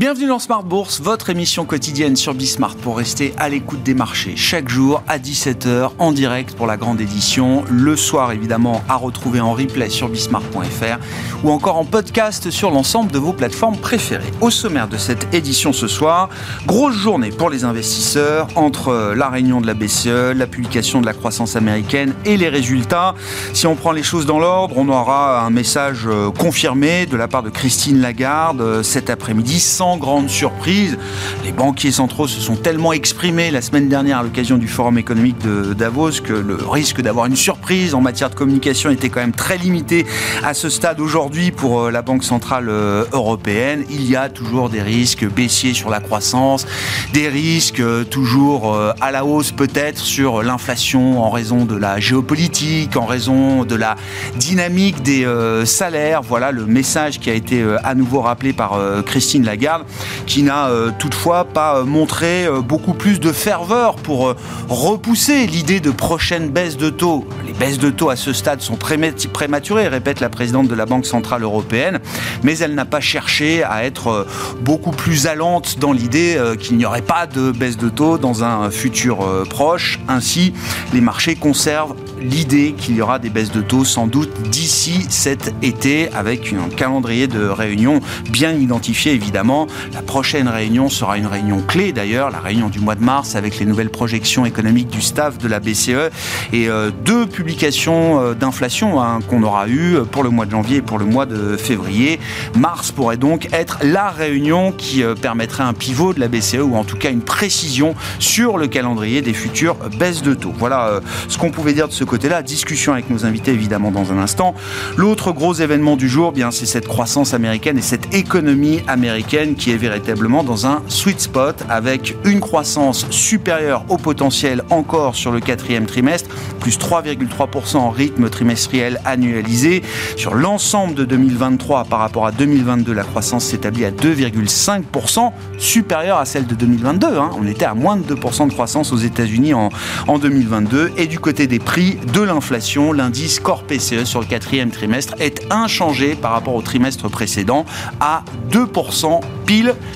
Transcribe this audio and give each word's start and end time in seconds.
Bienvenue 0.00 0.28
dans 0.28 0.38
Smart 0.38 0.62
Bourse, 0.62 1.02
votre 1.02 1.28
émission 1.28 1.66
quotidienne 1.66 2.16
sur 2.16 2.32
Bismart 2.32 2.74
pour 2.76 2.96
rester 2.96 3.34
à 3.36 3.50
l'écoute 3.50 3.82
des 3.82 3.92
marchés 3.92 4.34
chaque 4.34 4.66
jour 4.66 5.02
à 5.06 5.18
17h 5.18 5.90
en 5.98 6.12
direct 6.12 6.56
pour 6.56 6.66
la 6.66 6.78
grande 6.78 7.02
édition, 7.02 7.64
le 7.70 7.96
soir 7.96 8.32
évidemment 8.32 8.80
à 8.88 8.96
retrouver 8.96 9.40
en 9.40 9.52
replay 9.52 9.90
sur 9.90 10.08
bismart.fr 10.08 11.44
ou 11.44 11.50
encore 11.50 11.76
en 11.76 11.84
podcast 11.84 12.48
sur 12.48 12.70
l'ensemble 12.70 13.12
de 13.12 13.18
vos 13.18 13.34
plateformes 13.34 13.76
préférées. 13.76 14.30
Au 14.40 14.48
sommaire 14.48 14.88
de 14.88 14.96
cette 14.96 15.34
édition 15.34 15.74
ce 15.74 15.86
soir, 15.86 16.30
grosse 16.64 16.94
journée 16.94 17.28
pour 17.28 17.50
les 17.50 17.64
investisseurs 17.64 18.48
entre 18.56 19.12
la 19.14 19.28
réunion 19.28 19.60
de 19.60 19.66
la 19.66 19.74
BCE, 19.74 20.34
la 20.34 20.46
publication 20.46 21.02
de 21.02 21.06
la 21.06 21.12
croissance 21.12 21.56
américaine 21.56 22.14
et 22.24 22.38
les 22.38 22.48
résultats. 22.48 23.14
Si 23.52 23.66
on 23.66 23.74
prend 23.76 23.92
les 23.92 24.02
choses 24.02 24.24
dans 24.24 24.38
l'ordre, 24.38 24.78
on 24.78 24.88
aura 24.88 25.42
un 25.42 25.50
message 25.50 26.06
euh, 26.06 26.30
confirmé 26.30 27.04
de 27.04 27.18
la 27.18 27.28
part 27.28 27.42
de 27.42 27.50
Christine 27.50 28.00
Lagarde 28.00 28.62
euh, 28.62 28.82
cet 28.82 29.10
après-midi 29.10 29.60
sans 29.60 29.89
grande 29.96 30.28
surprise. 30.28 30.98
Les 31.44 31.52
banquiers 31.52 31.92
centraux 31.92 32.28
se 32.28 32.40
sont 32.40 32.56
tellement 32.56 32.92
exprimés 32.92 33.50
la 33.50 33.62
semaine 33.62 33.88
dernière 33.88 34.18
à 34.18 34.22
l'occasion 34.22 34.58
du 34.58 34.68
forum 34.68 34.98
économique 34.98 35.38
de 35.38 35.74
Davos 35.74 36.20
que 36.22 36.32
le 36.32 36.56
risque 36.56 37.00
d'avoir 37.00 37.26
une 37.26 37.36
surprise 37.36 37.94
en 37.94 38.00
matière 38.00 38.30
de 38.30 38.34
communication 38.34 38.90
était 38.90 39.08
quand 39.08 39.20
même 39.20 39.32
très 39.32 39.58
limité 39.58 40.06
à 40.42 40.54
ce 40.54 40.68
stade 40.68 41.00
aujourd'hui 41.00 41.50
pour 41.50 41.80
euh, 41.80 41.90
la 41.90 42.02
Banque 42.02 42.24
centrale 42.24 42.68
euh, 42.68 43.04
européenne. 43.12 43.84
Il 43.90 44.08
y 44.08 44.16
a 44.16 44.28
toujours 44.28 44.68
des 44.68 44.82
risques 44.82 45.26
baissiers 45.28 45.74
sur 45.74 45.90
la 45.90 46.00
croissance, 46.00 46.66
des 47.12 47.28
risques 47.28 47.80
euh, 47.80 48.04
toujours 48.04 48.76
à 49.00 49.10
la 49.10 49.24
hausse 49.24 49.52
peut-être 49.52 49.98
sur 49.98 50.42
l'inflation 50.42 51.22
en 51.22 51.30
raison 51.30 51.64
de 51.64 51.76
la 51.76 52.00
géopolitique, 52.00 52.96
en 52.96 53.06
raison 53.06 53.64
de 53.64 53.74
la 53.74 53.96
dynamique 54.36 55.02
des 55.02 55.26
salaires. 55.64 56.22
Voilà 56.22 56.52
le 56.52 56.66
message 56.66 57.20
qui 57.20 57.30
a 57.30 57.34
été 57.34 57.64
à 57.84 57.94
nouveau 57.94 58.20
rappelé 58.20 58.52
par 58.52 58.78
Christine 59.04 59.44
Lagarde 59.44 59.79
qui 60.26 60.42
n'a 60.42 60.68
euh, 60.68 60.90
toutefois 60.98 61.44
pas 61.44 61.78
euh, 61.78 61.84
montré 61.84 62.46
euh, 62.46 62.60
beaucoup 62.60 62.94
plus 62.94 63.20
de 63.20 63.32
ferveur 63.32 63.96
pour 63.96 64.34
repousser 64.68 65.46
l'idée 65.46 65.80
de 65.80 65.90
prochaine 65.90 66.50
baisse 66.50 66.76
de 66.76 66.90
taux. 66.90 67.26
Les 67.46 67.52
baisses 67.52 67.78
de 67.78 67.90
taux 67.90 68.10
à 68.10 68.16
ce 68.16 68.32
stade 68.32 68.60
sont 68.60 68.76
prématurées, 68.76 69.88
répète 69.88 70.20
la 70.20 70.28
présidente 70.28 70.68
de 70.68 70.74
la 70.74 70.86
Banque 70.86 71.06
Centrale 71.06 71.42
Européenne, 71.42 71.98
mais 72.42 72.58
elle 72.58 72.74
n'a 72.74 72.84
pas 72.84 73.00
cherché 73.00 73.62
à 73.62 73.84
être 73.84 74.26
beaucoup 74.60 74.92
plus 74.92 75.26
allante 75.26 75.78
dans 75.78 75.92
l'idée 75.92 76.38
qu'il 76.58 76.76
n'y 76.76 76.84
aurait 76.84 77.02
pas 77.02 77.26
de 77.26 77.50
baisse 77.50 77.76
de 77.76 77.88
taux 77.88 78.18
dans 78.18 78.44
un 78.44 78.70
futur 78.70 79.18
proche. 79.48 79.98
Ainsi, 80.08 80.52
les 80.92 81.00
marchés 81.00 81.34
conservent 81.34 81.94
l'idée 82.20 82.74
qu'il 82.76 82.96
y 82.96 83.02
aura 83.02 83.18
des 83.18 83.30
baisses 83.30 83.52
de 83.52 83.62
taux 83.62 83.84
sans 83.84 84.06
doute 84.06 84.30
d'ici 84.50 85.06
cet 85.08 85.54
été 85.62 86.10
avec 86.12 86.52
un 86.52 86.68
calendrier 86.68 87.26
de 87.26 87.46
réunions 87.46 88.00
bien 88.30 88.52
identifié 88.52 89.12
évidemment. 89.12 89.66
La 89.92 90.02
prochaine 90.02 90.48
réunion 90.48 90.88
sera 90.88 91.18
une 91.18 91.26
réunion 91.26 91.60
clé 91.60 91.92
d'ailleurs, 91.92 92.30
la 92.30 92.40
réunion 92.40 92.68
du 92.68 92.80
mois 92.80 92.94
de 92.94 93.02
mars 93.02 93.36
avec 93.36 93.58
les 93.58 93.66
nouvelles 93.66 93.90
projections 93.90 94.44
économiques 94.44 94.88
du 94.88 95.00
staff 95.00 95.38
de 95.38 95.48
la 95.48 95.60
BCE 95.60 96.10
et 96.52 96.68
euh, 96.68 96.90
deux 97.04 97.26
publications 97.26 98.20
euh, 98.20 98.34
d'inflation 98.34 99.02
hein, 99.02 99.20
qu'on 99.28 99.42
aura 99.42 99.68
eues 99.68 99.96
pour 100.10 100.22
le 100.22 100.30
mois 100.30 100.46
de 100.46 100.50
janvier 100.50 100.78
et 100.78 100.82
pour 100.82 100.98
le 100.98 101.04
mois 101.04 101.26
de 101.26 101.56
février. 101.56 102.20
Mars 102.56 102.92
pourrait 102.92 103.16
donc 103.16 103.48
être 103.52 103.78
la 103.82 104.10
réunion 104.10 104.72
qui 104.72 105.02
euh, 105.02 105.14
permettrait 105.14 105.64
un 105.64 105.72
pivot 105.72 106.12
de 106.14 106.20
la 106.20 106.28
BCE 106.28 106.62
ou 106.62 106.76
en 106.76 106.84
tout 106.84 106.96
cas 106.96 107.10
une 107.10 107.22
précision 107.22 107.94
sur 108.18 108.58
le 108.58 108.66
calendrier 108.66 109.22
des 109.22 109.34
futures 109.34 109.76
baisses 109.98 110.22
de 110.22 110.34
taux. 110.34 110.52
Voilà 110.56 111.00
ce 111.28 111.38
qu'on 111.38 111.50
pouvait 111.50 111.72
dire 111.72 111.88
de 111.88 111.92
ce 111.92 112.04
côté-là. 112.04 112.42
Discussion 112.42 112.92
avec 112.92 113.10
nos 113.10 113.24
invités 113.24 113.52
évidemment 113.52 113.90
dans 113.90 114.12
un 114.12 114.18
instant. 114.18 114.54
L'autre 114.96 115.32
gros 115.32 115.54
événement 115.54 115.96
du 115.96 116.08
jour, 116.08 116.32
bien 116.32 116.50
c'est 116.50 116.66
cette 116.66 116.88
croissance 116.88 117.34
américaine 117.34 117.78
et 117.78 117.82
cette 117.82 118.14
économie 118.14 118.80
américaine 118.86 119.49
qui 119.54 119.70
est 119.70 119.76
véritablement 119.76 120.42
dans 120.42 120.66
un 120.66 120.82
sweet 120.88 121.20
spot 121.20 121.64
avec 121.68 122.16
une 122.24 122.40
croissance 122.40 123.06
supérieure 123.10 123.84
au 123.88 123.96
potentiel 123.96 124.62
encore 124.70 125.16
sur 125.16 125.32
le 125.32 125.40
quatrième 125.40 125.86
trimestre, 125.86 126.30
plus 126.60 126.78
3,3% 126.78 127.76
en 127.76 127.90
rythme 127.90 128.28
trimestriel 128.28 129.00
annualisé. 129.04 129.82
Sur 130.16 130.34
l'ensemble 130.34 130.94
de 130.94 131.04
2023 131.04 131.84
par 131.84 132.00
rapport 132.00 132.26
à 132.26 132.32
2022, 132.32 132.92
la 132.92 133.04
croissance 133.04 133.44
s'établit 133.46 133.84
à 133.84 133.90
2,5%, 133.90 135.32
supérieure 135.58 136.18
à 136.18 136.24
celle 136.24 136.46
de 136.46 136.54
2022. 136.54 137.06
Hein. 137.06 137.30
On 137.38 137.46
était 137.46 137.64
à 137.64 137.74
moins 137.74 137.96
de 137.96 138.14
2% 138.14 138.48
de 138.48 138.52
croissance 138.52 138.92
aux 138.92 138.98
États-Unis 138.98 139.54
en, 139.54 139.70
en 140.06 140.18
2022. 140.18 140.92
Et 140.96 141.06
du 141.06 141.18
côté 141.18 141.46
des 141.46 141.58
prix, 141.58 141.98
de 142.12 142.20
l'inflation, 142.20 142.92
l'indice 142.92 143.40
Core 143.40 143.64
PCE 143.64 144.04
sur 144.04 144.20
le 144.20 144.26
quatrième 144.26 144.70
trimestre 144.70 145.14
est 145.18 145.46
inchangé 145.50 146.14
par 146.14 146.32
rapport 146.32 146.54
au 146.54 146.62
trimestre 146.62 147.08
précédent 147.08 147.64
à 148.00 148.24
2% 148.50 149.20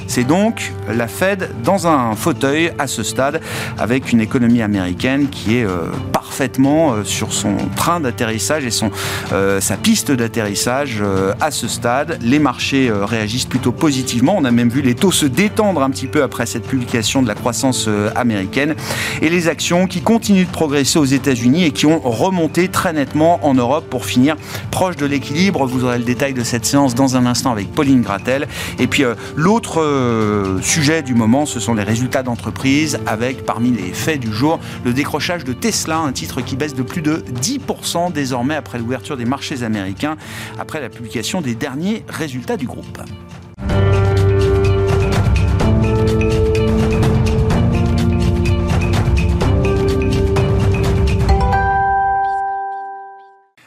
C'est 0.08 0.24
donc 0.24 0.72
la 0.88 1.06
Fed 1.06 1.48
dans 1.62 1.86
un 1.86 2.16
fauteuil 2.16 2.72
à 2.76 2.88
ce 2.88 3.04
stade 3.04 3.40
avec 3.78 4.10
une 4.10 4.20
économie 4.20 4.62
américaine 4.62 5.28
qui 5.28 5.58
est 5.58 5.64
euh, 5.64 5.92
parfaitement 6.12 6.92
euh, 6.92 7.04
sur 7.04 7.32
son 7.32 7.56
train 7.76 8.00
d'atterrissage 8.00 8.64
et 8.64 8.72
son, 8.72 8.90
euh, 9.32 9.60
sa 9.60 9.76
piste 9.76 10.10
d'atterrissage 10.10 11.02
à 11.40 11.52
ce 11.52 11.68
stade. 11.68 12.18
Les 12.20 12.40
marchés 12.40 12.90
réagissent 12.92 13.44
plutôt 13.46 13.70
positivement. 13.70 14.34
On 14.36 14.44
a 14.44 14.50
même 14.50 14.70
vu 14.70 14.82
les 14.82 14.96
taux 14.96 15.12
se 15.12 15.26
détendre 15.26 15.82
un 15.82 15.90
petit 15.90 16.08
peu 16.08 16.24
après 16.24 16.46
cette 16.46 16.66
publication 16.66 17.22
de 17.22 17.28
la 17.28 17.34
croissance 17.34 17.88
américaine 18.16 18.74
et 19.22 19.28
les 19.28 19.46
actions 19.46 19.86
qui 19.86 20.00
continuent 20.00 20.46
de 20.46 20.50
progresser 20.50 20.98
aux 20.98 21.04
États-Unis 21.04 21.64
et 21.64 21.70
qui 21.70 21.86
ont 21.86 22.00
remonté 22.00 22.68
très 22.68 22.92
nettement 22.92 23.38
en 23.46 23.54
Europe 23.54 23.84
pour 23.88 24.04
finir 24.04 24.36
proche 24.72 24.96
de 24.96 25.06
l'équilibre. 25.06 25.66
Vous 25.66 25.84
aurez 25.84 25.98
le 25.98 26.04
détail 26.04 26.34
de 26.34 26.42
cette 26.42 26.66
séance 26.66 26.94
dans 26.96 27.16
un 27.16 27.26
instant 27.26 27.52
avec 27.52 27.72
Pauline 27.72 28.02
Gratel. 28.02 28.48
Et 28.78 28.86
puis 28.86 29.04
euh, 29.04 29.14
l'autre 29.44 29.82
euh, 29.82 30.58
sujet 30.62 31.02
du 31.02 31.14
moment, 31.14 31.44
ce 31.44 31.60
sont 31.60 31.74
les 31.74 31.82
résultats 31.82 32.22
d'entreprise 32.22 32.98
avec 33.04 33.44
parmi 33.44 33.72
les 33.72 33.92
faits 33.92 34.18
du 34.18 34.32
jour 34.32 34.58
le 34.86 34.94
décrochage 34.94 35.44
de 35.44 35.52
Tesla, 35.52 35.98
un 35.98 36.12
titre 36.12 36.40
qui 36.40 36.56
baisse 36.56 36.74
de 36.74 36.82
plus 36.82 37.02
de 37.02 37.22
10% 37.42 38.10
désormais 38.10 38.54
après 38.54 38.78
l'ouverture 38.78 39.18
des 39.18 39.26
marchés 39.26 39.62
américains, 39.62 40.16
après 40.58 40.80
la 40.80 40.88
publication 40.88 41.42
des 41.42 41.54
derniers 41.54 42.06
résultats 42.08 42.56
du 42.56 42.66
groupe. 42.66 43.02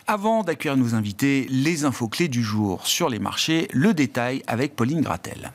Avant 0.08 0.42
d'accueillir 0.42 0.76
nos 0.76 0.96
invités, 0.96 1.46
les 1.52 1.86
infos 1.86 2.08
clés 2.08 2.30
du 2.30 2.42
jour 2.42 2.88
sur 2.88 3.10
les 3.10 3.20
marchés, 3.20 3.68
le 3.72 3.94
détail 3.94 4.42
avec 4.48 4.76
Pauline 4.76 5.02
Gratel. 5.02 5.52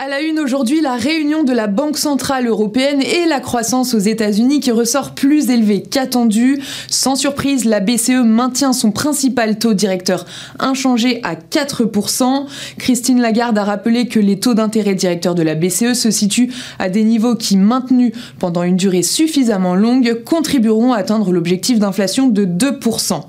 À 0.00 0.06
la 0.06 0.20
une 0.20 0.38
aujourd'hui, 0.38 0.80
la 0.80 0.94
réunion 0.94 1.42
de 1.42 1.52
la 1.52 1.66
Banque 1.66 1.98
Centrale 1.98 2.46
Européenne 2.46 3.02
et 3.02 3.26
la 3.26 3.40
croissance 3.40 3.94
aux 3.94 3.98
États-Unis 3.98 4.60
qui 4.60 4.70
ressort 4.70 5.12
plus 5.12 5.50
élevée 5.50 5.82
qu'attendu. 5.82 6.62
Sans 6.88 7.16
surprise, 7.16 7.64
la 7.64 7.80
BCE 7.80 8.22
maintient 8.24 8.72
son 8.72 8.92
principal 8.92 9.58
taux 9.58 9.74
directeur 9.74 10.24
inchangé 10.60 11.20
à 11.24 11.34
4%. 11.34 12.46
Christine 12.78 13.20
Lagarde 13.20 13.58
a 13.58 13.64
rappelé 13.64 14.06
que 14.06 14.20
les 14.20 14.38
taux 14.38 14.54
d'intérêt 14.54 14.94
directeurs 14.94 15.34
de 15.34 15.42
la 15.42 15.56
BCE 15.56 15.94
se 15.94 16.12
situent 16.12 16.52
à 16.78 16.90
des 16.90 17.02
niveaux 17.02 17.34
qui, 17.34 17.56
maintenus 17.56 18.12
pendant 18.38 18.62
une 18.62 18.76
durée 18.76 19.02
suffisamment 19.02 19.74
longue, 19.74 20.22
contribueront 20.24 20.92
à 20.92 20.98
atteindre 20.98 21.32
l'objectif 21.32 21.80
d'inflation 21.80 22.28
de 22.28 22.44
2%. 22.44 23.24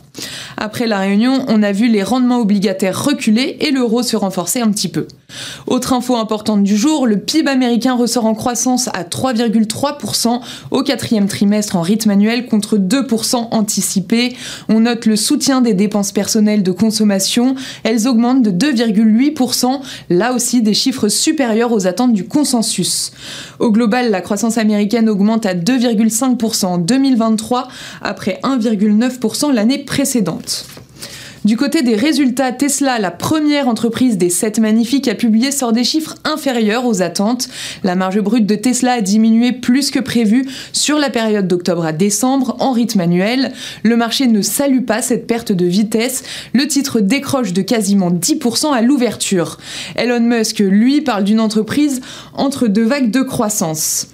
Après 0.58 0.88
la 0.88 1.00
réunion, 1.00 1.46
on 1.48 1.64
a 1.64 1.72
vu 1.72 1.88
les 1.88 2.04
rendements 2.04 2.40
obligataires 2.40 3.04
reculer 3.04 3.58
et 3.62 3.72
l'euro 3.72 4.04
se 4.04 4.16
renforcer 4.16 4.60
un 4.60 4.72
petit 4.72 4.90
peu. 4.90 5.08
Autre 5.68 5.94
info 5.94 6.16
importante 6.16 6.64
du 6.64 6.76
jour, 6.76 7.06
le 7.06 7.20
PIB 7.20 7.50
américain 7.50 7.94
ressort 7.96 8.26
en 8.26 8.34
croissance 8.34 8.88
à 8.90 9.04
3,3% 9.04 10.42
au 10.72 10.84
quatrième 10.84 11.28
trimestre 11.28 11.76
en 11.76 11.82
rythme 11.82 12.10
annuel 12.10 12.48
contre 12.48 12.78
2% 12.78 13.50
anticipé. 13.52 14.36
On 14.68 14.82
note 14.82 15.06
le 15.06 15.16
soutien 15.16 15.62
des 15.62 15.74
dépenses 15.74 16.12
personnelles 16.12 16.64
de 16.64 16.72
consommation. 16.72 17.56
Elles 17.84 18.08
augmentent 18.08 18.42
de 18.42 18.52
2,8%, 18.52 19.82
là 20.10 20.34
aussi 20.34 20.62
des 20.62 20.74
chiffres 20.74 21.08
supérieurs 21.08 21.72
aux 21.72 21.88
attentes 21.88 22.14
du 22.14 22.28
consensus. 22.28 23.12
Au 23.60 23.72
global, 23.72 24.10
la 24.10 24.22
croissance 24.22 24.58
américaine 24.58 25.10
augmente 25.10 25.46
à 25.46 25.54
2,5% 25.54 26.66
en 26.66 26.78
2023 26.80 27.68
après 28.02 28.40
1,9% 28.44 29.54
l'année 29.54 29.80
précédente. 29.80 29.99
Du 31.46 31.58
côté 31.58 31.82
des 31.82 31.96
résultats, 31.96 32.54
Tesla, 32.54 33.00
la 33.00 33.12
première 33.12 33.68
entreprise 33.68 34.18
des 34.18 34.30
7 34.30 34.60
magnifiques, 34.60 35.10
a 35.10 35.16
publié 35.16 35.52
sort 35.52 35.74
des 35.74 35.84
chiffres 35.84 36.16
inférieurs 36.24 36.86
aux 36.86 37.02
attentes. 37.02 37.50
La 37.84 37.96
marge 37.96 38.22
brute 38.22 38.46
de 38.46 38.56
Tesla 38.56 38.94
a 38.94 39.02
diminué 39.02 39.52
plus 39.52 39.92
que 39.92 40.00
prévu 40.00 40.48
sur 40.72 41.00
la 41.00 41.10
période 41.10 41.48
d'octobre 41.48 41.86
à 41.86 41.92
décembre 41.92 42.56
en 42.60 42.72
rythme 42.72 43.02
annuel. 43.02 43.52
Le 43.84 43.98
marché 43.98 44.28
ne 44.28 44.42
salue 44.42 44.84
pas 44.86 45.02
cette 45.02 45.28
perte 45.28 45.52
de 45.52 45.66
vitesse. 45.66 46.24
Le 46.54 46.66
titre 46.66 47.02
décroche 47.02 47.52
de 47.52 47.62
quasiment 47.62 48.12
10% 48.12 48.74
à 48.74 48.82
l'ouverture. 48.82 49.58
Elon 49.96 50.22
Musk, 50.22 50.60
lui, 50.60 51.02
parle 51.02 51.26
d'une 51.26 51.42
entreprise 51.42 52.00
entre 52.36 52.68
deux 52.68 52.86
vagues 52.86 53.12
de 53.12 53.22
croissance. 53.22 54.08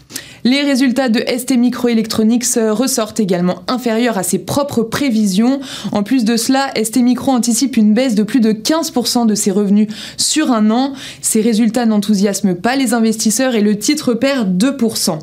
Les 0.47 0.61
résultats 0.61 1.09
de 1.09 1.25
ST 1.27 1.57
Microelectronics 1.57 2.45
ressortent 2.69 3.19
également 3.19 3.63
inférieurs 3.67 4.19
à 4.19 4.21
ses 4.21 4.37
propres 4.37 4.83
prévisions. 4.83 5.59
En 5.91 6.03
plus 6.03 6.23
de 6.23 6.37
cela, 6.37 6.71
ST 6.75 6.97
Micro 6.97 7.31
anticipe 7.31 7.77
une 7.77 7.95
baisse 7.95 8.13
de 8.13 8.21
plus 8.21 8.41
de 8.41 8.51
15% 8.51 9.25
de 9.25 9.33
ses 9.33 9.49
revenus 9.49 9.87
sur 10.17 10.51
un 10.51 10.69
an. 10.69 10.93
Ces 11.21 11.41
résultats 11.41 11.87
n'enthousiasment 11.87 12.53
pas 12.53 12.75
les 12.75 12.93
investisseurs 12.93 13.55
et 13.55 13.61
le 13.61 13.79
titre 13.79 14.13
perd 14.13 14.63
2%. 14.63 15.17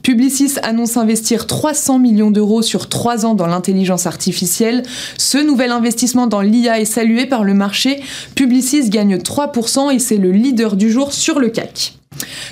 Publicis 0.00 0.52
annonce 0.62 0.96
investir 0.96 1.46
300 1.46 1.98
millions 1.98 2.30
d'euros 2.30 2.62
sur 2.62 2.88
3 2.88 3.26
ans 3.26 3.34
dans 3.34 3.46
l'intelligence 3.46 4.06
artificielle. 4.06 4.82
Ce 5.18 5.36
nouvel 5.36 5.72
investissement 5.72 6.26
dans 6.26 6.40
l'IA 6.40 6.80
est 6.80 6.86
salué 6.86 7.26
par 7.26 7.44
le 7.44 7.52
marché. 7.52 8.00
Publicis 8.34 8.88
gagne 8.88 9.16
3% 9.16 9.94
et 9.94 9.98
c'est 9.98 10.16
le 10.16 10.32
leader 10.32 10.76
du 10.76 10.90
jour 10.90 11.12
sur 11.12 11.38
le 11.38 11.50
CAC. 11.50 11.98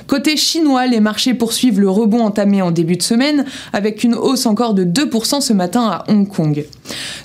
Côté 0.07 0.37
chinois, 0.37 0.87
les 0.87 1.01
marchés 1.01 1.35
poursuivent 1.35 1.81
le 1.81 1.89
rebond 1.89 2.23
entamé 2.23 2.63
en 2.63 2.71
début 2.71 2.97
de 2.97 3.03
semaine, 3.03 3.45
avec 3.73 4.05
une 4.05 4.15
hausse 4.15 4.47
encore 4.47 4.75
de 4.75 4.85
2% 4.85 5.41
ce 5.41 5.53
matin 5.53 5.83
à 5.83 6.05
Hong 6.09 6.29
Kong. 6.29 6.65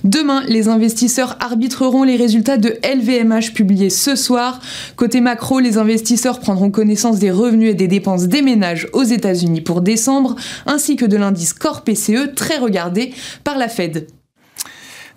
Demain, 0.03 0.43
les 0.47 0.67
investisseurs 0.67 1.35
arbitreront 1.39 2.03
les 2.03 2.15
résultats 2.15 2.57
de 2.57 2.77
LVMH 2.83 3.53
publiés 3.53 3.89
ce 3.89 4.15
soir. 4.15 4.59
Côté 4.95 5.21
macro, 5.21 5.59
les 5.59 5.77
investisseurs 5.77 6.39
prendront 6.39 6.71
connaissance 6.71 7.19
des 7.19 7.31
revenus 7.31 7.71
et 7.71 7.75
des 7.75 7.87
dépenses 7.87 8.27
des 8.27 8.41
ménages 8.41 8.87
aux 8.93 9.03
États-Unis 9.03 9.61
pour 9.61 9.81
décembre, 9.81 10.35
ainsi 10.65 10.95
que 10.95 11.05
de 11.05 11.17
l'indice 11.17 11.53
Core 11.53 11.83
PCE 11.83 12.33
très 12.35 12.57
regardé 12.57 13.13
par 13.43 13.57
la 13.57 13.67
Fed. 13.67 14.07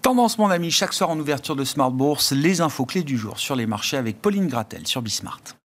Tendance, 0.03 0.39
mon 0.39 0.51
ami, 0.51 0.71
chaque 0.71 0.95
soir 0.95 1.11
en 1.11 1.19
ouverture 1.21 1.57
de 1.57 1.65
Smart 1.65 1.91
Bourse, 1.91 2.33
les 2.33 2.63
infos 2.63 2.87
clés 2.87 3.03
du 3.03 3.19
jour 3.19 3.39
sur 3.39 3.55
les 3.55 3.67
marchés 3.67 3.99
avec 3.99 4.23
Pauline 4.23 4.47
Gratel 4.47 4.87
sur 4.87 5.03
Bismart. 5.03 5.60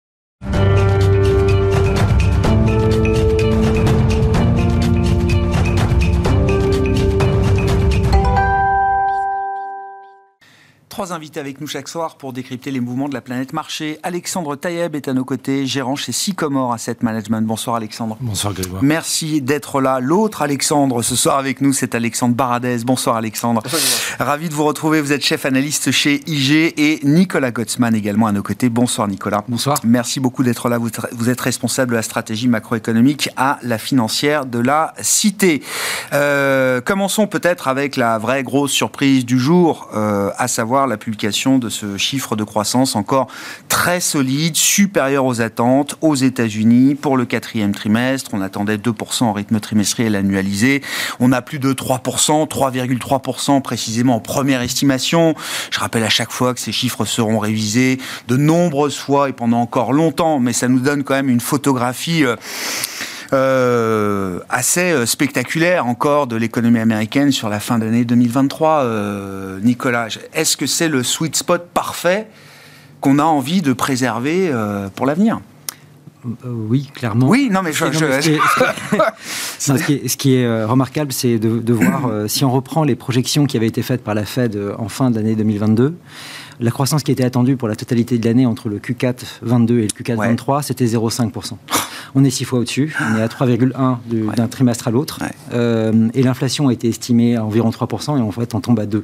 Trois 10.95 11.12
invités 11.12 11.42
avec 11.42 11.59
nous 11.59 11.68
chaque 11.68 11.89
soir 11.89 12.15
pour 12.15 12.31
décrypter 12.31 12.71
les 12.71 12.80
mouvements 12.80 13.09
de 13.09 13.13
la 13.13 13.19
planète 13.19 13.51
marché. 13.51 14.00
Alexandre 14.01 14.56
Taïeb 14.56 14.95
est 14.95 15.09
à 15.09 15.13
nos 15.13 15.25
côtés, 15.25 15.65
gérant 15.65 15.97
chez 15.97 16.13
Sycomore 16.13 16.71
Asset 16.71 16.95
Management. 17.01 17.45
Bonsoir 17.45 17.75
Alexandre. 17.75 18.15
Bonsoir 18.21 18.53
Grégoire. 18.53 18.81
Merci 18.81 19.42
d'être 19.42 19.81
là. 19.81 20.00
L'autre 20.00 20.42
Alexandre 20.42 21.01
ce 21.01 21.18
soir 21.18 21.38
avec 21.38 21.59
nous, 21.59 21.74
c'est 21.74 21.95
Alexandre 21.95 22.33
Baradez. 22.33 22.77
Bonsoir 22.86 23.18
Alexandre. 23.18 23.62
Bonsoir, 23.62 23.81
Ravi 24.25 24.47
de 24.47 24.53
vous 24.53 24.63
retrouver. 24.63 25.01
Vous 25.01 25.12
êtes 25.12 25.21
chef 25.21 25.45
analyste 25.45 25.92
chez 25.92 26.21
IG 26.27 26.74
et 26.77 27.01
Nicolas 27.03 27.51
Gottsman 27.51 27.94
également 27.94 28.27
à 28.27 28.31
nos 28.31 28.42
côtés. 28.42 28.69
Bonsoir 28.69 29.09
Nicolas. 29.09 29.44
Bonsoir. 29.50 29.77
Merci 29.83 30.21
beaucoup 30.21 30.44
d'être 30.44 30.69
là. 30.69 30.77
Vous 30.77 31.30
êtes 31.30 31.42
responsable 31.42 31.92
de 31.92 31.97
la 31.97 32.03
stratégie 32.03 32.47
macroéconomique 32.47 33.27
à 33.36 33.59
la 33.63 33.77
financière 33.77 34.45
de 34.45 34.59
la 34.59 34.94
Cité. 35.01 35.62
Euh, 36.13 36.80
commençons 36.80 37.27
peut-être 37.27 37.68
avec 37.68 37.97
la 37.97 38.18
vraie 38.18 38.44
grosse 38.44 38.71
surprise 38.71 39.25
du 39.25 39.38
jour, 39.38 39.89
euh, 39.94 40.31
à 40.38 40.47
savoir 40.47 40.84
la 40.87 40.97
publication 40.97 41.57
de 41.57 41.69
ce 41.69 41.97
chiffre 41.97 42.35
de 42.35 42.43
croissance 42.43 42.95
encore 42.95 43.27
très 43.69 43.99
solide, 43.99 44.55
supérieur 44.55 45.25
aux 45.25 45.41
attentes 45.41 45.97
aux 46.01 46.15
États-Unis 46.15 46.95
pour 46.95 47.17
le 47.17 47.25
quatrième 47.25 47.73
trimestre. 47.73 48.31
On 48.33 48.41
attendait 48.41 48.77
2% 48.77 49.23
en 49.23 49.33
rythme 49.33 49.59
trimestriel 49.59 50.15
annualisé. 50.15 50.81
On 51.19 51.31
a 51.31 51.41
plus 51.41 51.59
de 51.59 51.73
3%, 51.73 52.47
3,3% 52.47 53.61
précisément 53.61 54.15
en 54.15 54.19
première 54.19 54.61
estimation. 54.61 55.35
Je 55.71 55.79
rappelle 55.79 56.03
à 56.03 56.09
chaque 56.09 56.31
fois 56.31 56.53
que 56.53 56.59
ces 56.59 56.71
chiffres 56.71 57.05
seront 57.05 57.39
révisés 57.39 57.99
de 58.27 58.37
nombreuses 58.37 58.97
fois 58.97 59.29
et 59.29 59.33
pendant 59.33 59.61
encore 59.61 59.93
longtemps, 59.93 60.39
mais 60.39 60.53
ça 60.53 60.67
nous 60.67 60.79
donne 60.79 61.03
quand 61.03 61.15
même 61.15 61.29
une 61.29 61.41
photographie. 61.41 62.23
Euh, 63.33 63.95
euh, 64.36 64.39
assez 64.50 64.92
euh, 64.92 65.06
spectaculaire 65.06 65.86
encore 65.86 66.27
de 66.27 66.36
l'économie 66.36 66.80
américaine 66.80 67.31
sur 67.31 67.50
la 67.50 67.60
fin 67.60 67.77
d'année 67.80 68.06
2023. 68.06 68.83
Euh, 68.83 69.60
Nicolas, 69.62 70.07
est-ce 70.33 70.57
que 70.57 70.66
c'est 70.66 70.88
le 70.88 71.04
sweet 71.04 71.36
spot 71.36 71.68
parfait 71.74 72.27
qu'on 73.01 73.19
a 73.19 73.24
envie 73.24 73.62
de 73.62 73.74
préserver 73.74 74.51
pour 74.95 75.06
l'avenir? 75.06 75.42
Oui, 76.44 76.89
clairement. 76.94 77.27
Oui, 77.27 77.50
non, 77.51 77.62
mais 77.62 77.72
je. 77.72 77.86
Ce, 79.60 80.16
qui 80.18 80.36
est, 80.36 80.63
remarquable, 80.63 81.13
c'est 81.13 81.38
de, 81.38 81.74
voir 81.74 82.10
si 82.28 82.44
on 82.44 82.51
reprend 82.51 82.83
les 82.83 82.95
projections 82.95 83.45
qui 83.45 83.57
avaient 83.57 83.68
été 83.68 83.83
faites 83.83 84.04
par 84.04 84.16
la 84.16 84.25
Fed 84.25 84.60
en 84.80 84.89
fin 84.89 85.12
d'année 85.12 85.36
2022. 85.36 85.95
La 86.60 86.71
croissance 86.71 87.04
qui 87.04 87.12
était 87.12 87.25
attendue 87.25 87.57
pour 87.57 87.68
la 87.68 87.75
totalité 87.75 88.18
de 88.18 88.25
l'année 88.25 88.48
entre 88.48 88.69
le 88.69 88.80
Q4 88.80 89.18
22 89.44 89.80
et 89.80 89.81
le 89.81 89.88
Q4 89.88 90.16
23, 90.16 90.63
c'était 90.63 90.86
0,5%. 90.86 91.57
On 92.17 92.23
est 92.23 92.29
six 92.29 92.45
fois 92.45 92.59
au-dessus, 92.59 92.95
on 93.01 93.17
est 93.17 93.21
à 93.21 93.27
3,1 93.27 94.35
d'un 94.35 94.47
trimestre 94.47 94.88
à 94.88 94.91
l'autre. 94.91 95.19
Euh, 95.53 96.07
et 96.13 96.23
l'inflation 96.23 96.69
a 96.69 96.73
été 96.73 96.88
estimée 96.88 97.35
à 97.35 97.44
environ 97.44 97.69
3%, 97.69 98.17
et 98.17 98.21
en 98.21 98.31
fait, 98.31 98.56
on 98.56 98.62
tombe 98.62 98.79
à 98.79 98.85
2. 98.85 99.03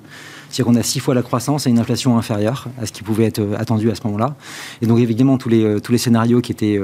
C'est-à-dire 0.50 0.66
qu'on 0.66 0.80
a 0.80 0.84
six 0.84 1.02
fois 1.02 1.14
la 1.14 1.22
croissance 1.22 1.68
et 1.68 1.70
une 1.70 1.80
inflation 1.80 2.18
inférieure 2.18 2.70
à 2.82 2.86
ce 2.86 2.94
qui 2.94 3.04
pouvait 3.04 3.26
être 3.26 3.40
euh, 3.40 3.58
attendu 3.58 3.92
à 3.92 3.96
ce 3.96 4.02
moment-là. 4.06 4.36
Et 4.82 4.88
donc, 4.88 5.00
évidemment, 5.00 5.38
tous 5.38 5.50
les, 5.50 5.64
euh, 5.64 5.80
tous 5.82 5.92
les 5.92 5.98
scénarios 5.98 6.40
qui 6.40 6.54
étaient. 6.54 6.80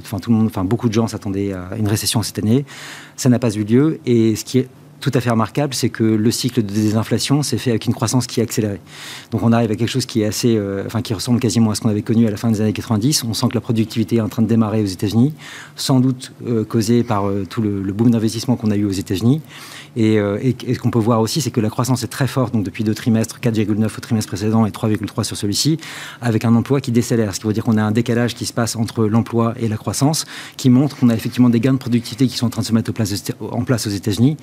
Enfin, 0.00 0.18
tout 0.18 0.30
le 0.30 0.36
monde, 0.36 0.46
enfin, 0.46 0.64
beaucoup 0.64 0.88
de 0.88 0.94
gens 0.94 1.06
s'attendaient 1.06 1.52
à 1.52 1.76
une 1.78 1.86
récession 1.86 2.24
cette 2.24 2.40
année. 2.40 2.64
Ça 3.16 3.28
n'a 3.28 3.38
pas 3.38 3.50
eu 3.50 3.62
lieu. 3.62 4.00
Et 4.04 4.34
ce 4.34 4.44
qui 4.44 4.58
est 4.58 4.68
tout 5.00 5.10
à 5.14 5.20
fait 5.20 5.30
remarquable, 5.30 5.74
c'est 5.74 5.88
que 5.88 6.02
le 6.02 6.30
cycle 6.30 6.62
de 6.62 6.72
désinflation 6.72 7.42
s'est 7.42 7.58
fait 7.58 7.70
avec 7.70 7.86
une 7.86 7.94
croissance 7.94 8.26
qui 8.26 8.40
est 8.40 8.42
accélérée. 8.42 8.80
Donc 9.30 9.42
on 9.42 9.52
arrive 9.52 9.70
à 9.70 9.76
quelque 9.76 9.88
chose 9.90 10.06
qui 10.06 10.22
est 10.22 10.26
assez, 10.26 10.56
euh, 10.56 10.82
enfin 10.86 11.02
qui 11.02 11.14
ressemble 11.14 11.40
quasiment 11.40 11.70
à 11.70 11.74
ce 11.74 11.80
qu'on 11.80 11.88
avait 11.88 12.02
connu 12.02 12.26
à 12.26 12.30
la 12.30 12.36
fin 12.36 12.50
des 12.50 12.60
années 12.60 12.72
90. 12.72 13.24
On 13.24 13.34
sent 13.34 13.48
que 13.48 13.54
la 13.54 13.60
productivité 13.60 14.16
est 14.16 14.20
en 14.20 14.28
train 14.28 14.42
de 14.42 14.48
démarrer 14.48 14.82
aux 14.82 14.86
États-Unis, 14.86 15.34
sans 15.76 16.00
doute 16.00 16.32
euh, 16.46 16.64
causé 16.64 17.04
par 17.04 17.28
euh, 17.28 17.44
tout 17.48 17.62
le, 17.62 17.80
boom 17.92 18.10
d'investissement 18.10 18.56
qu'on 18.56 18.70
a 18.70 18.76
eu 18.76 18.84
aux 18.84 18.90
États-Unis. 18.90 19.40
Euh, 19.96 20.38
et, 20.42 20.74
ce 20.74 20.78
qu'on 20.78 20.90
peut 20.90 20.98
voir 20.98 21.20
aussi, 21.20 21.40
c'est 21.40 21.50
que 21.50 21.60
la 21.60 21.70
croissance 21.70 22.02
est 22.02 22.08
très 22.08 22.26
forte, 22.26 22.52
donc 22.52 22.64
depuis 22.64 22.84
deux 22.84 22.94
trimestres, 22.94 23.38
4,9 23.40 23.84
au 23.84 24.00
trimestre 24.00 24.28
précédent 24.28 24.66
et 24.66 24.70
3,3 24.70 25.24
sur 25.24 25.36
celui-ci, 25.36 25.78
avec 26.20 26.44
un 26.44 26.54
emploi 26.54 26.80
qui 26.80 26.92
décélère. 26.92 27.34
Ce 27.34 27.40
qui 27.40 27.46
veut 27.46 27.52
dire 27.52 27.64
qu'on 27.64 27.76
a 27.76 27.82
un 27.82 27.90
décalage 27.90 28.34
qui 28.34 28.46
se 28.46 28.52
passe 28.52 28.76
entre 28.76 29.04
l'emploi 29.06 29.54
et 29.58 29.68
la 29.68 29.76
croissance, 29.76 30.26
qui 30.56 30.70
montre 30.70 30.96
qu'on 30.96 31.08
a 31.08 31.14
effectivement 31.14 31.50
des 31.50 31.60
gains 31.60 31.72
de 31.72 31.78
productivité 31.78 32.26
qui 32.26 32.36
sont 32.36 32.46
en 32.46 32.50
train 32.50 32.62
de 32.62 32.66
se 32.66 32.72
mettre 32.72 32.92
en 33.40 33.64
place 33.64 33.86
aux 33.86 33.90
États-Unis, 33.90 34.36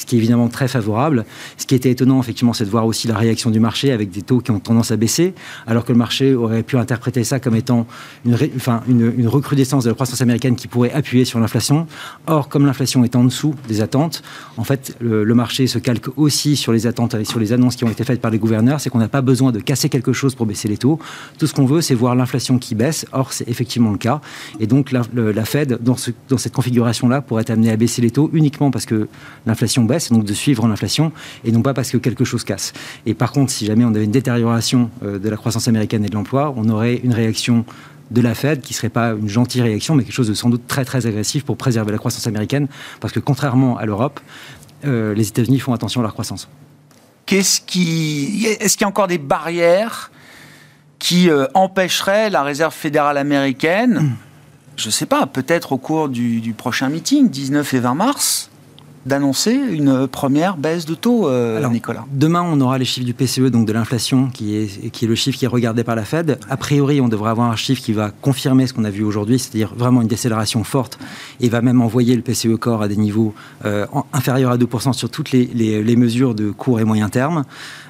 ce 0.00 0.06
qui 0.06 0.16
est 0.16 0.18
évidemment 0.18 0.48
très 0.48 0.66
favorable. 0.66 1.26
Ce 1.58 1.66
qui 1.66 1.74
était 1.74 1.90
étonnant, 1.90 2.20
effectivement, 2.20 2.54
c'est 2.54 2.64
de 2.64 2.70
voir 2.70 2.86
aussi 2.86 3.06
la 3.06 3.18
réaction 3.18 3.50
du 3.50 3.60
marché 3.60 3.92
avec 3.92 4.10
des 4.10 4.22
taux 4.22 4.40
qui 4.40 4.50
ont 4.50 4.58
tendance 4.58 4.90
à 4.90 4.96
baisser, 4.96 5.34
alors 5.66 5.84
que 5.84 5.92
le 5.92 5.98
marché 5.98 6.34
aurait 6.34 6.62
pu 6.62 6.78
interpréter 6.78 7.22
ça 7.22 7.38
comme 7.38 7.54
étant 7.54 7.86
une, 8.24 9.28
recrudescence 9.28 9.84
de 9.84 9.90
la 9.90 9.94
croissance 9.94 10.22
américaine 10.22 10.56
qui 10.56 10.68
pourrait 10.68 10.92
appuyer 10.92 11.26
sur 11.26 11.38
l'inflation. 11.38 11.86
Or, 12.26 12.48
comme 12.48 12.64
l'inflation 12.64 13.04
est 13.04 13.14
en 13.14 13.24
dessous 13.24 13.54
des 13.68 13.82
attentes, 13.82 14.22
en 14.56 14.64
fait, 14.64 14.96
le, 15.00 15.34
marché 15.34 15.66
se 15.66 15.78
calque 15.78 16.08
aussi 16.16 16.56
sur 16.56 16.72
les 16.72 16.86
attentes 16.86 17.14
et 17.14 17.24
sur 17.24 17.38
les 17.38 17.52
annonces 17.52 17.76
qui 17.76 17.84
ont 17.84 17.90
été 17.90 18.02
faites 18.04 18.20
par 18.20 18.30
les 18.30 18.38
gouverneurs, 18.38 18.80
c'est 18.80 18.88
qu'on 18.88 18.98
n'a 18.98 19.08
pas 19.08 19.20
besoin 19.20 19.52
de 19.52 19.60
casser 19.60 19.90
quelque 19.90 20.14
chose 20.14 20.34
pour 20.34 20.46
baisser 20.46 20.68
les 20.68 20.78
taux. 20.78 20.98
Tout 21.38 21.46
ce 21.46 21.52
qu'on 21.54 21.66
veut, 21.66 21.82
c'est 21.82 21.94
voir 21.94 22.14
l'inflation 22.14 22.58
qui 22.58 22.74
baisse. 22.74 23.04
Or, 23.12 23.32
c'est 23.34 23.48
effectivement 23.48 23.92
le 23.92 23.98
cas. 23.98 24.22
Et 24.60 24.66
donc, 24.66 24.92
la, 24.92 25.44
Fed, 25.44 25.78
dans, 25.82 25.96
dans 26.28 26.38
cette 26.38 26.52
configuration-là, 26.52 27.20
pourrait 27.20 27.42
être 27.42 27.50
amenée 27.50 27.70
à 27.70 27.76
baisser 27.76 28.00
les 28.00 28.10
taux 28.10 28.30
uniquement 28.32 28.70
parce 28.70 28.86
que 28.86 29.08
l'inflation 29.46 29.84
baisse, 29.90 30.10
donc 30.10 30.24
de 30.24 30.34
suivre 30.34 30.66
l'inflation, 30.66 31.12
et 31.44 31.52
non 31.52 31.62
pas 31.62 31.74
parce 31.74 31.90
que 31.90 31.98
quelque 31.98 32.24
chose 32.24 32.44
casse. 32.44 32.72
Et 33.06 33.14
par 33.14 33.32
contre, 33.32 33.52
si 33.52 33.66
jamais 33.66 33.84
on 33.84 33.94
avait 33.94 34.04
une 34.04 34.10
détérioration 34.10 34.90
euh, 35.02 35.18
de 35.18 35.28
la 35.28 35.36
croissance 35.36 35.68
américaine 35.68 36.04
et 36.04 36.08
de 36.08 36.14
l'emploi, 36.14 36.54
on 36.56 36.68
aurait 36.68 36.96
une 36.96 37.12
réaction 37.12 37.64
de 38.10 38.20
la 38.20 38.34
Fed 38.34 38.60
qui 38.60 38.74
serait 38.74 38.88
pas 38.88 39.10
une 39.10 39.28
gentille 39.28 39.62
réaction, 39.62 39.94
mais 39.94 40.04
quelque 40.04 40.14
chose 40.14 40.28
de 40.28 40.34
sans 40.34 40.50
doute 40.50 40.66
très 40.66 40.84
très 40.84 41.06
agressif 41.06 41.44
pour 41.44 41.56
préserver 41.56 41.92
la 41.92 41.98
croissance 41.98 42.26
américaine, 42.26 42.68
parce 43.00 43.12
que 43.12 43.20
contrairement 43.20 43.76
à 43.76 43.86
l'Europe, 43.86 44.20
euh, 44.84 45.14
les 45.14 45.28
États-Unis 45.28 45.60
font 45.60 45.72
attention 45.72 46.00
à 46.00 46.02
leur 46.02 46.12
croissance. 46.12 46.48
Qu'est-ce 47.26 47.60
qui, 47.60 48.46
est-ce 48.46 48.76
qu'il 48.76 48.84
y 48.84 48.84
a 48.86 48.88
encore 48.88 49.06
des 49.06 49.18
barrières 49.18 50.10
qui 50.98 51.30
euh, 51.30 51.46
empêcheraient 51.54 52.30
la 52.30 52.42
Réserve 52.42 52.74
fédérale 52.74 53.16
américaine, 53.16 54.16
je 54.76 54.86
ne 54.86 54.92
sais 54.92 55.06
pas, 55.06 55.26
peut-être 55.26 55.72
au 55.72 55.78
cours 55.78 56.08
du, 56.08 56.40
du 56.40 56.52
prochain 56.52 56.88
meeting, 56.88 57.30
19 57.30 57.74
et 57.74 57.80
20 57.80 57.94
mars, 57.94 58.50
d'annoncer 59.06 59.52
une 59.52 60.06
première 60.06 60.56
baisse 60.56 60.84
de 60.84 60.94
taux, 60.94 61.28
euh, 61.28 61.66
Nicolas 61.68 62.04
Demain, 62.12 62.42
on 62.42 62.60
aura 62.60 62.76
les 62.76 62.84
chiffres 62.84 63.06
du 63.06 63.14
PCE, 63.14 63.50
donc 63.50 63.66
de 63.66 63.72
l'inflation, 63.72 64.28
qui 64.28 64.56
est, 64.56 64.90
qui 64.90 65.06
est 65.06 65.08
le 65.08 65.14
chiffre 65.14 65.38
qui 65.38 65.46
est 65.46 65.48
regardé 65.48 65.84
par 65.84 65.96
la 65.96 66.04
Fed. 66.04 66.38
A 66.50 66.56
priori, 66.56 67.00
on 67.00 67.08
devrait 67.08 67.30
avoir 67.30 67.50
un 67.50 67.56
chiffre 67.56 67.80
qui 67.82 67.92
va 67.92 68.10
confirmer 68.10 68.66
ce 68.66 68.74
qu'on 68.74 68.84
a 68.84 68.90
vu 68.90 69.02
aujourd'hui, 69.02 69.38
c'est-à-dire 69.38 69.72
vraiment 69.74 70.02
une 70.02 70.08
décélération 70.08 70.64
forte, 70.64 70.98
et 71.40 71.48
va 71.48 71.62
même 71.62 71.80
envoyer 71.80 72.14
le 72.14 72.22
PCE 72.22 72.56
corps 72.58 72.82
à 72.82 72.88
des 72.88 72.96
niveaux 72.96 73.34
euh, 73.64 73.86
inférieurs 74.12 74.50
à 74.50 74.58
2% 74.58 74.92
sur 74.92 75.08
toutes 75.08 75.32
les, 75.32 75.46
les, 75.46 75.96
mesures 75.96 76.34
de 76.34 76.50
court 76.50 76.80
et 76.80 76.84
moyen 76.84 77.08
terme. 77.08 77.44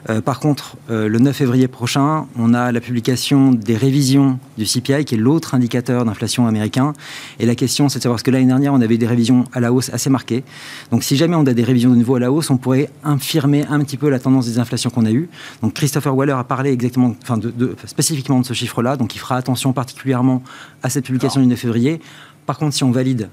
Euh, 0.08 0.20
par 0.20 0.40
contre, 0.40 0.76
le 0.88 1.18
9 1.18 1.36
février 1.36 1.68
prochain, 1.68 2.26
on 2.38 2.54
a 2.54 2.72
la 2.72 2.80
publication 2.80 3.52
des 3.52 3.76
révisions 3.76 4.38
du 4.58 4.64
CPI, 4.64 5.04
qui 5.04 5.14
est 5.14 5.18
l'autre 5.18 5.54
indicateur 5.54 6.04
d'inflation 6.04 6.46
américain. 6.46 6.92
Et 7.38 7.46
la 7.46 7.54
question, 7.54 7.88
c'est 7.88 7.98
de 7.98 8.02
savoir, 8.02 8.16
parce 8.16 8.22
que 8.22 8.30
l'année 8.30 8.46
dernière, 8.46 8.74
on 8.74 8.80
avait 8.80 8.98
des 8.98 9.06
révisions 9.06 9.44
à 9.52 9.60
la 9.60 9.72
hausse 9.72 9.90
assez 9.92 10.10
marquées. 10.10 10.44
Donc, 10.90 10.99
donc 11.00 11.04
si 11.06 11.16
jamais 11.16 11.34
on 11.34 11.46
a 11.46 11.54
des 11.54 11.64
révisions 11.64 11.88
de 11.88 11.96
nouveau 11.96 12.16
à 12.16 12.20
la 12.20 12.30
hausse, 12.30 12.50
on 12.50 12.58
pourrait 12.58 12.90
infirmer 13.02 13.64
un 13.70 13.80
petit 13.80 13.96
peu 13.96 14.10
la 14.10 14.18
tendance 14.18 14.44
des 14.44 14.58
inflations 14.58 14.90
qu'on 14.90 15.06
a 15.06 15.10
eues. 15.10 15.30
Donc 15.62 15.72
Christopher 15.72 16.14
Waller 16.14 16.34
a 16.34 16.44
parlé 16.44 16.72
exactement, 16.72 17.16
enfin 17.22 17.38
de, 17.38 17.74
spécifiquement 17.86 18.38
de 18.38 18.44
ce 18.44 18.52
chiffre-là, 18.52 18.98
donc 18.98 19.14
il 19.14 19.18
fera 19.18 19.36
attention 19.36 19.72
particulièrement 19.72 20.42
à 20.82 20.90
cette 20.90 21.06
publication 21.06 21.40
du 21.40 21.46
9 21.46 21.58
février. 21.58 22.02
Par 22.44 22.58
contre, 22.58 22.74
si 22.74 22.84
on 22.84 22.90
valide 22.90 23.30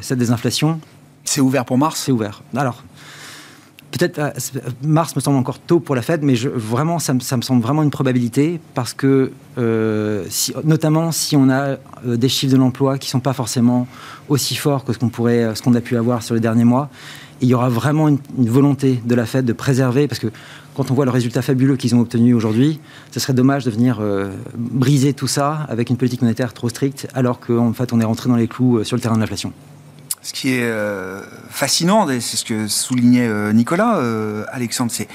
cette 0.00 0.18
désinflation. 0.18 0.80
C'est 1.22 1.40
ouvert 1.40 1.64
pour 1.64 1.78
mars? 1.78 2.02
C'est 2.04 2.10
ouvert. 2.10 2.42
Alors, 2.56 2.82
peut-être 3.92 4.18
euh, 4.18 4.30
mars 4.82 5.14
me 5.14 5.20
semble 5.20 5.36
encore 5.36 5.60
tôt 5.60 5.78
pour 5.78 5.94
la 5.94 6.02
Fed, 6.02 6.22
mais 6.22 6.34
vraiment, 6.34 6.98
ça 6.98 7.14
me, 7.14 7.20
semble 7.20 7.62
vraiment 7.62 7.82
une 7.82 7.90
probabilité 7.90 8.60
parce 8.74 8.94
que, 8.94 9.30
euh, 9.58 10.24
notamment 10.64 11.12
si 11.12 11.36
on 11.36 11.48
a 11.50 11.76
euh, 12.06 12.16
des 12.16 12.28
chiffres 12.28 12.52
de 12.52 12.58
l'emploi 12.58 12.98
qui 12.98 13.08
sont 13.08 13.20
pas 13.20 13.34
forcément 13.34 13.86
aussi 14.28 14.56
forts 14.56 14.84
que 14.84 14.92
ce 14.92 14.98
qu'on 14.98 15.10
pourrait, 15.10 15.54
ce 15.54 15.62
qu'on 15.62 15.74
a 15.74 15.80
pu 15.80 15.96
avoir 15.96 16.22
sur 16.22 16.34
les 16.34 16.40
derniers 16.40 16.64
mois, 16.64 16.88
il 17.40 17.48
y 17.48 17.54
aura 17.54 17.68
vraiment 17.68 18.08
une, 18.08 18.18
volonté 18.38 19.00
de 19.04 19.14
la 19.14 19.26
Fed 19.26 19.44
de 19.44 19.52
préserver, 19.52 20.08
parce 20.08 20.20
que 20.20 20.28
quand 20.74 20.90
on 20.90 20.94
voit 20.94 21.04
le 21.04 21.10
résultat 21.10 21.42
fabuleux 21.42 21.76
qu'ils 21.76 21.94
ont 21.94 22.00
obtenu 22.00 22.34
aujourd'hui, 22.34 22.80
ce 23.10 23.20
serait 23.20 23.34
dommage 23.34 23.64
de 23.64 23.70
venir 23.70 24.00
briser 24.56 25.12
tout 25.12 25.26
ça 25.26 25.66
avec 25.68 25.90
une 25.90 25.96
politique 25.96 26.22
monétaire 26.22 26.54
trop 26.54 26.68
stricte, 26.68 27.08
alors 27.14 27.40
qu'en 27.40 27.72
fait 27.72 27.92
on 27.92 28.00
est 28.00 28.04
rentré 28.04 28.28
dans 28.30 28.36
les 28.36 28.46
clous 28.46 28.84
sur 28.84 28.96
le 28.96 29.02
terrain 29.02 29.16
de 29.16 29.20
l'inflation. 29.20 29.52
Ce 30.22 30.32
qui 30.32 30.54
est 30.54 30.62
euh, 30.62 31.20
fascinant, 31.50 32.06
c'est 32.06 32.20
ce 32.20 32.44
que 32.44 32.68
soulignait 32.68 33.26
euh, 33.26 33.52
Nicolas, 33.52 33.96
euh, 33.96 34.44
Alexandre, 34.52 34.92
c'est 34.92 35.08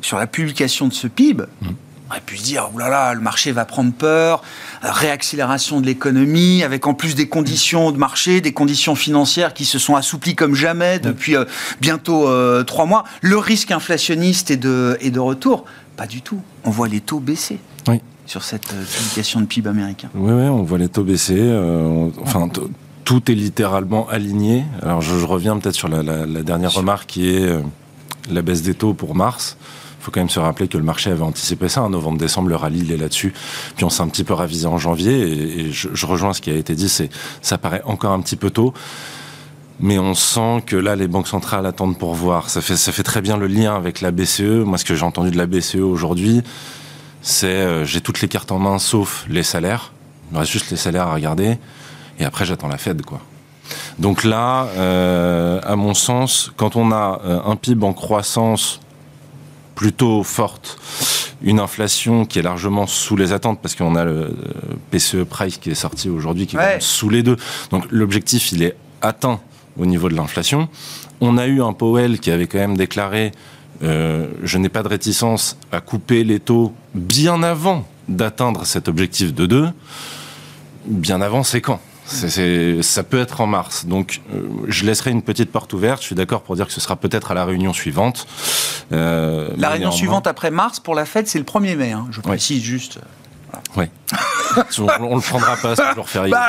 sur 0.00 0.18
la 0.18 0.26
publication 0.26 0.88
de 0.88 0.94
ce 0.94 1.06
PIB, 1.06 1.42
mmh. 1.42 1.66
on 1.66 2.10
aurait 2.10 2.22
pu 2.22 2.38
se 2.38 2.44
dire, 2.44 2.70
oulala, 2.72 2.90
là 2.90 3.06
là, 3.08 3.14
le 3.14 3.20
marché 3.20 3.52
va 3.52 3.66
prendre 3.66 3.92
peur, 3.92 4.42
réaccélération 4.80 5.82
de 5.82 5.86
l'économie, 5.86 6.62
avec 6.62 6.86
en 6.86 6.94
plus 6.94 7.14
des 7.14 7.28
conditions 7.28 7.92
de 7.92 7.98
marché, 7.98 8.40
des 8.40 8.52
conditions 8.52 8.94
financières 8.94 9.52
qui 9.52 9.66
se 9.66 9.78
sont 9.78 9.96
assouplies 9.96 10.34
comme 10.34 10.54
jamais 10.54 10.98
depuis 10.98 11.36
bientôt 11.80 12.28
trois 12.64 12.84
mois. 12.86 13.04
Le 13.20 13.38
risque 13.38 13.70
inflationniste 13.70 14.50
est 14.50 14.58
de, 14.58 14.98
est 15.00 15.10
de 15.10 15.20
retour. 15.20 15.64
Pas 15.96 16.06
du 16.06 16.20
tout. 16.20 16.40
On 16.64 16.70
voit 16.70 16.88
les 16.88 17.00
taux 17.00 17.20
baisser. 17.20 17.58
Sur 18.26 18.42
cette 18.42 18.68
publication 18.68 19.40
de 19.40 19.46
PIB 19.46 19.68
américain. 19.68 20.08
Oui, 20.14 20.32
oui, 20.32 20.48
on 20.48 20.62
voit 20.62 20.78
les 20.78 20.88
taux 20.88 21.04
baisser. 21.04 21.40
enfin, 22.22 22.48
tout 23.04 23.30
est 23.30 23.34
littéralement 23.34 24.08
aligné. 24.08 24.64
Alors 24.82 25.00
je, 25.00 25.24
reviens 25.24 25.58
peut-être 25.58 25.74
sur 25.74 25.88
la, 25.88 26.26
dernière 26.42 26.72
remarque 26.72 27.06
qui 27.06 27.28
est 27.28 27.42
euh, 27.42 27.60
la 28.30 28.42
baisse 28.42 28.62
des 28.62 28.74
taux 28.74 28.94
pour 28.94 29.14
mars. 29.14 29.56
Il 30.00 30.04
faut 30.04 30.10
quand 30.10 30.20
même 30.20 30.30
se 30.30 30.40
rappeler 30.40 30.68
que 30.68 30.76
le 30.76 30.84
marché 30.84 31.10
avait 31.10 31.22
anticipé 31.22 31.68
ça. 31.68 31.82
En 31.82 31.90
novembre-décembre, 31.90 32.48
le 32.48 32.56
rallye, 32.56 32.80
il 32.80 32.92
est 32.92 32.96
là-dessus. 32.96 33.32
Puis 33.76 33.84
on 33.84 33.90
s'est 33.90 34.02
un 34.02 34.08
petit 34.08 34.24
peu 34.24 34.34
ravisé 34.34 34.66
en 34.66 34.76
janvier. 34.76 35.60
Et, 35.60 35.72
je, 35.72 36.06
rejoins 36.06 36.34
ce 36.34 36.42
qui 36.42 36.50
a 36.50 36.54
été 36.54 36.74
dit, 36.74 36.90
c'est 36.90 37.08
ça 37.40 37.56
paraît 37.56 37.82
encore 37.84 38.12
un 38.12 38.20
petit 38.20 38.36
peu 38.36 38.50
tôt. 38.50 38.74
Mais 39.80 39.98
on 39.98 40.14
sent 40.14 40.62
que 40.66 40.76
là, 40.76 40.94
les 40.94 41.08
banques 41.08 41.28
centrales 41.28 41.66
attendent 41.66 41.98
pour 41.98 42.14
voir. 42.14 42.50
Ça 42.50 42.60
fait, 42.60 42.76
ça 42.76 42.92
fait 42.92 43.02
très 43.02 43.22
bien 43.22 43.36
le 43.36 43.46
lien 43.46 43.74
avec 43.74 44.02
la 44.02 44.10
BCE. 44.10 44.64
Moi, 44.64 44.78
ce 44.78 44.84
que 44.84 44.94
j'ai 44.94 45.04
entendu 45.04 45.30
de 45.30 45.38
la 45.38 45.46
BCE 45.46 45.76
aujourd'hui, 45.76 46.42
c'est 47.22 47.46
euh, 47.46 47.84
j'ai 47.84 48.02
toutes 48.02 48.20
les 48.20 48.28
cartes 48.28 48.52
en 48.52 48.58
main 48.58 48.78
sauf 48.78 49.24
les 49.28 49.42
salaires. 49.42 49.92
Il 50.30 50.34
me 50.34 50.40
reste 50.40 50.52
juste 50.52 50.70
les 50.70 50.76
salaires 50.76 51.08
à 51.08 51.14
regarder 51.14 51.58
et 52.18 52.24
après 52.24 52.44
j'attends 52.44 52.68
la 52.68 52.78
Fed, 52.78 53.02
quoi. 53.02 53.20
Donc 53.98 54.24
là, 54.24 54.68
euh, 54.76 55.60
à 55.62 55.76
mon 55.76 55.94
sens, 55.94 56.52
quand 56.56 56.76
on 56.76 56.92
a 56.92 57.20
euh, 57.24 57.40
un 57.44 57.56
PIB 57.56 57.84
en 57.84 57.92
croissance 57.92 58.80
plutôt 59.74 60.22
forte, 60.22 60.78
une 61.42 61.60
inflation 61.60 62.24
qui 62.24 62.38
est 62.38 62.42
largement 62.42 62.86
sous 62.86 63.16
les 63.16 63.32
attentes, 63.32 63.60
parce 63.60 63.74
qu'on 63.74 63.96
a 63.96 64.04
le 64.04 64.10
euh, 64.10 64.30
PCE 64.90 65.24
Price 65.24 65.58
qui 65.58 65.70
est 65.70 65.74
sorti 65.74 66.08
aujourd'hui, 66.08 66.46
qui 66.46 66.56
est 66.56 66.80
sous 66.80 67.08
les 67.08 67.22
deux. 67.22 67.36
Donc 67.70 67.84
l'objectif, 67.90 68.52
il 68.52 68.62
est 68.62 68.76
atteint 69.02 69.40
au 69.78 69.86
niveau 69.86 70.08
de 70.08 70.14
l'inflation. 70.14 70.68
On 71.20 71.38
a 71.38 71.46
eu 71.46 71.62
un 71.62 71.72
Powell 71.72 72.20
qui 72.20 72.30
avait 72.30 72.46
quand 72.46 72.58
même 72.58 72.76
déclaré 72.76 73.32
je 73.82 74.56
n'ai 74.56 74.70
pas 74.70 74.82
de 74.82 74.88
réticence 74.88 75.58
à 75.70 75.82
couper 75.82 76.24
les 76.24 76.40
taux 76.40 76.72
bien 76.94 77.42
avant 77.42 77.84
d'atteindre 78.08 78.64
cet 78.64 78.88
objectif 78.88 79.34
de 79.34 79.44
2. 79.44 79.68
Bien 80.86 81.20
avant, 81.20 81.42
c'est 81.42 81.60
quand? 81.60 81.80
Ça 82.06 83.02
peut 83.02 83.20
être 83.20 83.40
en 83.40 83.46
mars. 83.46 83.86
Donc, 83.86 84.20
euh, 84.32 84.42
je 84.68 84.84
laisserai 84.84 85.10
une 85.10 85.22
petite 85.22 85.50
porte 85.50 85.72
ouverte. 85.72 86.00
Je 86.00 86.06
suis 86.06 86.14
d'accord 86.14 86.42
pour 86.42 86.56
dire 86.56 86.66
que 86.66 86.72
ce 86.72 86.80
sera 86.80 86.96
peut-être 86.96 87.30
à 87.30 87.34
la 87.34 87.44
réunion 87.44 87.72
suivante. 87.72 88.26
Euh, 88.92 89.50
la 89.56 89.70
réunion 89.70 89.90
suivante 89.90 90.26
après 90.26 90.50
mars 90.50 90.80
pour 90.80 90.94
la 90.94 91.04
fête, 91.04 91.28
c'est 91.28 91.38
le 91.38 91.44
1er 91.44 91.76
mai. 91.76 91.92
Hein. 91.92 92.06
Je 92.10 92.20
précise 92.20 92.62
juste. 92.62 92.98
Oui. 93.76 93.86
on, 95.00 95.16
le 95.16 95.20
prendra 95.20 95.56
pas, 95.56 95.74
c'est 95.74 95.88
toujours 95.90 96.08
férié 96.08 96.30
bah. 96.30 96.48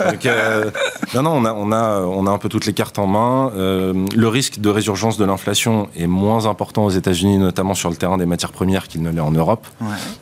euh, 0.26 0.70
non, 1.14 1.22
non, 1.22 1.30
on 1.32 1.44
a, 1.44 1.52
on, 1.52 1.72
a, 1.72 2.00
on 2.00 2.26
a 2.26 2.30
un 2.30 2.38
peu 2.38 2.48
toutes 2.48 2.66
les 2.66 2.72
cartes 2.72 2.98
en 2.98 3.06
main. 3.06 3.52
Euh, 3.56 4.06
le 4.14 4.28
risque 4.28 4.58
de 4.58 4.68
résurgence 4.68 5.16
de 5.16 5.24
l'inflation 5.24 5.88
est 5.96 6.06
moins 6.06 6.46
important 6.46 6.84
aux 6.84 6.90
États-Unis, 6.90 7.38
notamment 7.38 7.74
sur 7.74 7.90
le 7.90 7.96
terrain 7.96 8.18
des 8.18 8.26
matières 8.26 8.52
premières 8.52 8.88
qu'il 8.88 9.02
ne 9.02 9.10
l'est 9.10 9.20
en 9.20 9.30
Europe. 9.30 9.66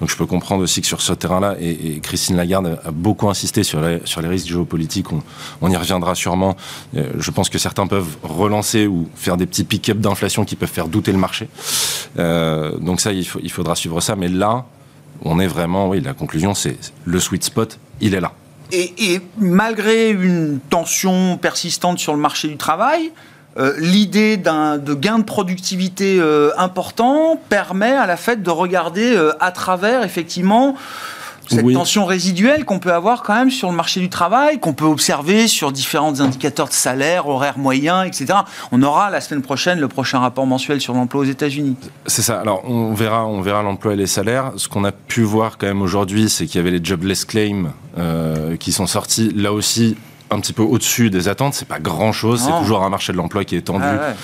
Donc 0.01 0.11
je 0.11 0.17
peux 0.17 0.27
comprendre 0.27 0.63
aussi 0.63 0.81
que 0.81 0.87
sur 0.87 1.01
ce 1.01 1.13
terrain-là, 1.13 1.57
et, 1.61 2.01
Christine 2.01 2.37
Lagarde 2.37 2.79
a 2.85 2.91
beaucoup 2.91 3.29
insisté 3.29 3.63
sur 3.63 3.81
les, 3.81 4.01
sur 4.05 4.21
les 4.21 4.29
risques 4.29 4.49
géopolitiques, 4.49 5.13
on, 5.13 5.23
on 5.61 5.71
y 5.71 5.77
reviendra 5.77 6.15
sûrement. 6.15 6.57
Euh, 6.97 7.11
je 7.19 7.31
pense 7.31 7.49
que 7.49 7.59
certains 7.59 7.87
peuvent 7.87 8.17
relancer 8.23 8.87
ou 8.87 9.09
faire 9.15 9.37
des 9.37 9.47
petits 9.47 9.65
pick-up 9.65 9.99
d'inflation 9.99 10.45
qui 10.45 10.57
peuvent 10.57 10.69
faire 10.69 10.89
douter 10.89 11.13
le 11.13 11.19
marché. 11.19 11.49
donc 12.17 13.01
ça, 13.01 13.13
il, 13.13 13.27
faut, 13.27 13.41
il 13.43 13.51
faudra 13.51 13.75
suivre 13.75 14.01
ça. 14.01 14.17
Mais 14.17 14.29
là, 14.29 14.67
on 15.25 15.39
est 15.39 15.47
vraiment, 15.47 15.89
oui, 15.89 16.01
la 16.01 16.15
conclusion, 16.15 16.55
c'est 16.55 16.77
le 17.05 17.21
sweet 17.21 17.45
spot, 17.45 17.79
il 18.01 18.15
est 18.15 18.21
là. 18.21 18.33
Et, 18.73 19.21
malgré 19.37 20.11
une 20.11 20.61
tension 20.71 21.37
persistante 21.37 21.99
sur 21.99 22.15
le 22.15 22.21
marché 22.21 22.47
du 22.47 22.57
travail, 22.57 23.11
euh, 23.59 23.75
l'idée 23.79 24.37
d'un 24.37 24.79
de 24.79 24.95
gain 24.95 25.19
de 25.19 25.25
productivité 25.25 26.19
euh, 26.21 26.53
important 26.57 27.41
permet 27.49 27.91
à 27.91 28.07
la 28.07 28.17
Fed 28.17 28.43
de 28.43 28.51
regarder 28.51 29.13
euh, 29.17 29.33
à 29.41 29.51
travers 29.51 30.05
effectivement 30.05 30.77
cette 31.51 31.73
tension 31.73 32.05
résiduelle 32.05 32.65
qu'on 32.65 32.79
peut 32.79 32.93
avoir 32.93 33.23
quand 33.23 33.35
même 33.35 33.51
sur 33.51 33.71
le 33.71 33.77
marché 33.77 34.01
du 34.01 34.09
travail, 34.09 34.61
qu'on 34.61 34.73
peut 34.73 34.85
observer 34.85 35.49
sur 35.49 35.73
différents 35.73 36.21
indicateurs 36.21 36.69
de 36.69 36.73
salaire, 36.73 37.29
horaire 37.29 37.59
moyen, 37.59 38.05
etc. 38.05 38.27
On 38.73 38.83
aura 38.83 39.11
la 39.11 39.21
semaine 39.21 39.43
prochaine 39.43 39.81
le 39.81 39.89
prochain 39.89 40.21
rapport 40.21 40.47
mensuel 40.47 40.81
sur 40.81 40.95
l'emploi 40.95 41.23
aux 41.23 41.25
États-Unis. 41.25 41.77
C'est 42.07 42.23
ça. 42.23 42.41
Alors 42.41 42.63
on 42.69 42.95
verra, 42.95 43.27
on 43.27 43.41
verra 43.41 43.63
l'emploi 43.63 43.95
et 43.95 43.97
les 43.97 44.07
salaires. 44.07 44.53
Ce 44.57 44.69
qu'on 44.69 44.85
a 44.85 44.93
pu 44.93 45.23
voir 45.23 45.59
quand 45.59 45.67
même 45.67 45.83
aujourd'hui, 45.83 46.31
c'est 46.31 46.47
qu'il 46.47 46.57
y 46.57 46.61
avait 46.61 46.77
les 46.77 46.85
jobless 46.85 47.25
claims 47.25 47.73
euh, 47.99 48.57
qui 48.57 48.73
sont 48.73 48.87
sortis 48.87 49.33
là 49.35 49.53
aussi 49.53 49.97
un 50.31 50.39
petit 50.39 50.53
peu 50.53 50.63
au-dessus 50.63 51.11
des 51.11 51.29
attentes. 51.29 51.55
C'est 51.55 51.69
pas 51.69 51.81
grand-chose. 51.81 52.43
C'est 52.45 52.59
toujours 52.61 52.85
un 52.85 52.91
marché 52.91 53.13
de 53.13 53.17
l'emploi 53.17 53.45
qui 53.45 53.57
est 53.57 53.63
tendu. 53.63 53.85
Ah 53.85 54.15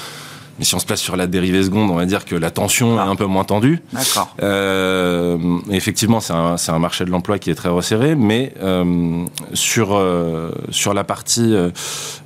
mais 0.58 0.64
si 0.64 0.74
on 0.74 0.78
se 0.78 0.86
place 0.86 1.00
sur 1.00 1.16
la 1.16 1.26
dérivée 1.26 1.62
seconde, 1.62 1.90
on 1.90 1.96
va 1.96 2.06
dire 2.06 2.24
que 2.24 2.34
la 2.34 2.50
tension 2.50 2.96
est 2.98 3.08
un 3.08 3.16
peu 3.16 3.26
moins 3.26 3.44
tendue. 3.44 3.82
D'accord. 3.92 4.34
Euh, 4.42 5.38
effectivement, 5.70 6.20
c'est 6.20 6.32
un, 6.32 6.56
un, 6.56 6.78
marché 6.78 7.04
de 7.04 7.10
l'emploi 7.10 7.38
qui 7.38 7.50
est 7.50 7.54
très 7.54 7.68
resserré, 7.68 8.14
mais 8.14 8.54
euh, 8.62 9.24
sur 9.54 9.94
euh, 9.94 10.50
sur 10.70 10.94
la 10.94 11.04
partie 11.04 11.54
euh, 11.54 11.70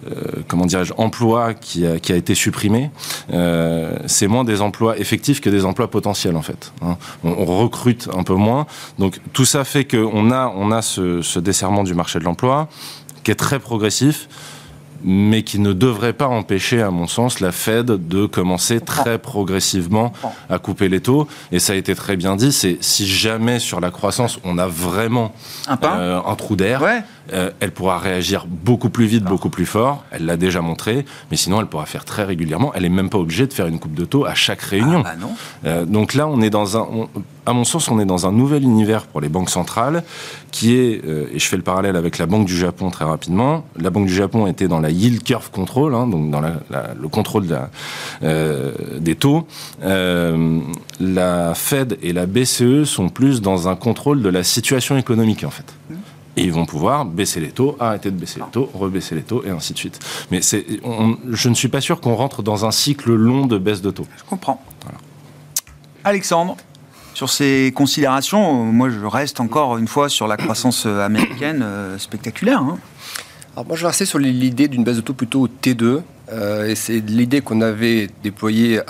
euh, 0.09 0.43
comment 0.49 0.67
dirais-je 0.67 0.95
emploi 0.97 1.55
qui 1.55 1.87
a, 1.87 1.99
qui 1.99 2.13
a 2.13 2.17
été 2.17 2.35
supprimé, 2.35 2.91
euh, 3.33 3.97
c'est 4.07 4.29
moins 4.29 4.45
des 4.45 4.63
emplois 4.63 4.99
effectifs 4.99 5.41
que 5.41 5.51
des 5.51 5.65
emplois 5.65 5.91
potentiels 5.91 6.37
en 6.37 6.43
fait. 6.43 6.73
Hein. 6.83 6.97
On, 7.23 7.31
on, 7.31 7.45
recrute 7.45 8.09
un 8.17 8.23
peu 8.23 8.35
moins, 8.35 8.67
donc 8.99 9.21
tout 9.33 9.45
ça 9.45 9.65
fait 9.65 9.85
qu'on 9.85 10.31
a 10.31 10.53
on 10.57 10.71
a 10.71 10.81
ce, 10.81 11.21
ce 11.21 11.39
desserrement 11.39 11.85
du 11.85 11.95
marché 11.95 12.19
de 12.19 12.25
l'emploi 12.25 12.69
qui 13.25 13.31
est 13.31 13.35
très 13.35 13.59
progressif 13.59 14.29
mais 15.05 15.43
qui 15.43 15.59
ne 15.59 15.73
devrait 15.73 16.13
pas 16.13 16.27
empêcher, 16.27 16.83
à 16.83 16.91
mon 16.91 17.07
sens, 17.07 17.41
la 17.41 17.53
Fed 17.53 18.09
de 18.09 18.27
commencer 18.27 18.81
très 18.81 19.19
progressivement 19.19 20.13
à 20.49 20.59
couper 20.59 20.89
les 20.89 21.01
taux. 21.01 21.27
Et 21.53 21.59
ça 21.59 21.73
a 21.73 21.77
été 21.77 21.95
très 21.95 22.17
bien 22.17 22.37
dit, 22.37 22.53
c'est 22.53 22.79
si 22.81 23.07
jamais 23.07 23.59
sur 23.59 23.81
la 23.81 23.91
croissance, 23.91 24.39
on 24.45 24.59
a 24.59 24.67
vraiment 24.67 25.33
un, 25.69 25.79
euh, 25.85 26.21
un 26.25 26.35
trou 26.35 26.57
d'air, 26.57 26.83
euh, 27.33 27.51
elle 27.61 27.71
pourra 27.71 27.99
réagir 27.99 28.47
beaucoup 28.47 28.91
plus 28.91 29.07
vite, 29.07 29.25
beaucoup 29.25 29.51
plus 29.51 29.67
fort. 29.67 30.05
Elle 30.11 30.27
l'a 30.27 30.37
déjà 30.37 30.61
montré, 30.61 31.05
mais 31.31 31.37
sinon 31.37 31.61
elle 31.61 31.67
pourra 31.67 31.87
faire 31.87 32.05
très 32.05 32.25
régulièrement. 32.25 32.73
Elle 32.75 32.83
n'est 32.83 32.89
même 32.89 33.11
pas 33.11 33.19
obligée 33.19 33.47
de 33.47 33.53
faire 33.53 33.67
une 33.67 33.79
coupe 33.79 33.95
de 33.95 34.05
taux 34.05 34.25
à 34.25 34.35
chaque 34.35 34.63
réunion. 34.63 35.03
Ah, 35.05 35.15
bah 35.15 35.17
non. 35.21 35.35
Euh, 35.65 35.85
donc 35.85 36.15
là, 36.15 36.27
on 36.27 36.41
est 36.41 36.51
dans 36.51 36.77
un, 36.77 36.87
à 37.47 37.53
mon 37.53 37.65
sens, 37.65 37.89
on 37.89 38.01
est 38.01 38.05
dans 38.05 38.27
un 38.27 38.33
nouvel 38.33 38.63
univers 38.63 39.05
pour 39.05 39.21
les 39.21 39.29
banques 39.29 39.51
centrales, 39.51 40.03
qui 40.51 40.75
est, 40.75 41.05
euh, 41.05 41.27
et 41.33 41.39
je 41.39 41.47
fais 41.47 41.57
le 41.57 41.63
parallèle 41.63 41.97
avec 41.97 42.19
la 42.19 42.27
Banque 42.27 42.47
du 42.47 42.57
Japon 42.57 42.91
très 42.91 43.05
rapidement. 43.05 43.65
La 43.79 43.91
Banque 43.91 44.07
du 44.07 44.15
Japon 44.15 44.47
était 44.47 44.69
dans 44.69 44.81
la 44.81 44.91
yield 44.91 45.23
curve 45.23 45.51
control, 45.51 45.95
hein, 45.95 46.07
donc 46.07 46.31
dans 46.31 46.41
la, 46.41 46.55
le 47.01 47.09
contrôle 47.09 47.47
de 47.47 47.55
la, 47.55 47.71
des 48.99 49.15
taux. 49.15 49.47
la 49.83 51.55
Fed 51.55 51.99
et 52.03 52.13
la 52.13 52.27
BCE 52.27 52.85
sont 52.85 53.09
plus 53.09 53.41
dans 53.41 53.69
un 53.69 53.77
contrôle 53.77 54.23
de 54.23 54.29
la 54.29 54.43
situation 54.43 54.97
économique 54.97 55.45
en 55.45 55.51
fait. 55.51 55.75
Mmh 55.91 55.95
et 56.41 56.45
ils 56.45 56.53
vont 56.53 56.65
pouvoir 56.65 57.05
baisser 57.05 57.39
les 57.39 57.51
taux, 57.51 57.77
arrêter 57.79 58.11
de 58.11 58.17
baisser 58.17 58.41
les 58.41 58.51
taux, 58.51 58.71
rebaisser 58.73 59.15
les 59.15 59.23
taux, 59.23 59.45
et 59.45 59.51
ainsi 59.51 59.75
de 59.75 59.79
suite. 59.79 59.99
Mais 60.31 60.41
c'est, 60.41 60.65
je 61.29 61.49
ne 61.51 61.55
suis 61.55 61.69
pas 61.69 61.83
sûr 61.83 62.01
qu'on 62.01 62.15
rentre 62.15 62.43
dans 62.43 62.65
un 62.65 62.71
cycle 62.71 63.13
long 63.13 63.45
de 63.45 63.59
baisse 63.59 63.83
de 63.83 63.91
taux. 63.91 64.07
Je 64.17 64.25
comprends. 64.25 64.65
Alexandre, 66.03 66.57
sur 67.13 67.29
ces 67.29 67.73
considérations, 67.77 68.65
moi 68.65 68.89
je 68.89 69.05
reste 69.05 69.39
encore 69.41 69.77
une 69.77 69.87
fois 69.87 70.09
sur 70.09 70.27
la 70.27 70.39
croissance 70.39 70.87
américaine 70.87 71.61
euh, 71.63 71.99
spectaculaire. 71.99 72.61
Hein. 72.61 72.79
Alors 73.55 73.67
moi 73.67 73.77
je 73.77 73.83
vais 73.83 73.89
rester 73.89 74.07
sur 74.07 74.19
l'idée 74.19 74.69
d'une 74.69 74.83
baisse 74.83 74.97
de 74.97 75.03
taux 75.03 75.13
plutôt 75.13 75.47
T2. 75.47 76.01
Euh, 76.33 76.69
et 76.69 76.75
c'est 76.75 77.01
l'idée 77.01 77.41
qu'on 77.41 77.61
avait 77.61 78.09
déployée 78.23 78.81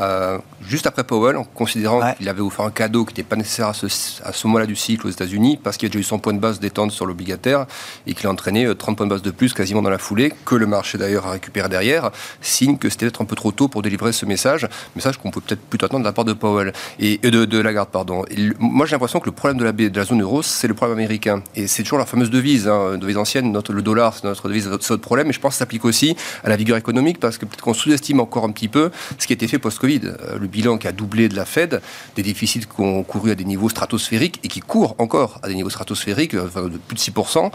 juste 0.67 0.87
après 0.87 1.05
Powell, 1.05 1.37
en 1.37 1.45
considérant 1.45 2.13
qu'il 2.15 2.29
avait 2.29 2.41
offert 2.41 2.65
un 2.65 2.71
cadeau 2.71 3.05
qui 3.05 3.13
n'était 3.13 3.23
pas 3.23 3.37
nécessaire 3.37 3.69
à 3.69 3.75
ce, 3.75 3.87
à 4.23 4.33
ce 4.33 4.47
moment-là 4.47 4.67
du 4.67 4.77
cycle 4.77 5.07
aux 5.07 5.11
États-Unis, 5.11 5.59
parce 5.63 5.77
qu'il 5.77 5.89
y 5.89 5.91
a 5.91 5.93
déjà 5.93 6.01
eu 6.01 6.05
100 6.05 6.19
points 6.19 6.33
de 6.33 6.39
base 6.39 6.61
détente 6.61 6.93
sur 6.93 7.07
l'obligataire 7.07 7.67
et 8.07 8.15
qu'il 8.15 8.27
a 8.27 8.31
entraîné 8.31 8.73
30 8.75 8.97
points 8.97 9.07
de 9.07 9.11
base 9.11 9.23
de 9.23 9.31
plus 9.31 9.53
quasiment 9.53 9.83
dans 9.83 9.91
la 9.91 9.99
foulée, 9.99 10.33
que 10.45 10.55
le 10.55 10.67
marché 10.67 10.99
d'ailleurs 10.99 11.27
a 11.27 11.33
récupéré 11.33 11.69
derrière, 11.69 12.11
signe 12.41 12.77
que 12.77 12.89
c'était 12.89 13.07
peut-être 13.07 13.23
un 13.23 13.25
peu 13.25 13.37
trop 13.37 13.53
tôt 13.53 13.69
pour 13.69 13.83
délivrer 13.83 14.13
ce 14.13 14.27
message, 14.27 14.69
message 14.95 15.17
qu'on 15.19 15.31
peut 15.31 15.41
peut-être 15.41 15.61
plutôt 15.63 15.87
attendre 15.87 16.05
de 16.05 16.09
la 16.09 16.13
part 16.13 16.25
de 16.25 16.33
Powell 16.33 16.73
et 16.99 17.19
de, 17.19 17.45
de 17.45 17.59
Lagarde, 17.61 17.89
pardon. 17.91 18.25
moi 18.59 18.87
j'ai 18.87 18.93
l'impression 18.93 19.21
que 19.21 19.27
le 19.27 19.33
problème 19.33 19.59
de 19.59 19.65
la, 19.65 19.73
de 19.73 19.97
la 19.97 20.05
zone 20.05 20.23
euro, 20.23 20.43
c'est 20.43 20.69
le 20.69 20.75
problème 20.75 20.99
américain. 20.99 21.43
Et 21.55 21.67
c'est 21.67 21.83
toujours 21.83 21.99
la 21.99 22.07
fameuse 22.07 22.31
devise, 22.31 22.69
hein, 22.69 22.99
devise 22.99 23.17
ancienne, 23.17 23.51
notre, 23.51 23.73
le 23.73 23.83
dollar, 23.83 24.15
c'est 24.15 24.25
notre 24.25 24.49
devise, 24.49 24.65
c'est 24.65 24.91
notre 24.91 24.97
problème, 24.97 25.29
et 25.29 25.33
je 25.33 25.41
pense 25.41 25.55
que 25.55 25.55
ça 25.55 25.59
s'applique 25.61 25.85
aussi 25.85 26.17
à 26.45 26.49
la 26.49 26.57
vigueur 26.57 26.77
économique, 26.77 27.19
parce 27.19 27.30
que 27.39 27.47
peut-être 27.47 27.63
qu'on 27.63 27.75
sous-estime 27.75 28.21
encore 28.21 28.45
un 28.45 28.53
petit 28.53 28.69
peu 28.69 28.91
ce 29.19 29.27
qui 29.27 29.33
a 29.33 29.35
été 29.35 29.49
fait 29.49 29.59
post-Covid. 29.59 30.01
Euh, 30.05 30.39
le 30.39 30.47
bilan 30.47 30.79
qui 30.79 30.89
a 30.89 30.93
doublé 30.93 31.29
de 31.29 31.37
la 31.37 31.45
Fed, 31.45 31.81
des 32.17 32.23
déficits 32.23 32.61
qui 32.61 32.81
ont 32.81 33.03
couru 33.03 33.31
à 33.31 33.35
des 33.35 33.45
niveaux 33.45 33.69
stratosphériques 33.69 34.41
et 34.43 34.49
qui 34.49 34.61
courent 34.61 34.95
encore 34.99 35.41
à 35.43 35.49
des 35.49 35.55
niveaux 35.55 35.71
stratosphériques, 35.71 36.35
euh, 36.35 36.69
de 36.69 36.79
plus 36.79 36.95
de 36.95 37.01
6%. 37.01 37.51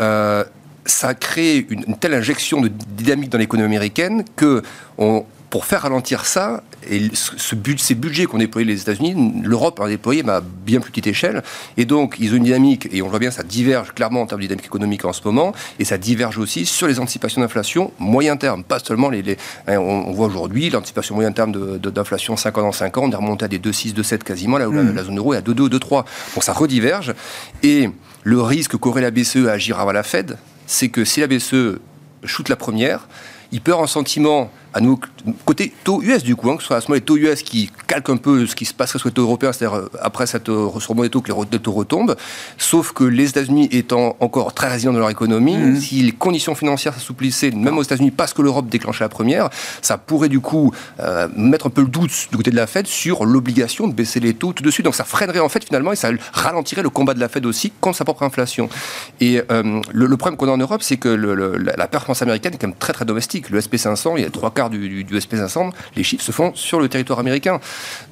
Euh, 0.00 0.44
ça 0.84 1.08
a 1.08 1.14
créé 1.14 1.66
une, 1.68 1.84
une, 1.86 1.96
telle 1.98 2.14
injection 2.14 2.60
de 2.60 2.68
dynamique 2.68 3.30
dans 3.30 3.38
l'économie 3.38 3.66
américaine 3.66 4.24
que 4.36 4.62
on, 4.96 5.24
pour 5.50 5.64
faire 5.64 5.82
ralentir 5.82 6.26
ça, 6.26 6.62
et 6.90 7.08
ce 7.12 7.54
but, 7.54 7.80
ces 7.80 7.94
budgets 7.94 8.26
qu'ont 8.26 8.38
déployés 8.38 8.66
les 8.66 8.80
États-Unis, 8.80 9.42
l'Europe 9.42 9.80
a 9.80 9.88
déployé 9.88 10.22
à 10.28 10.40
bien 10.40 10.80
plus 10.80 10.90
petite 10.90 11.06
échelle. 11.06 11.42
Et 11.76 11.84
donc, 11.84 12.16
ils 12.18 12.32
ont 12.32 12.36
une 12.36 12.44
dynamique, 12.44 12.88
et 12.92 13.02
on 13.02 13.08
voit 13.08 13.18
bien, 13.18 13.30
ça 13.30 13.42
diverge 13.42 13.92
clairement 13.92 14.22
en 14.22 14.26
termes 14.26 14.40
de 14.40 14.46
dynamique 14.46 14.66
économique 14.66 15.04
en 15.04 15.12
ce 15.12 15.22
moment, 15.24 15.54
et 15.78 15.84
ça 15.84 15.96
diverge 15.96 16.38
aussi 16.38 16.66
sur 16.66 16.86
les 16.86 17.00
anticipations 17.00 17.40
d'inflation 17.40 17.92
moyen 17.98 18.36
terme, 18.36 18.62
pas 18.62 18.78
seulement 18.78 19.08
les. 19.08 19.36
Hein, 19.66 19.78
on, 19.78 20.12
voit 20.12 20.26
aujourd'hui 20.26 20.70
l'anticipation 20.70 21.14
moyen 21.14 21.32
terme 21.32 21.52
d'inflation 21.78 22.34
de, 22.34 22.38
5 22.38 22.58
ans 22.58 22.62
dans 22.62 22.72
5 22.72 22.96
ans, 22.98 23.02
on 23.04 23.10
est 23.10 23.16
remonté 23.16 23.44
à 23.46 23.48
des 23.48 23.58
2,6, 23.58 23.94
2,7 23.94 24.18
quasiment, 24.18 24.58
là 24.58 24.68
où 24.68 24.72
la, 24.72 24.82
mmh. 24.82 24.94
la, 24.94 25.04
zone 25.04 25.18
euro 25.18 25.34
est 25.34 25.38
à 25.38 25.40
2,2, 25.40 25.68
2,3. 25.78 26.04
Donc 26.34 26.44
ça 26.44 26.52
rediverge. 26.52 27.14
Et 27.62 27.90
le 28.22 28.40
risque 28.40 28.76
qu'aurait 28.76 29.00
la 29.00 29.10
BCE 29.10 29.46
à 29.48 29.52
agir 29.52 29.80
avant 29.80 29.92
la 29.92 30.02
Fed, 30.02 30.36
c'est 30.66 30.88
que 30.88 31.04
si 31.04 31.20
la 31.20 31.26
BCE 31.26 31.78
shoot 32.24 32.48
la 32.48 32.56
première, 32.56 33.08
il 33.52 33.60
peut 33.60 33.72
avoir 33.72 33.84
un 33.84 33.88
sentiment 33.88 34.50
à 34.78 34.80
côté 35.44 35.72
taux 35.84 36.02
US 36.02 36.22
du 36.22 36.36
coup, 36.36 36.50
hein, 36.50 36.56
que 36.56 36.62
ce 36.62 36.68
soit 36.68 36.76
à 36.76 36.80
ce 36.80 36.88
moment 36.88 36.96
les 36.96 37.00
taux 37.00 37.16
US 37.16 37.42
qui 37.42 37.70
calquent 37.86 38.10
un 38.10 38.16
peu 38.16 38.46
ce 38.46 38.54
qui 38.54 38.64
se 38.64 38.74
passerait 38.74 38.98
sur 38.98 39.08
les 39.08 39.14
taux 39.14 39.22
européens, 39.22 39.52
c'est-à-dire 39.52 39.78
euh, 39.78 39.90
après 40.00 40.26
cette 40.26 40.48
euh, 40.48 40.66
remontée 40.66 41.08
des 41.08 41.10
taux 41.10 41.20
que 41.20 41.32
les 41.52 41.58
taux 41.58 41.72
retombent, 41.72 42.16
sauf 42.56 42.92
que 42.92 43.04
les 43.04 43.30
États-Unis 43.30 43.68
étant 43.72 44.16
encore 44.20 44.54
très 44.54 44.68
résilients 44.68 44.92
dans 44.92 45.00
leur 45.00 45.10
économie, 45.10 45.56
mmh. 45.56 45.80
si 45.80 46.02
les 46.02 46.12
conditions 46.12 46.54
financières 46.54 46.94
s'assouplissaient, 46.94 47.50
même 47.50 47.78
aux 47.78 47.82
États-Unis, 47.82 48.10
parce 48.10 48.32
que 48.32 48.42
l'Europe 48.42 48.68
déclenchait 48.68 49.04
la 49.04 49.08
première, 49.08 49.50
ça 49.82 49.98
pourrait 49.98 50.28
du 50.28 50.40
coup 50.40 50.72
euh, 51.00 51.28
mettre 51.36 51.66
un 51.66 51.70
peu 51.70 51.82
le 51.82 51.88
doute 51.88 52.28
du 52.30 52.36
côté 52.36 52.50
de 52.50 52.56
la 52.56 52.66
Fed 52.66 52.86
sur 52.86 53.24
l'obligation 53.24 53.88
de 53.88 53.92
baisser 53.92 54.20
les 54.20 54.34
taux 54.34 54.52
tout 54.52 54.62
de 54.62 54.70
suite. 54.70 54.84
Donc 54.84 54.94
ça 54.94 55.04
freinerait 55.04 55.40
en 55.40 55.48
fait 55.48 55.64
finalement 55.64 55.92
et 55.92 55.96
ça 55.96 56.10
ralentirait 56.32 56.82
le 56.82 56.90
combat 56.90 57.14
de 57.14 57.20
la 57.20 57.28
Fed 57.28 57.46
aussi 57.46 57.72
contre 57.80 57.98
sa 57.98 58.04
propre 58.04 58.22
inflation. 58.22 58.68
Et 59.20 59.40
le, 59.48 60.16
problème 60.16 60.36
qu'on 60.36 60.48
a 60.48 60.52
en 60.52 60.58
Europe, 60.58 60.82
c'est 60.82 60.96
que 60.96 61.08
le, 61.08 61.56
la, 61.56 61.88
performance 61.88 62.22
américaine 62.22 62.54
est 62.54 62.58
quand 62.58 62.68
même 62.68 62.76
très 62.76 62.92
très 62.92 63.04
domestique. 63.04 63.50
Le 63.50 63.60
SP500, 63.60 64.14
il 64.16 64.22
y 64.22 64.26
a 64.26 64.30
trois 64.30 64.50
du, 64.70 65.04
du, 65.04 65.18
SP500, 65.18 65.70
les 65.96 66.02
chiffres 66.02 66.24
se 66.24 66.32
font 66.32 66.52
sur 66.54 66.80
le 66.80 66.88
territoire 66.88 67.18
américain. 67.18 67.60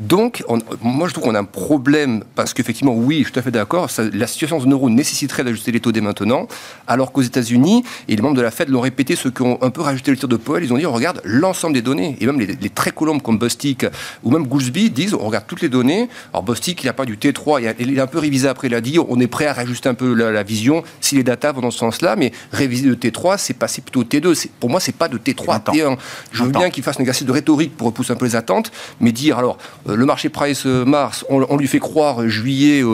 Donc, 0.00 0.44
moi, 0.82 1.08
je 1.08 1.12
trouve 1.12 1.24
qu'on 1.24 1.34
a 1.34 1.40
un 1.40 1.44
problème, 1.44 2.24
parce 2.34 2.54
qu'effectivement, 2.54 2.94
oui, 2.94 3.18
je 3.18 3.24
suis 3.24 3.32
tout 3.32 3.38
à 3.38 3.42
fait 3.42 3.50
d'accord, 3.50 3.88
la 4.12 4.26
situation 4.26 4.58
de 4.58 4.70
euro 4.70 4.90
nécessiterait 4.90 5.44
d'ajuster 5.44 5.72
les 5.72 5.80
taux 5.80 5.92
dès 5.92 6.00
maintenant, 6.00 6.46
alors 6.86 7.12
qu'aux 7.12 7.22
États-Unis, 7.22 7.84
et 8.08 8.16
les 8.16 8.22
membres 8.22 8.36
de 8.36 8.42
la 8.42 8.50
Fed 8.50 8.68
l'ont 8.68 8.80
répété, 8.80 9.16
ceux 9.16 9.30
qui 9.30 9.42
ont 9.42 9.58
un 9.62 9.70
peu 9.70 9.80
rajouté 9.80 10.10
le 10.10 10.16
tir 10.16 10.28
de 10.28 10.36
Powell, 10.36 10.64
ils 10.64 10.72
ont 10.72 10.78
dit, 10.78 10.86
on 10.86 10.92
regarde 10.92 11.20
l'ensemble 11.24 11.74
des 11.74 11.82
données, 11.82 12.16
et 12.20 12.26
même 12.26 12.40
les, 12.40 12.70
très 12.70 12.90
colombes 12.90 13.22
comme 13.22 13.38
Bostic 13.38 13.86
ou 14.22 14.30
même 14.30 14.46
Goolsby 14.46 14.90
disent, 14.90 15.14
on 15.14 15.26
regarde 15.26 15.46
toutes 15.46 15.62
les 15.62 15.68
données. 15.68 16.08
Alors, 16.32 16.42
Bostic, 16.42 16.82
il 16.82 16.86
n'a 16.86 16.92
pas 16.92 17.04
du 17.04 17.16
T3, 17.16 17.74
il, 17.78 18.00
a, 18.00 18.02
un 18.02 18.06
peu 18.06 18.18
révisé 18.18 18.48
après, 18.48 18.68
il 18.68 18.74
a 18.74 18.80
dit, 18.80 18.98
on 18.98 19.20
est 19.20 19.26
prêt 19.26 19.46
à 19.46 19.52
rajuster 19.52 19.88
un 19.88 19.94
peu 19.94 20.14
la, 20.14 20.42
vision 20.42 20.84
si 21.00 21.16
les 21.16 21.24
datas 21.24 21.52
vont 21.52 21.62
dans 21.62 21.70
ce 21.70 21.78
sens-là, 21.78 22.14
mais 22.16 22.32
réviser 22.52 22.86
le 22.88 22.94
T3, 22.94 23.36
c'est 23.38 23.54
passer 23.54 23.80
plutôt 23.80 24.00
au 24.00 24.04
T2. 24.04 24.48
Pour 24.60 24.70
moi, 24.70 24.80
c'est 24.80 24.94
pas 24.94 25.08
de 25.08 25.18
T3 25.18 25.54
à 25.54 25.58
T1. 25.58 25.96
Je 26.36 26.44
veux 26.44 26.50
bien 26.50 26.70
qu'il 26.70 26.82
fasse 26.82 26.96
une 26.96 27.02
exercice 27.02 27.26
de 27.26 27.32
rhétorique 27.32 27.76
pour 27.76 27.86
repousser 27.86 28.12
un 28.12 28.16
peu 28.16 28.26
les 28.26 28.36
attentes, 28.36 28.70
mais 29.00 29.12
dire 29.12 29.38
alors 29.38 29.58
euh, 29.88 29.96
le 29.96 30.06
marché 30.06 30.28
price 30.28 30.66
euh, 30.66 30.84
mars, 30.84 31.24
on, 31.28 31.56
lui 31.56 31.66
fait 31.66 31.78
croire 31.78 32.22
euh, 32.22 32.28
juillet, 32.28 32.84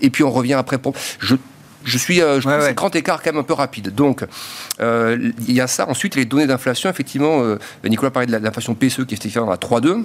et 0.00 0.10
puis 0.10 0.24
on 0.24 0.30
revient 0.30 0.54
après. 0.54 0.78
Pour... 0.78 0.94
Je, 1.18 1.36
je 1.84 1.98
suis, 1.98 2.16
je 2.16 2.40
trouve 2.40 2.52
ouais, 2.52 2.74
grand 2.74 2.94
écart 2.94 3.22
quand 3.22 3.32
même 3.32 3.40
un 3.40 3.44
peu 3.44 3.54
rapide. 3.54 3.94
Donc, 3.94 4.24
il 4.80 5.32
y 5.48 5.60
a 5.60 5.66
ça. 5.66 5.88
Ensuite, 5.88 6.14
les 6.14 6.24
données 6.24 6.46
d'inflation, 6.46 6.90
effectivement, 6.90 7.42
Nicolas 7.84 8.10
parlait 8.10 8.26
de 8.26 8.36
l'inflation 8.36 8.74
PSE 8.74 9.04
qui 9.06 9.14
est 9.14 9.36
à 9.36 9.56
3,2. 9.56 10.04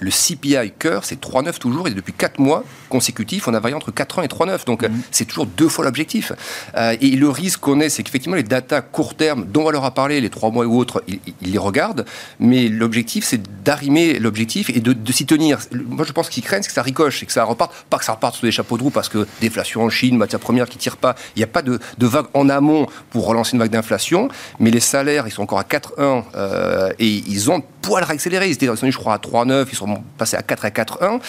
Le 0.00 0.10
CPI 0.10 0.72
cœur, 0.78 1.04
c'est 1.04 1.20
3,9 1.20 1.58
toujours, 1.58 1.88
et 1.88 1.90
depuis 1.92 2.12
4 2.12 2.38
mois 2.38 2.62
consécutifs, 2.88 3.48
on 3.48 3.54
a 3.54 3.60
varié 3.60 3.74
entre 3.74 3.90
4 3.90 4.18
ans 4.18 4.22
et 4.22 4.26
3,9. 4.26 4.66
Donc, 4.66 4.82
mhm. 4.82 5.00
c'est 5.10 5.24
toujours 5.24 5.46
deux 5.46 5.68
fois 5.68 5.84
l'objectif. 5.84 6.32
Euh, 6.76 6.94
et 7.00 7.10
le 7.10 7.28
risque 7.28 7.60
qu'on 7.60 7.80
est, 7.80 7.88
c'est 7.88 8.02
qu'effectivement, 8.02 8.36
les 8.36 8.42
datas 8.42 8.82
court 8.82 9.14
terme, 9.14 9.46
dont 9.46 9.66
on 9.66 9.70
leur 9.70 9.84
a 9.84 9.92
parlé, 9.92 10.20
les 10.20 10.30
3 10.30 10.50
mois 10.50 10.66
ou 10.66 10.78
autres, 10.78 11.02
ils, 11.08 11.20
les 11.40 11.58
regardent. 11.58 12.04
Mais 12.38 12.68
l'objectif, 12.68 13.24
c'est 13.24 13.40
d'arrimer 13.64 14.18
l'objectif 14.18 14.70
et 14.70 14.80
de, 14.80 15.12
s'y 15.12 15.26
tenir. 15.26 15.58
Moi, 15.72 16.04
je 16.04 16.12
pense 16.12 16.28
qu'ils 16.28 16.44
craignent, 16.44 16.62
c'est 16.62 16.68
que 16.68 16.74
ça 16.74 16.82
ricoche 16.82 17.22
et 17.22 17.26
que 17.26 17.32
ça 17.32 17.44
reparte. 17.44 17.72
Pas 17.88 17.98
que 17.98 18.04
ça 18.04 18.12
reparte 18.12 18.36
sur 18.36 18.44
des 18.44 18.52
chapeaux 18.52 18.76
de 18.76 18.82
roue 18.82 18.90
parce 18.90 19.08
que 19.08 19.26
déflation 19.40 19.82
en 19.82 19.90
Chine, 19.90 20.16
matière 20.16 20.40
première 20.40 20.68
qui 20.68 20.76
ne 20.76 20.82
tire 20.82 20.98
pas. 20.98 21.16
Il 21.34 21.38
n'y 21.38 21.44
a 21.44 21.48
pas 21.48 21.62
de, 21.62 21.80
vague 21.98 22.26
en 22.34 22.48
amont 22.50 22.86
pour 23.10 23.26
relancer 23.26 23.54
une 23.54 23.60
vague 23.60 23.70
d'inflation. 23.70 24.28
Mais 24.60 24.70
les 24.70 24.80
salaires, 24.80 25.26
ils 25.26 25.32
sont 25.32 25.42
encore 25.42 25.58
à 25.58 25.64
4,1 25.64 26.24
euh, 26.36 26.92
et 26.98 27.08
ils 27.08 27.50
ont 27.50 27.62
poil 27.88 28.04
réaccéléré. 28.04 28.48
Ils 28.48 28.52
étaient, 28.52 28.66
je 28.66 28.98
crois, 28.98 29.14
à 29.14 29.18
3,9, 29.18 29.66
ils 29.72 29.74
sont 29.74 30.02
passés 30.18 30.36
à 30.36 30.42
4 30.42 30.64
à 30.66 30.68
4,1. 30.68 31.20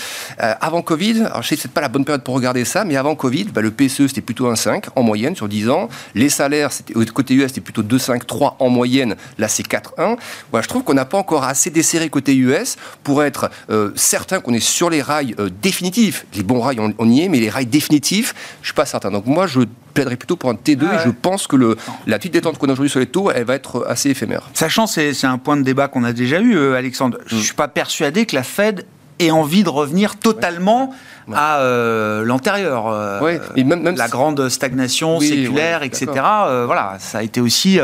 Euh, 0.41 0.53
avant 0.59 0.81
Covid, 0.81 1.21
alors 1.21 1.41
je 1.41 1.47
sais 1.47 1.55
que 1.55 1.61
c'est 1.61 1.71
pas 1.71 1.79
la 1.79 1.87
bonne 1.87 2.03
période 2.03 2.23
pour 2.23 2.35
regarder 2.35 2.65
ça, 2.65 2.83
mais 2.83 2.97
avant 2.97 3.15
Covid, 3.15 3.45
bah, 3.45 3.61
le 3.61 3.71
PCE 3.71 4.07
c'était 4.07 4.19
plutôt 4.19 4.47
un 4.47 4.57
5 4.57 4.87
en 4.97 5.03
moyenne 5.03 5.37
sur 5.37 5.47
10 5.47 5.69
ans. 5.69 5.87
Les 6.15 6.27
salaires, 6.27 6.69
côté 7.13 7.33
US, 7.33 7.47
c'était 7.47 7.61
plutôt 7.61 7.81
2,5, 7.81 8.25
3 8.25 8.57
en 8.59 8.69
moyenne. 8.69 9.15
Là, 9.37 9.47
c'est 9.47 9.65
4,1. 9.65 10.17
Voilà, 10.51 10.63
je 10.63 10.67
trouve 10.67 10.83
qu'on 10.83 10.93
n'a 10.93 11.05
pas 11.05 11.17
encore 11.17 11.45
assez 11.45 11.69
desserré 11.69 12.09
côté 12.09 12.35
US 12.35 12.75
pour 13.03 13.23
être 13.23 13.49
euh, 13.69 13.91
certain 13.95 14.41
qu'on 14.41 14.53
est 14.53 14.59
sur 14.59 14.89
les 14.89 15.01
rails 15.01 15.35
euh, 15.39 15.49
définitifs. 15.61 16.25
Les 16.35 16.43
bons 16.43 16.59
rails, 16.59 16.79
on, 16.79 17.09
y 17.09 17.21
est, 17.21 17.29
mais 17.29 17.39
les 17.39 17.49
rails 17.49 17.67
définitifs, 17.67 18.35
je 18.61 18.67
suis 18.67 18.75
pas 18.75 18.85
certain. 18.85 19.11
Donc 19.11 19.25
moi, 19.25 19.47
je 19.47 19.61
plaiderais 19.93 20.15
plutôt 20.15 20.35
pour 20.35 20.49
un 20.49 20.53
T2 20.53 20.85
ah 20.89 20.95
et 20.95 21.05
je 21.05 21.09
pense 21.09 21.47
que 21.47 21.55
le, 21.55 21.77
la 22.07 22.17
petite 22.17 22.33
détente 22.33 22.57
qu'on 22.57 22.67
a 22.67 22.73
aujourd'hui 22.73 22.89
sur 22.89 22.99
les 22.99 23.07
taux, 23.07 23.31
elle 23.31 23.45
va 23.45 23.55
être 23.55 23.85
assez 23.87 24.09
éphémère. 24.09 24.49
Sachant, 24.53 24.87
c'est, 24.87 25.13
c'est 25.13 25.27
un 25.27 25.37
point 25.37 25.57
de 25.57 25.63
débat 25.63 25.87
qu'on 25.87 26.03
a 26.03 26.13
déjà 26.13 26.39
eu, 26.39 26.73
Alexandre. 26.73 27.17
Je 27.25 27.35
ne 27.35 27.39
mm. 27.39 27.43
suis 27.43 27.55
pas 27.55 27.67
persuadé 27.67 28.25
que 28.25 28.35
la 28.35 28.43
Fed 28.43 28.85
ait 29.19 29.31
envie 29.31 29.63
de 29.63 29.69
revenir 29.69 30.15
totalement 30.15 30.93
à 31.33 31.59
euh, 31.59 32.23
l'antérieur. 32.23 32.87
Euh, 32.87 33.37
même, 33.57 33.95
la 33.95 34.07
grande 34.07 34.49
stagnation 34.49 35.19
séculaire, 35.19 35.83
etc. 35.83 36.07
Euh, 36.15 36.63
voilà, 36.65 36.95
ça 36.99 37.19
a 37.19 37.23
été 37.23 37.41
aussi 37.41 37.79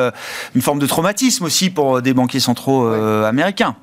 une 0.56 0.62
forme 0.62 0.80
de 0.80 0.88
traumatisme 0.88 1.46
aussi 1.46 1.70
pour 1.70 2.02
des 2.02 2.14
banquiers 2.14 2.40
centraux 2.40 2.88
américains. 2.88 3.76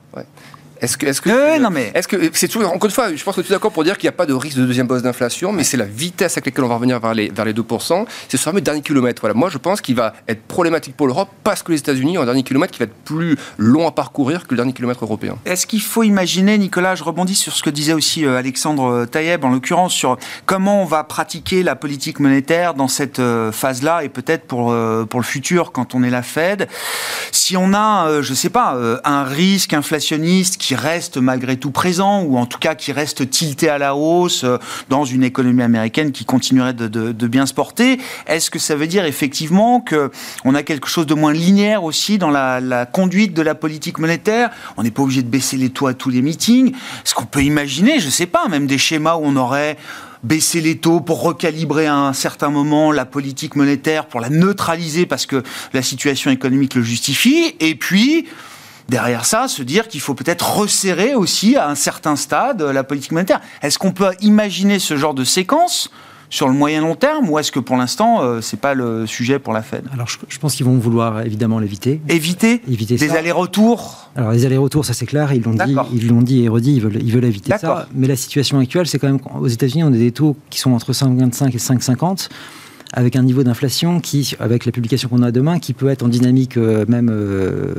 Est-ce 0.82 0.96
que, 0.96 1.06
est-ce 1.06 1.20
que, 1.20 1.60
non 1.60 1.70
mais, 1.70 1.92
est-ce 1.94 2.08
que 2.08 2.30
c'est 2.32 2.48
toujours 2.48 2.72
encore 2.72 2.86
une 2.86 2.90
fois, 2.90 3.14
je 3.14 3.22
pense 3.22 3.36
que 3.36 3.40
tu 3.40 3.46
es 3.46 3.50
d'accord 3.50 3.70
pour 3.70 3.84
dire 3.84 3.96
qu'il 3.96 4.08
n'y 4.08 4.14
a 4.14 4.16
pas 4.16 4.26
de 4.26 4.34
risque 4.34 4.56
de 4.56 4.66
deuxième 4.66 4.88
bosse 4.88 5.02
d'inflation, 5.02 5.52
mais 5.52 5.62
c'est 5.62 5.76
la 5.76 5.84
vitesse 5.84 6.32
avec 6.32 6.46
laquelle 6.46 6.64
on 6.64 6.68
va 6.68 6.74
revenir 6.74 6.98
vers 6.98 7.14
les 7.14 7.30
vers 7.30 7.44
les 7.44 7.52
2%. 7.52 8.04
C'est 8.28 8.36
sur 8.36 8.52
le 8.52 8.60
dernier 8.60 8.82
kilomètre. 8.82 9.20
Voilà, 9.20 9.34
moi 9.34 9.48
je 9.48 9.58
pense 9.58 9.80
qu'il 9.80 9.94
va 9.94 10.12
être 10.26 10.42
problématique 10.42 10.96
pour 10.96 11.06
l'Europe 11.06 11.28
parce 11.44 11.62
que 11.62 11.70
les 11.70 11.78
États-Unis 11.78 12.18
ont 12.18 12.22
un 12.22 12.24
dernier 12.24 12.42
kilomètre 12.42 12.72
qui 12.72 12.80
va 12.80 12.86
être 12.86 12.96
plus 13.04 13.36
long 13.58 13.86
à 13.86 13.92
parcourir 13.92 14.48
que 14.48 14.54
le 14.54 14.56
dernier 14.56 14.72
kilomètre 14.72 15.04
européen. 15.04 15.38
Est-ce 15.44 15.68
qu'il 15.68 15.82
faut 15.82 16.02
imaginer, 16.02 16.58
Nicolas, 16.58 16.96
je 16.96 17.04
rebondis 17.04 17.36
sur 17.36 17.52
ce 17.52 17.62
que 17.62 17.70
disait 17.70 17.92
aussi 17.92 18.24
euh, 18.24 18.36
Alexandre 18.36 18.90
euh, 18.90 19.06
Taïeb 19.06 19.44
en 19.44 19.50
l'occurrence 19.50 19.94
sur 19.94 20.18
comment 20.46 20.82
on 20.82 20.86
va 20.86 21.04
pratiquer 21.04 21.62
la 21.62 21.76
politique 21.76 22.18
monétaire 22.18 22.74
dans 22.74 22.88
cette 22.88 23.20
euh, 23.20 23.52
phase-là 23.52 24.02
et 24.02 24.08
peut-être 24.08 24.46
pour 24.46 24.74
pour 25.08 25.20
le 25.20 25.24
futur 25.24 25.70
quand 25.70 25.94
on 25.94 26.02
est 26.02 26.10
la 26.10 26.22
Fed? 26.22 26.66
Si 27.30 27.56
on 27.56 27.72
a, 27.72 28.20
je 28.20 28.34
sais 28.34 28.50
pas, 28.50 28.76
un 29.04 29.22
risque 29.22 29.74
inflationniste 29.74 30.56
qui 30.56 30.71
reste 30.74 31.16
malgré 31.16 31.56
tout 31.56 31.70
présent, 31.70 32.22
ou 32.22 32.38
en 32.38 32.46
tout 32.46 32.58
cas 32.58 32.74
qui 32.74 32.92
reste 32.92 33.28
tilté 33.28 33.68
à 33.68 33.78
la 33.78 33.94
hausse 33.94 34.44
euh, 34.44 34.58
dans 34.88 35.04
une 35.04 35.22
économie 35.22 35.62
américaine 35.62 36.12
qui 36.12 36.24
continuerait 36.24 36.74
de, 36.74 37.26
bien 37.26 37.46
se 37.46 37.54
porter. 37.54 37.98
Est-ce 38.26 38.50
que 38.50 38.58
ça 38.58 38.74
veut 38.74 38.86
dire 38.86 39.04
effectivement 39.04 39.80
que 39.80 40.10
on 40.44 40.54
a 40.54 40.62
quelque 40.62 40.88
chose 40.88 41.06
de 41.06 41.14
moins 41.14 41.32
linéaire 41.32 41.84
aussi 41.84 42.18
dans 42.18 42.30
la, 42.30 42.86
conduite 42.86 43.34
de 43.34 43.42
la 43.42 43.54
politique 43.54 43.98
monétaire? 43.98 44.50
On 44.76 44.82
n'est 44.82 44.90
pas 44.90 45.02
obligé 45.02 45.22
de 45.22 45.28
baisser 45.28 45.56
les 45.56 45.70
taux 45.70 45.86
à 45.86 45.94
tous 45.94 46.10
les 46.10 46.22
meetings. 46.22 46.72
Est-ce 46.72 47.14
qu'on 47.14 47.24
peut 47.24 47.42
imaginer, 47.42 48.00
je 48.00 48.10
sais 48.10 48.26
pas, 48.26 48.48
même 48.48 48.66
des 48.66 48.78
schémas 48.78 49.16
où 49.16 49.22
on 49.24 49.36
aurait 49.36 49.76
baisser 50.22 50.60
les 50.60 50.78
taux 50.78 51.00
pour 51.00 51.22
recalibrer 51.22 51.86
à 51.86 51.96
un 51.96 52.12
certain 52.12 52.48
moment 52.48 52.92
la 52.92 53.04
politique 53.04 53.56
monétaire, 53.56 54.06
pour 54.06 54.20
la 54.20 54.30
neutraliser 54.30 55.06
parce 55.06 55.26
que 55.26 55.42
la 55.72 55.82
situation 55.82 56.30
économique 56.30 56.74
le 56.74 56.82
justifie, 56.82 57.54
et 57.60 57.74
puis 57.74 58.26
derrière 58.92 59.24
ça, 59.24 59.48
se 59.48 59.62
dire 59.62 59.88
qu'il 59.88 60.00
faut 60.00 60.14
peut-être 60.14 60.58
resserrer 60.58 61.14
aussi 61.14 61.56
à 61.56 61.68
un 61.68 61.74
certain 61.74 62.14
stade 62.14 62.60
la 62.60 62.84
politique 62.84 63.12
monétaire. 63.12 63.40
Est-ce 63.62 63.78
qu'on 63.78 63.92
peut 63.92 64.10
imaginer 64.20 64.78
ce 64.78 64.96
genre 64.96 65.14
de 65.14 65.24
séquence 65.24 65.90
sur 66.28 66.46
le 66.46 66.54
moyen 66.54 66.82
long 66.82 66.94
terme 66.94 67.28
ou 67.30 67.38
est-ce 67.38 67.50
que 67.50 67.58
pour 67.58 67.76
l'instant 67.76 68.22
euh, 68.22 68.40
c'est 68.40 68.58
pas 68.58 68.74
le 68.74 69.06
sujet 69.06 69.38
pour 69.38 69.54
la 69.54 69.62
Fed? 69.62 69.84
Alors 69.94 70.08
je, 70.08 70.38
pense 70.38 70.54
qu'ils 70.54 70.66
vont 70.66 70.76
vouloir 70.76 71.22
évidemment 71.22 71.58
l'éviter. 71.58 72.02
Éviter, 72.08 72.60
éviter 72.68 72.96
des 72.96 73.10
allers-retours? 73.10 74.10
Alors 74.14 74.32
les 74.32 74.44
allers-retours, 74.44 74.84
ça 74.84 74.92
c'est 74.92 75.06
clair, 75.06 75.32
ils 75.32 75.42
l'ont 75.42 75.54
dit, 75.54 75.76
ils 75.94 76.08
l'ont 76.08 76.22
dit 76.22 76.44
et 76.44 76.48
redit, 76.48 76.74
ils 76.76 76.82
veulent, 76.82 77.02
ils 77.02 77.12
veulent 77.12 77.24
éviter 77.24 77.52
ça. 77.58 77.88
Mais 77.94 78.06
la 78.06 78.16
situation 78.16 78.58
actuelle, 78.58 78.86
c'est 78.86 78.98
quand 78.98 79.08
même 79.08 79.20
aux 79.40 79.48
États-Unis, 79.48 79.84
on 79.84 79.88
a 79.88 79.90
des 79.96 80.12
taux 80.12 80.36
qui 80.50 80.58
sont 80.58 80.72
entre 80.72 80.92
5,25 80.92 81.48
et 81.48 81.56
5,50 81.56 82.28
avec 82.92 83.16
un 83.16 83.22
niveau 83.22 83.42
d'inflation 83.42 84.00
qui, 84.00 84.34
avec 84.38 84.66
la 84.66 84.72
publication 84.72 85.08
qu'on 85.08 85.22
a 85.22 85.30
demain, 85.30 85.58
qui 85.58 85.72
peut 85.72 85.88
être 85.88 86.02
en 86.02 86.08
dynamique 86.08 86.56
euh, 86.56 86.84
même 86.88 87.08
euh, 87.10 87.74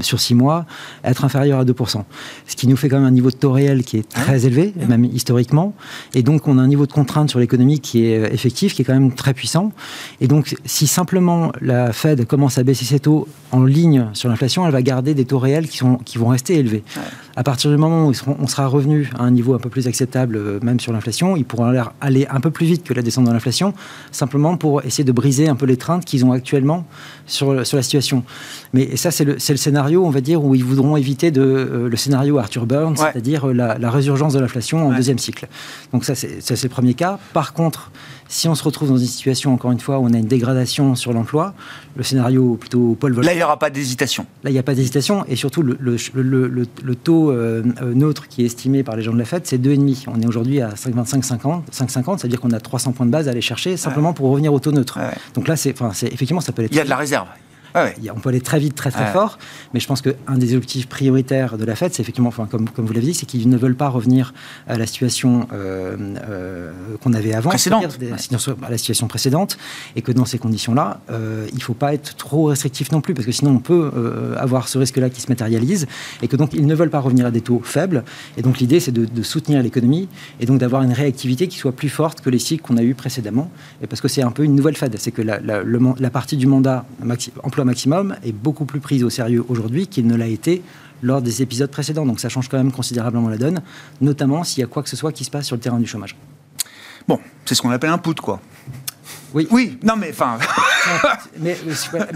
sur 0.00 0.20
six 0.20 0.34
mois, 0.34 0.66
être 1.04 1.24
inférieur 1.24 1.60
à 1.60 1.64
2%. 1.64 2.04
Ce 2.46 2.56
qui 2.56 2.66
nous 2.66 2.76
fait 2.76 2.88
quand 2.88 2.96
même 2.96 3.06
un 3.06 3.10
niveau 3.10 3.30
de 3.30 3.36
taux 3.36 3.52
réel 3.52 3.84
qui 3.84 3.98
est 3.98 4.08
très 4.08 4.46
élevé, 4.46 4.72
même 4.88 5.04
historiquement. 5.04 5.74
Et 6.14 6.22
donc, 6.22 6.48
on 6.48 6.58
a 6.58 6.62
un 6.62 6.68
niveau 6.68 6.86
de 6.86 6.92
contrainte 6.92 7.30
sur 7.30 7.38
l'économie 7.38 7.80
qui 7.80 8.06
est 8.06 8.18
euh, 8.18 8.32
effectif, 8.32 8.74
qui 8.74 8.82
est 8.82 8.84
quand 8.84 8.94
même 8.94 9.12
très 9.12 9.34
puissant. 9.34 9.72
Et 10.20 10.28
donc, 10.28 10.56
si 10.64 10.86
simplement 10.86 11.52
la 11.60 11.92
Fed 11.92 12.24
commence 12.26 12.58
à 12.58 12.62
baisser 12.62 12.84
ses 12.84 13.00
taux 13.00 13.28
en 13.52 13.64
ligne 13.64 14.06
sur 14.14 14.28
l'inflation, 14.28 14.64
elle 14.64 14.72
va 14.72 14.82
garder 14.82 15.14
des 15.14 15.24
taux 15.24 15.38
réels 15.38 15.68
qui, 15.68 15.76
sont, 15.76 15.96
qui 15.96 16.18
vont 16.18 16.28
rester 16.28 16.54
élevés. 16.56 16.82
À 17.40 17.42
partir 17.42 17.70
du 17.70 17.78
moment 17.78 18.06
où 18.06 18.12
on 18.38 18.46
sera 18.46 18.66
revenu 18.66 19.10
à 19.18 19.22
un 19.22 19.30
niveau 19.30 19.54
un 19.54 19.58
peu 19.58 19.70
plus 19.70 19.88
acceptable, 19.88 20.60
même 20.60 20.78
sur 20.78 20.92
l'inflation, 20.92 21.38
ils 21.38 21.46
pourront 21.46 21.72
aller 22.02 22.26
un 22.28 22.38
peu 22.38 22.50
plus 22.50 22.66
vite 22.66 22.84
que 22.84 22.92
la 22.92 23.00
descente 23.00 23.24
de 23.24 23.32
l'inflation 23.32 23.72
simplement 24.12 24.58
pour 24.58 24.84
essayer 24.84 25.04
de 25.04 25.12
briser 25.12 25.48
un 25.48 25.54
peu 25.54 25.64
les 25.64 25.78
traintes 25.78 26.04
qu'ils 26.04 26.26
ont 26.26 26.32
actuellement 26.32 26.84
sur, 27.24 27.66
sur 27.66 27.78
la 27.78 27.82
situation. 27.82 28.24
Mais 28.74 28.94
ça, 28.98 29.10
c'est 29.10 29.24
le, 29.24 29.36
le, 29.36 29.56
scénario, 29.56 30.04
on 30.04 30.10
va 30.10 30.20
dire, 30.20 30.44
où 30.44 30.54
ils 30.54 30.62
voudront 30.62 30.98
éviter 30.98 31.30
de, 31.30 31.40
euh, 31.40 31.88
le 31.88 31.96
scénario 31.96 32.36
Arthur 32.36 32.66
Burns, 32.66 32.98
c'est-à-dire 32.98 33.48
euh, 33.48 33.54
la, 33.54 33.78
la, 33.78 33.90
résurgence 33.90 34.34
de 34.34 34.40
l'inflation 34.40 34.88
en 34.88 34.92
deuxième 34.92 35.18
cycle. 35.18 35.48
Donc 35.94 36.04
ça, 36.04 36.14
c'est 36.14 36.62
le 36.62 36.68
premier 36.68 36.92
cas. 36.92 37.18
Par 37.32 37.54
contre, 37.54 37.90
si 38.30 38.46
on 38.46 38.54
se 38.54 38.62
retrouve 38.62 38.88
dans 38.88 38.96
une 38.96 39.06
situation, 39.06 39.52
encore 39.52 39.72
une 39.72 39.80
fois, 39.80 39.98
où 39.98 40.04
on 40.04 40.14
a 40.14 40.16
une 40.16 40.28
dégradation 40.28 40.94
sur 40.94 41.12
l'emploi, 41.12 41.52
le 41.96 42.04
scénario 42.04 42.54
plutôt 42.54 42.96
Paul 42.98 43.12
Volcker. 43.12 43.26
Là, 43.26 43.34
il 43.34 43.38
n'y 43.38 43.42
aura 43.42 43.58
pas 43.58 43.70
d'hésitation. 43.70 44.24
Là, 44.44 44.50
il 44.50 44.52
n'y 44.52 44.58
a 44.58 44.62
pas 44.62 44.74
d'hésitation. 44.74 45.24
Et 45.26 45.34
surtout, 45.34 45.62
le, 45.62 45.76
le, 45.80 45.96
le, 46.14 46.94
taux 46.94 47.32
euh, 47.32 47.64
neutre 47.82 48.28
qui 48.28 48.42
est 48.42 48.46
estimé 48.46 48.84
par 48.84 48.94
les 48.94 49.02
gens 49.02 49.12
de 49.12 49.18
la 49.18 49.24
Fed, 49.24 49.42
c'est 49.46 49.58
2,5. 49.58 50.04
On 50.06 50.22
est 50.22 50.26
aujourd'hui 50.26 50.60
à 50.60 50.70
5,25, 50.70 51.22
50, 51.22 51.64
5,50. 51.72 52.18
Ça 52.18 52.22
veut 52.22 52.28
dire 52.28 52.40
qu'on 52.40 52.52
a 52.52 52.60
300 52.60 52.92
points 52.92 53.06
de 53.06 53.10
base 53.10 53.26
à 53.26 53.32
aller 53.32 53.40
chercher 53.40 53.76
simplement 53.76 54.12
pour 54.12 54.30
revenir 54.30 54.54
au 54.54 54.60
taux 54.60 54.70
neutre. 54.70 55.00
Donc 55.34 55.48
là, 55.48 55.56
c'est, 55.56 55.70
effectivement, 56.02 56.40
ça 56.40 56.52
peut 56.52 56.62
être. 56.62 56.70
Il 56.70 56.76
y 56.76 56.80
a 56.80 56.84
de 56.84 56.88
la 56.88 56.96
réserve. 56.96 57.26
On 57.74 58.20
peut 58.20 58.28
aller 58.30 58.40
très 58.40 58.58
vite, 58.58 58.74
très 58.74 58.90
très 58.90 59.12
fort, 59.12 59.38
mais 59.74 59.80
je 59.80 59.86
pense 59.86 60.02
qu'un 60.02 60.36
des 60.36 60.54
objectifs 60.54 60.88
prioritaires 60.88 61.56
de 61.56 61.64
la 61.64 61.76
Fed, 61.76 61.94
c'est 61.94 62.02
effectivement, 62.02 62.28
enfin, 62.28 62.46
comme, 62.50 62.68
comme 62.68 62.86
vous 62.86 62.92
l'avez 62.92 63.06
dit, 63.06 63.14
c'est 63.14 63.26
qu'ils 63.26 63.48
ne 63.48 63.56
veulent 63.56 63.76
pas 63.76 63.88
revenir 63.88 64.34
à 64.68 64.76
la 64.76 64.86
situation 64.86 65.46
euh, 65.52 65.96
euh, 66.28 66.72
qu'on 67.02 67.12
avait 67.12 67.32
avant, 67.32 67.50
précédente. 67.50 67.98
à 68.62 68.70
la 68.70 68.78
situation 68.78 69.06
précédente, 69.06 69.58
et 69.96 70.02
que 70.02 70.12
dans 70.12 70.24
ces 70.24 70.38
conditions-là, 70.38 71.00
euh, 71.10 71.46
il 71.52 71.56
ne 71.56 71.62
faut 71.62 71.74
pas 71.74 71.94
être 71.94 72.16
trop 72.16 72.46
restrictif 72.46 72.92
non 72.92 73.00
plus, 73.00 73.14
parce 73.14 73.26
que 73.26 73.32
sinon 73.32 73.52
on 73.52 73.58
peut 73.58 73.92
avoir 74.36 74.68
ce 74.68 74.78
risque-là 74.78 75.10
qui 75.10 75.20
se 75.20 75.28
matérialise, 75.28 75.86
et 76.22 76.28
que 76.28 76.36
donc 76.36 76.52
ils 76.52 76.66
ne 76.66 76.74
veulent 76.74 76.90
pas 76.90 77.00
revenir 77.00 77.26
à 77.26 77.30
des 77.30 77.40
taux 77.40 77.60
faibles, 77.64 78.04
et 78.36 78.42
donc 78.42 78.58
l'idée 78.58 78.80
c'est 78.80 78.92
de, 78.92 79.22
soutenir 79.22 79.62
l'économie, 79.62 80.08
et 80.40 80.46
donc 80.46 80.58
d'avoir 80.58 80.82
une 80.82 80.92
réactivité 80.92 81.46
qui 81.46 81.58
soit 81.58 81.72
plus 81.72 81.88
forte 81.88 82.20
que 82.20 82.30
les 82.30 82.38
cycles 82.38 82.62
qu'on 82.62 82.76
a 82.76 82.82
eu 82.82 82.94
précédemment, 82.94 83.50
et 83.82 83.86
parce 83.86 84.00
que 84.00 84.08
c'est 84.08 84.22
un 84.22 84.30
peu 84.30 84.44
une 84.44 84.54
nouvelle 84.54 84.76
Fed, 84.76 84.96
c'est 84.98 85.10
que 85.10 85.22
la, 85.22 85.38
la, 85.40 86.10
partie 86.10 86.36
du 86.36 86.46
mandat 86.46 86.84
emploi 87.42 87.59
maximum 87.64 88.16
est 88.24 88.32
beaucoup 88.32 88.64
plus 88.64 88.80
prise 88.80 89.04
au 89.04 89.10
sérieux 89.10 89.44
aujourd'hui 89.48 89.86
qu'il 89.86 90.06
ne 90.06 90.16
l'a 90.16 90.26
été 90.26 90.62
lors 91.02 91.22
des 91.22 91.42
épisodes 91.42 91.70
précédents. 91.70 92.06
Donc 92.06 92.20
ça 92.20 92.28
change 92.28 92.48
quand 92.48 92.58
même 92.58 92.72
considérablement 92.72 93.28
la 93.28 93.38
donne, 93.38 93.62
notamment 94.00 94.44
s'il 94.44 94.60
y 94.60 94.64
a 94.64 94.66
quoi 94.66 94.82
que 94.82 94.88
ce 94.88 94.96
soit 94.96 95.12
qui 95.12 95.24
se 95.24 95.30
passe 95.30 95.46
sur 95.46 95.56
le 95.56 95.60
terrain 95.60 95.78
du 95.78 95.86
chômage. 95.86 96.16
Bon, 97.08 97.18
c'est 97.44 97.54
ce 97.54 97.62
qu'on 97.62 97.70
appelle 97.70 97.90
un 97.90 97.98
put, 97.98 98.14
quoi. 98.14 98.40
Oui. 99.32 99.46
Oui, 99.50 99.78
non 99.82 99.94
mais 99.96 100.10
enfin. 100.10 100.38
mais, 101.38 101.56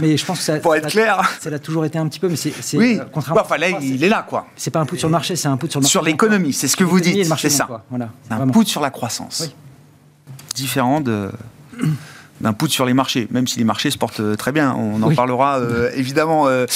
mais, 0.01 0.17
je 0.17 0.25
pense 0.25 0.39
que 0.39 0.45
ça. 0.45 0.57
Pour 0.59 0.75
être 0.75 0.89
clair. 0.89 1.21
Ça 1.41 1.49
l'a 1.49 1.61
toujours 1.61 1.85
été 1.85 1.97
un 1.99 2.09
petit 2.09 2.19
peu, 2.19 2.29
mais 2.29 2.37
c'est. 2.37 2.53
Oui. 2.77 2.99
Euh, 3.01 3.05
contrairement. 3.13 3.43
enfin 3.43 3.57
là, 3.57 3.71
il 3.81 4.03
est 4.03 4.09
là, 4.09 4.27
quoi. 4.29 4.47
C'est 4.57 4.71
pas 4.71 4.81
un 4.81 4.87
put 4.87 4.99
sur 4.99 5.09
le 5.09 5.13
marché, 5.13 5.37
c'est 5.37 5.49
un 5.49 5.57
put 5.57 5.71
sur 5.71 5.81
le 5.81 5.87
Sur 5.87 6.03
l'économie, 6.03 6.53
c'est 6.53 6.69
ce 6.69 6.77
que 6.77 6.85
vous 6.85 7.01
dites. 7.01 7.33
C'est 7.39 7.51
ça. 7.51 7.85
Voilà. 7.89 8.11
Un 8.31 8.49
put 8.49 8.67
sur 8.67 8.81
la 8.81 8.91
croissance. 8.91 9.43
Oui. 9.45 9.55
Différent 10.55 11.01
de 11.01 11.31
d'un 12.45 12.53
put 12.53 12.69
sur 12.69 12.85
les 12.85 12.95
marchés, 12.95 13.27
même 13.31 13.47
si 13.47 13.59
les 13.59 13.65
marchés 13.65 13.91
se 13.91 13.99
portent 13.99 14.21
euh, 14.21 14.37
très 14.37 14.53
bien. 14.53 14.75
On 14.75 15.03
en 15.03 15.13
parlera 15.15 15.59
euh, 15.59 15.91
évidemment. 15.97 16.47
Euh, 16.47 16.67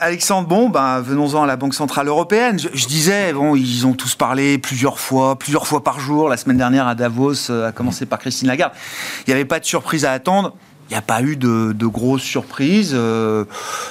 Alexandre, 0.00 0.46
bon, 0.46 0.68
ben, 0.68 1.00
venons-en 1.00 1.42
à 1.42 1.46
la 1.46 1.56
Banque 1.56 1.74
Centrale 1.74 2.06
Européenne. 2.06 2.58
Je, 2.58 2.86
disais, 2.86 3.32
bon, 3.32 3.56
ils 3.56 3.86
ont 3.86 3.94
tous 3.94 4.14
parlé 4.14 4.58
plusieurs 4.58 4.98
fois, 4.98 5.38
plusieurs 5.38 5.66
fois 5.66 5.82
par 5.82 6.00
jour. 6.00 6.28
La 6.28 6.36
semaine 6.36 6.58
dernière 6.58 6.86
à 6.86 6.94
Davos, 6.94 7.50
à 7.50 7.72
commencer 7.72 8.04
par 8.04 8.18
Christine 8.18 8.48
Lagarde. 8.48 8.74
Il 9.26 9.30
n'y 9.30 9.34
avait 9.34 9.46
pas 9.46 9.58
de 9.58 9.64
surprise 9.64 10.04
à 10.04 10.12
attendre. 10.12 10.54
Il 10.90 10.92
n'y 10.92 10.98
a 10.98 11.02
pas 11.02 11.22
eu 11.22 11.36
de, 11.36 11.72
de 11.72 11.86
grosses 11.86 12.22
surprises. 12.22 12.92
Euh, 12.94 13.44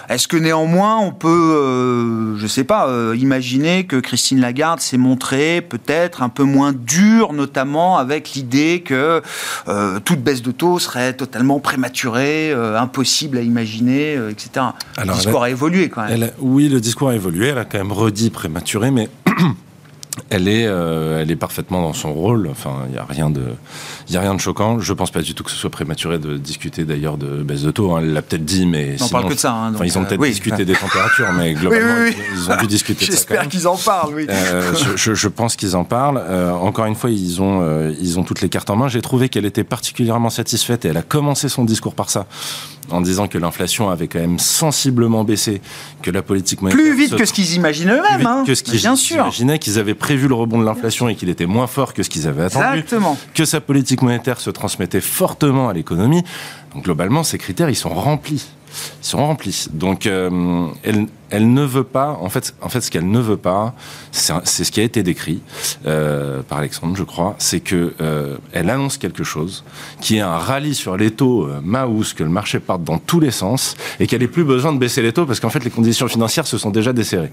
est-ce 0.10 0.27
que 0.27 0.38
néanmoins 0.38 0.99
on 0.99 1.12
peut, 1.12 1.27
euh, 1.29 2.38
je 2.38 2.43
ne 2.43 2.47
sais 2.47 2.63
pas, 2.63 2.88
euh, 2.88 3.15
imaginer 3.17 3.86
que 3.86 3.95
Christine 3.95 4.39
Lagarde 4.39 4.79
s'est 4.79 4.97
montrée 4.97 5.65
peut-être 5.67 6.21
un 6.21 6.29
peu 6.29 6.43
moins 6.43 6.71
dure, 6.71 7.34
notamment 7.34 7.97
avec 7.97 8.34
l'idée 8.34 8.84
que 8.86 9.21
toute 10.06 10.19
baisse 10.21 10.43
de 10.43 10.51
taux 10.51 10.77
serait 10.77 11.13
totalement 11.13 11.60
prématurée, 11.60 12.53
impossible 12.53 13.38
à 13.38 13.41
imaginer, 13.41 14.17
etc. 14.29 14.67
le 14.97 15.13
discours 15.13 15.43
a, 15.43 15.49
évolué 15.49 15.89
quand 15.89 16.08
même. 16.08 16.32
oui, 16.39 16.69
le 16.69 16.79
discours 16.79 17.10
a 17.10 17.15
évolué. 17.15 17.47
Elle 17.49 17.58
a 17.58 17.65
quand 17.65 17.79
même 17.79 17.91
redit 17.91 18.29
prématuré, 18.29 18.91
mais 18.91 19.10
elle 20.30 20.47
est, 20.47 20.63
elle 20.63 21.32
est 21.32 21.36
parfaitement 21.36 21.82
dans 21.82 21.93
son 21.93 22.13
rôle. 22.13 22.47
Enfin, 22.49 22.84
il 22.88 22.93
n'y 22.93 22.97
a 22.97 23.06
rien 23.06 23.30
de, 23.30 23.41
il 24.10 24.17
a 24.17 24.21
rien 24.21 24.36
de 24.36 24.39
choquant. 24.39 24.80
Je 24.80 24.91
ne 24.91 24.97
pense 24.97 25.12
pas 25.12 25.21
du 25.21 25.34
tout 25.34 25.43
que 25.43 25.52
ce 25.52 25.58
soit 25.58 25.69
prématuré 25.69 26.19
de 26.19 26.38
discuter 26.38 26.84
d'ailleurs 26.84 27.17
de 27.17 27.43
baisse 27.43 27.62
de 27.62 27.71
taux. 27.71 27.93
Hein. 27.93 27.99
Elle 28.02 28.13
l'a 28.13 28.21
peut-être 28.21 28.45
dit, 28.45 28.65
mais. 28.65 28.95
On 29.02 29.08
parle 29.08 29.30
que 29.30 29.34
de 29.34 29.39
ça. 29.39 29.54
Hein, 29.54 29.73
ils 29.84 29.97
ont 29.97 30.02
euh, 30.02 30.06
peut-être 30.06 30.21
discuté 30.21 30.65
des 30.65 30.73
températures, 30.73 31.32
mais 31.34 31.54
globalement, 31.54 32.12
ils 32.34 32.52
ont 32.52 32.58
dû 32.58 32.67
discuter. 32.67 33.06
J'espère 33.06 33.47
qu'ils 33.47 33.67
en 33.67 33.78
parlent, 33.78 34.13
oui. 34.13 34.28
Euh, 34.30 34.73
je, 34.95 35.28
pense 35.28 35.56
qu'ils 35.56 35.76
en 35.76 35.84
parlent. 35.84 36.21
Euh, 36.23 36.52
encore 36.52 36.86
une 36.86 36.95
fois, 36.95 37.10
ils 37.10 37.41
ont, 37.41 37.89
ils 37.99 38.19
ont 38.19 38.23
toutes 38.23 38.41
les 38.41 38.49
cartes 38.49 38.69
en 38.69 38.76
main. 38.76 38.88
J'ai 38.88 39.02
trouvé 39.02 39.30
qu'elle 39.30 39.45
était 39.45 39.63
particulièrement 39.63 40.30
satisfaite 40.30 40.86
et 40.86 40.89
elle 40.89 40.97
a 40.97 41.02
commencé 41.02 41.49
son 41.49 41.65
discours 41.65 41.95
par 41.95 42.10
ça 42.10 42.28
en 42.89 43.01
disant 43.01 43.27
que 43.27 43.37
l'inflation 43.37 43.89
avait 43.89 44.07
quand 44.07 44.19
même 44.19 44.39
sensiblement 44.39 45.23
baissé, 45.23 45.61
que 46.01 46.11
la 46.11 46.21
politique 46.21 46.61
monétaire... 46.61 46.83
Plus 46.83 46.95
vite 46.95 47.15
que 47.15 47.25
ce 47.25 47.33
qu'ils 47.33 47.53
imaginaient 47.53 47.93
eux-mêmes, 47.93 48.25
hein, 48.25 48.43
que 48.45 48.55
ce 48.55 48.63
qu'ils 48.63 48.83
imaginaient, 48.83 49.59
qu'ils 49.59 49.79
avaient 49.79 49.93
prévu 49.93 50.27
le 50.27 50.35
rebond 50.35 50.59
de 50.59 50.65
l'inflation 50.65 51.09
et 51.09 51.15
qu'il 51.15 51.29
était 51.29 51.45
moins 51.45 51.67
fort 51.67 51.93
que 51.93 52.03
ce 52.03 52.09
qu'ils 52.09 52.27
avaient 52.27 52.43
attendu. 52.43 52.79
Exactement. 52.79 53.17
Que 53.33 53.45
sa 53.45 53.61
politique 53.61 54.01
monétaire 54.01 54.39
se 54.39 54.49
transmettait 54.49 55.01
fortement 55.01 55.69
à 55.69 55.73
l'économie. 55.73 56.23
Donc 56.73 56.83
globalement, 56.85 57.23
ces 57.23 57.37
critères, 57.37 57.69
ils 57.69 57.75
sont 57.75 57.89
remplis. 57.89 58.45
Ils 59.01 59.05
sont 59.05 59.17
remplis. 59.17 59.67
Donc, 59.71 60.05
euh, 60.05 60.67
elle, 60.83 61.07
elle, 61.29 61.53
ne 61.53 61.63
veut 61.63 61.83
pas, 61.83 62.17
en 62.21 62.29
fait, 62.29 62.53
en 62.62 62.69
fait 62.69 62.81
ce 62.81 62.91
qu'elle 62.91 63.09
ne 63.09 63.19
veut 63.19 63.38
pas, 63.38 63.73
c'est 64.12 64.63
ce 64.63 64.71
qui 64.71 64.79
a 64.79 64.83
été 64.83 65.03
décrit 65.03 65.41
euh, 65.86 66.41
par 66.41 66.59
Alexandre, 66.59 66.95
je 66.95 67.03
crois, 67.03 67.36
c'est 67.38 67.59
que 67.59 67.93
euh, 68.01 68.38
elle 68.51 68.69
annonce 68.69 68.97
quelque 68.97 69.23
chose, 69.23 69.63
qui 70.01 70.17
est 70.17 70.21
un 70.21 70.38
rallye 70.38 70.75
sur 70.75 70.97
les 70.97 71.12
taux 71.12 71.47
Maus, 71.63 72.13
que 72.13 72.23
le 72.23 72.29
marché 72.29 72.59
parte 72.59 72.83
dans 72.83 72.97
tous 72.97 73.19
les 73.19 73.31
sens, 73.31 73.75
et 73.99 74.07
qu'elle 74.07 74.21
n'ait 74.21 74.27
plus 74.27 74.45
besoin 74.45 74.73
de 74.73 74.79
baisser 74.79 75.01
les 75.01 75.13
taux, 75.13 75.25
parce 75.25 75.39
qu'en 75.39 75.49
fait, 75.49 75.63
les 75.63 75.71
conditions 75.71 76.07
financières 76.07 76.47
se 76.47 76.57
sont 76.57 76.69
déjà 76.69 76.93
desserrées. 76.93 77.31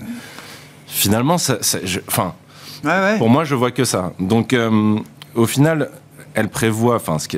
Finalement, 0.87 1.38
ça, 1.38 1.59
enfin, 2.09 2.35
pour 3.18 3.29
moi, 3.29 3.44
je 3.44 3.55
vois 3.55 3.70
que 3.70 3.85
ça. 3.85 4.12
Donc, 4.18 4.57
au 5.35 5.46
final, 5.46 5.90
elle 6.35 6.48
prévoit, 6.48 6.96
enfin, 6.96 7.18
ce 7.18 7.29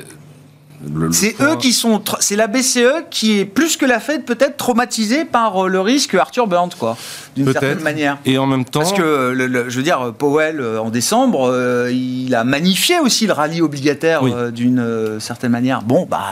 c'est 1.12 1.40
eux 1.40 1.57
qui 1.57 1.73
sont, 1.73 2.03
c'est 2.21 2.37
la 2.37 2.47
BCE 2.47 3.05
qui 3.11 3.38
est 3.38 3.45
plus 3.45 3.77
que 3.77 3.87
la 3.87 4.01
Fed 4.01 4.25
peut-être 4.25 4.57
traumatisée 4.57 5.25
par 5.25 5.64
euh, 5.64 5.68
le 5.68 5.81
risque 5.81 6.14
Arthur 6.14 6.47
Burns, 6.47 6.71
quoi, 6.79 6.97
d'une 7.37 7.53
certaine 7.53 7.81
manière. 7.81 8.18
Et 8.25 8.38
en 8.38 8.47
même 8.47 8.64
temps, 8.64 8.81
parce 8.81 8.92
que 8.92 9.35
je 9.37 9.77
veux 9.77 9.83
dire, 9.83 10.12
Powell 10.18 10.61
euh, 10.61 10.81
en 10.81 10.90
décembre, 10.90 11.51
euh, 11.51 11.90
il 11.92 12.35
a 12.35 12.45
magnifié 12.45 12.99
aussi 12.99 13.27
le 13.27 13.33
rallye 13.33 13.62
obligataire 13.62 14.23
d'une 14.51 15.18
certaine 15.21 15.53
manière. 15.53 15.83
Bon, 15.83 16.07
bah, 16.09 16.25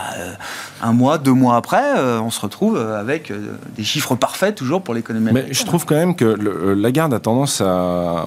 un 0.82 0.92
mois, 0.92 1.18
deux 1.18 1.32
mois 1.32 1.56
après, 1.56 1.82
on 2.20 2.30
se 2.30 2.40
retrouve 2.40 2.78
avec 2.78 3.32
des 3.76 3.84
chiffres 3.84 4.14
parfaits 4.14 4.54
toujours 4.54 4.82
pour 4.82 4.94
l'économie. 4.94 5.30
Mais 5.32 5.46
je 5.50 5.64
trouve 5.64 5.84
quand 5.84 5.94
même 5.94 6.16
que 6.16 6.24
le, 6.24 6.74
Lagarde 6.74 7.14
a 7.14 7.20
tendance 7.20 7.60
à, 7.60 8.26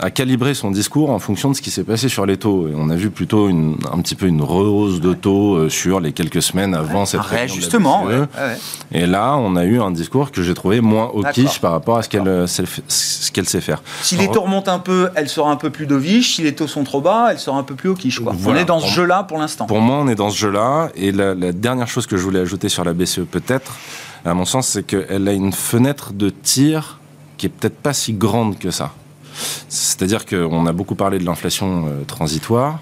à, 0.00 0.10
calibrer 0.10 0.54
son 0.54 0.70
discours 0.70 1.10
en 1.10 1.18
fonction 1.18 1.50
de 1.50 1.56
ce 1.56 1.62
qui 1.62 1.70
s'est 1.70 1.84
passé 1.84 2.08
sur 2.08 2.26
les 2.26 2.36
taux. 2.36 2.68
Et 2.68 2.72
on 2.76 2.90
a 2.90 2.96
vu 2.96 3.10
plutôt 3.10 3.48
une, 3.48 3.76
un 3.92 4.00
petit 4.00 4.14
peu 4.14 4.26
une 4.26 4.42
rehausse 4.42 5.00
de 5.00 5.12
taux 5.14 5.68
sur 5.68 6.00
les 6.00 6.12
quelques 6.12 6.42
semaines 6.42 6.74
avant 6.74 7.06
cette 7.06 7.20
réunion. 7.20 7.54
Justement. 7.54 8.06
E. 8.08 8.26
Et 8.92 9.06
là, 9.06 9.36
on 9.36 9.56
a 9.56 9.64
eu 9.64 9.80
un 9.80 9.90
discours 9.90 10.30
que 10.30 10.42
j'ai 10.42 10.54
trouvé 10.54 10.80
moins 10.80 11.06
au 11.06 11.22
quiche 11.22 11.60
par 11.60 11.72
rapport 11.72 11.98
à 11.98 12.02
ce 12.02 12.08
qu'elle 12.08 12.46
ce 12.48 13.30
qu'elle 13.30 13.48
sait 13.48 13.60
faire. 13.60 13.82
Si 14.02 14.16
les 14.16 14.28
taux 14.28 14.42
remontent 14.42 14.72
un 14.72 14.78
peu, 14.78 15.10
elle 15.14 15.28
sera 15.28 15.50
un 15.50 15.56
peu 15.56 15.70
plus 15.70 15.86
dovish. 15.86 16.36
Si 16.36 16.42
les 16.42 16.54
taux 16.54 16.66
sont 16.66 16.84
trop 16.84 17.00
bas, 17.00 17.28
elle 17.30 17.38
sera 17.38 17.58
un 17.58 17.62
peu 17.62 17.74
plus 17.74 17.88
au 17.88 17.94
quiche. 17.94 18.20
On 18.46 18.56
est 18.56 18.64
dans 18.64 18.80
ce 18.80 18.92
jeu-là 18.92 19.24
pour 19.24 19.38
l'instant. 19.38 19.66
Pour 19.66 19.80
moi, 19.80 19.96
on 19.96 20.08
est 20.08 20.14
dans 20.14 20.30
ce 20.30 20.38
jeu-là. 20.38 20.90
Et 20.94 21.12
la, 21.12 21.34
dernière 21.52 21.88
chose 21.88 22.06
que 22.06 22.16
je 22.16 22.22
voulais 22.22 22.40
ajouter 22.40 22.68
sur 22.68 22.84
la 22.84 22.92
BCE, 22.92 23.20
peut-être, 23.30 23.76
à 24.24 24.34
mon 24.34 24.44
sens, 24.44 24.68
c'est 24.68 24.82
qu'elle 24.82 25.28
a 25.28 25.32
une 25.32 25.52
fenêtre 25.52 26.12
de 26.12 26.30
tir 26.30 27.00
qui 27.36 27.46
est 27.46 27.48
peut-être 27.48 27.76
pas 27.76 27.92
si 27.92 28.12
grande 28.12 28.58
que 28.58 28.70
ça. 28.70 28.92
C'est-à-dire 29.68 30.26
qu'on 30.26 30.66
a 30.66 30.72
beaucoup 30.72 30.94
parlé 30.94 31.18
de 31.18 31.24
l'inflation 31.24 31.86
euh, 31.86 32.04
transitoire 32.04 32.80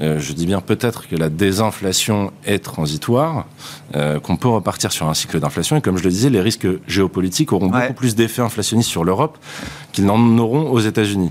euh, 0.00 0.18
je 0.18 0.32
dis 0.32 0.46
bien 0.46 0.60
peut-être 0.60 1.06
que 1.06 1.14
la 1.14 1.28
désinflation 1.28 2.32
est 2.44 2.58
transitoire, 2.58 3.46
euh, 3.94 4.18
qu'on 4.18 4.36
peut 4.36 4.48
repartir 4.48 4.90
sur 4.90 5.08
un 5.08 5.14
cycle 5.14 5.38
d'inflation. 5.38 5.76
Et 5.76 5.80
comme 5.80 5.96
je 5.96 6.04
le 6.04 6.10
disais, 6.10 6.30
les 6.30 6.40
risques 6.40 6.66
géopolitiques 6.88 7.52
auront 7.52 7.68
beaucoup 7.68 7.94
plus 7.94 8.14
d'effets 8.16 8.42
inflationnistes 8.42 8.90
sur 8.90 9.04
l'Europe 9.04 9.38
qu'ils 9.92 10.06
n'en 10.06 10.38
auront 10.38 10.70
aux 10.70 10.80
États-Unis. 10.80 11.30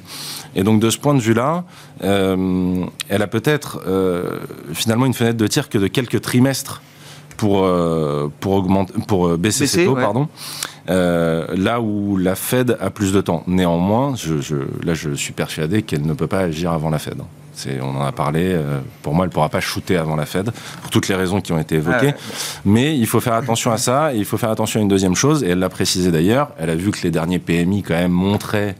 Et 0.55 0.63
donc 0.63 0.79
de 0.79 0.89
ce 0.89 0.97
point 0.97 1.13
de 1.13 1.19
vue-là, 1.19 1.65
euh, 2.03 2.85
elle 3.09 3.21
a 3.21 3.27
peut-être 3.27 3.81
finalement 4.73 5.05
une 5.05 5.13
fenêtre 5.13 5.37
de 5.37 5.47
tir 5.47 5.67
que 5.67 5.77
de 5.77 5.87
quelques 5.87 6.21
trimestres 6.21 6.81
pour, 7.37 7.69
pour, 8.39 8.53
augmenter, 8.53 8.93
pour 9.07 9.37
baisser, 9.37 9.67
ses 9.67 9.85
taux. 9.85 9.95
Pardon. 9.95 10.27
là 10.87 11.81
où 11.81 12.17
la 12.17 12.35
Fed 12.35 12.77
a 12.79 12.89
plus 12.89 13.13
de 13.13 13.21
temps. 13.21 13.43
Néanmoins, 13.47 14.15
je, 14.15 14.41
je, 14.41 14.55
là 14.83 14.93
je 14.93 15.11
suis 15.11 15.33
persuadé 15.33 15.83
qu'elle 15.83 16.05
ne 16.05 16.13
peut 16.13 16.27
pas 16.27 16.39
agir 16.39 16.71
avant 16.71 16.89
la 16.89 16.99
Fed 16.99 17.17
on 17.81 17.95
en 17.95 18.05
a 18.05 18.11
parlé. 18.11 18.53
Euh, 18.53 18.79
pour 19.01 19.13
moi, 19.13 19.25
elle 19.25 19.29
ne 19.29 19.33
pourra 19.33 19.49
pas 19.49 19.59
shooter 19.59 19.97
avant 19.97 20.15
la 20.15 20.25
Fed, 20.25 20.51
pour 20.81 20.89
toutes 20.89 21.07
les 21.07 21.15
raisons 21.15 21.41
qui 21.41 21.51
ont 21.51 21.59
été 21.59 21.75
évoquées. 21.75 22.13
Mais 22.65 22.97
il 22.97 23.07
faut 23.07 23.19
faire 23.19 23.33
attention 23.33 23.71
à 23.71 23.77
ça. 23.77 24.13
Et 24.13 24.17
il 24.17 24.25
faut 24.25 24.37
faire 24.37 24.49
attention 24.49 24.79
à 24.79 24.83
une 24.83 24.89
deuxième 24.89 25.15
chose. 25.15 25.43
Et 25.43 25.49
elle 25.49 25.59
l'a 25.59 25.69
précisé 25.69 26.11
d'ailleurs. 26.11 26.49
Elle 26.57 26.69
a 26.69 26.75
vu 26.75 26.91
que 26.91 27.01
les 27.03 27.11
derniers 27.11 27.39
PMI, 27.39 27.83
quand 27.83 27.95
même, 27.95 28.11
montraient 28.11 28.75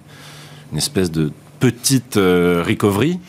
une 0.71 0.77
espèce 0.77 1.11
de 1.11 1.31
petite 1.59 2.17
euh, 2.17 2.63
recovery. 2.67 3.19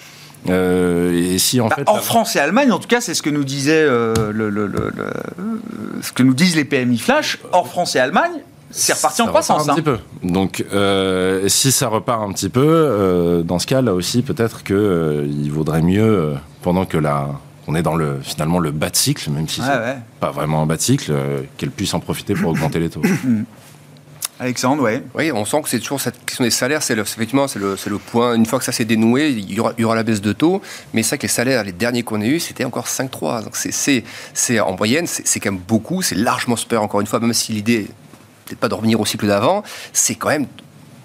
Euh, 0.51 1.35
et 1.35 1.39
si 1.39 1.61
en, 1.61 1.69
bah, 1.69 1.77
fait, 1.77 1.89
en 1.89 1.97
France 1.97 2.37
et 2.37 2.39
Allemagne, 2.39 2.71
en 2.71 2.79
tout 2.79 2.89
cas, 2.89 3.01
c'est 3.01 3.15
ce 3.15 3.23
que 3.23 3.31
nous 3.31 3.45
disait 3.45 3.87
ce 3.87 6.13
que 6.13 6.23
nous 6.23 6.35
disent 6.35 6.57
les 6.57 6.65
PMI 6.65 6.99
flash. 6.99 7.39
Hors 7.53 7.69
France 7.69 7.97
et 7.97 8.01
Allemagne, 8.01 8.43
c'est 8.75 8.93
reparti 8.93 9.23
en 9.23 9.29
croissance. 9.29 9.69
Un 9.69 9.75
petit 9.75 9.89
hein. 9.89 9.99
peu. 10.23 10.29
Donc, 10.29 10.65
euh, 10.73 11.49
si 11.49 11.73
ça 11.73 11.89
repart 11.89 12.23
un 12.23 12.33
petit 12.33 12.49
peu, 12.49 12.67
euh, 12.67 13.43
dans 13.43 13.59
ce 13.59 13.67
cas, 13.67 13.81
là 13.81 13.95
aussi, 13.95 14.23
peut-être 14.23 14.65
qu'il 14.65 14.77
euh, 14.77 15.27
vaudrait 15.51 15.83
mieux, 15.83 16.35
pendant 16.63 16.85
que 16.85 16.99
la, 16.99 17.29
on 17.69 17.75
est 17.75 17.83
dans 17.83 17.95
le 17.95 18.19
finalement 18.23 18.59
le 18.59 18.73
bas 18.73 18.91
de 18.91 18.97
cycle, 18.97 19.31
même 19.31 19.49
si 19.49 19.61
c'est 19.61 19.97
pas 20.21 20.31
vraiment 20.31 20.63
un 20.63 20.67
bas 20.67 20.77
de 20.77 20.83
cycle, 20.83 21.13
qu'elle 21.57 21.71
puisse 21.71 21.95
en 21.95 22.01
profiter 22.01 22.35
pour 22.35 22.51
augmenter 22.51 22.81
les 22.81 22.91
taux. 22.91 23.03
Alexandre, 24.45 24.83
oui. 24.83 25.01
Oui, 25.15 25.33
on 25.33 25.47
sent 25.47 25.63
que 25.63 25.71
c'est 25.71 25.79
toujours 25.79 26.03
cette 26.03 26.23
question 26.23 26.45
des 26.45 26.51
salaires, 26.51 26.83
c'est 26.83 26.99
effectivement 26.99 27.49
c'est 27.49 27.59
le, 27.59 27.77
le, 27.87 27.99
point. 27.99 28.35
Une 28.35 28.45
fois 28.45 28.59
que 28.59 28.65
ça 28.67 28.73
s'est 28.73 28.85
dénoué, 28.85 29.31
il 29.31 29.55
y, 29.55 29.59
aura, 29.59 29.73
il 29.79 29.81
y, 29.81 29.85
aura, 29.87 29.95
la 29.95 30.03
baisse 30.03 30.21
de 30.21 30.35
taux, 30.35 30.61
mais 30.93 31.03
ça 31.03 31.17
que 31.17 31.23
les 31.23 31.29
salaires, 31.29 31.65
les 31.65 31.73
derniers 31.73 32.03
qu'on 32.03 32.21
a 32.21 32.27
eu, 32.27 32.39
c'était 32.39 32.65
encore 32.65 32.87
5,3. 32.87 33.45
Donc 33.45 33.57
c'est 33.57 34.61
en 34.61 34.77
moyenne, 34.77 35.07
c'est 35.07 35.41
quand 35.41 35.51
même 35.51 35.63
beaucoup, 35.67 36.03
c'est 36.03 36.15
largement 36.15 36.57
supérieur 36.57 36.83
encore 36.83 37.01
une 37.01 37.07
fois, 37.07 37.21
même 37.21 37.33
si 37.33 37.53
l'idée 37.53 37.89
peut-être 38.45 38.59
pas 38.59 38.69
de 38.69 38.75
revenir 38.75 39.01
au 39.01 39.07
cycle 39.07 39.27
d'avant, 39.27 39.63
c'est 39.95 40.15
quand 40.15 40.29
même 40.29 40.47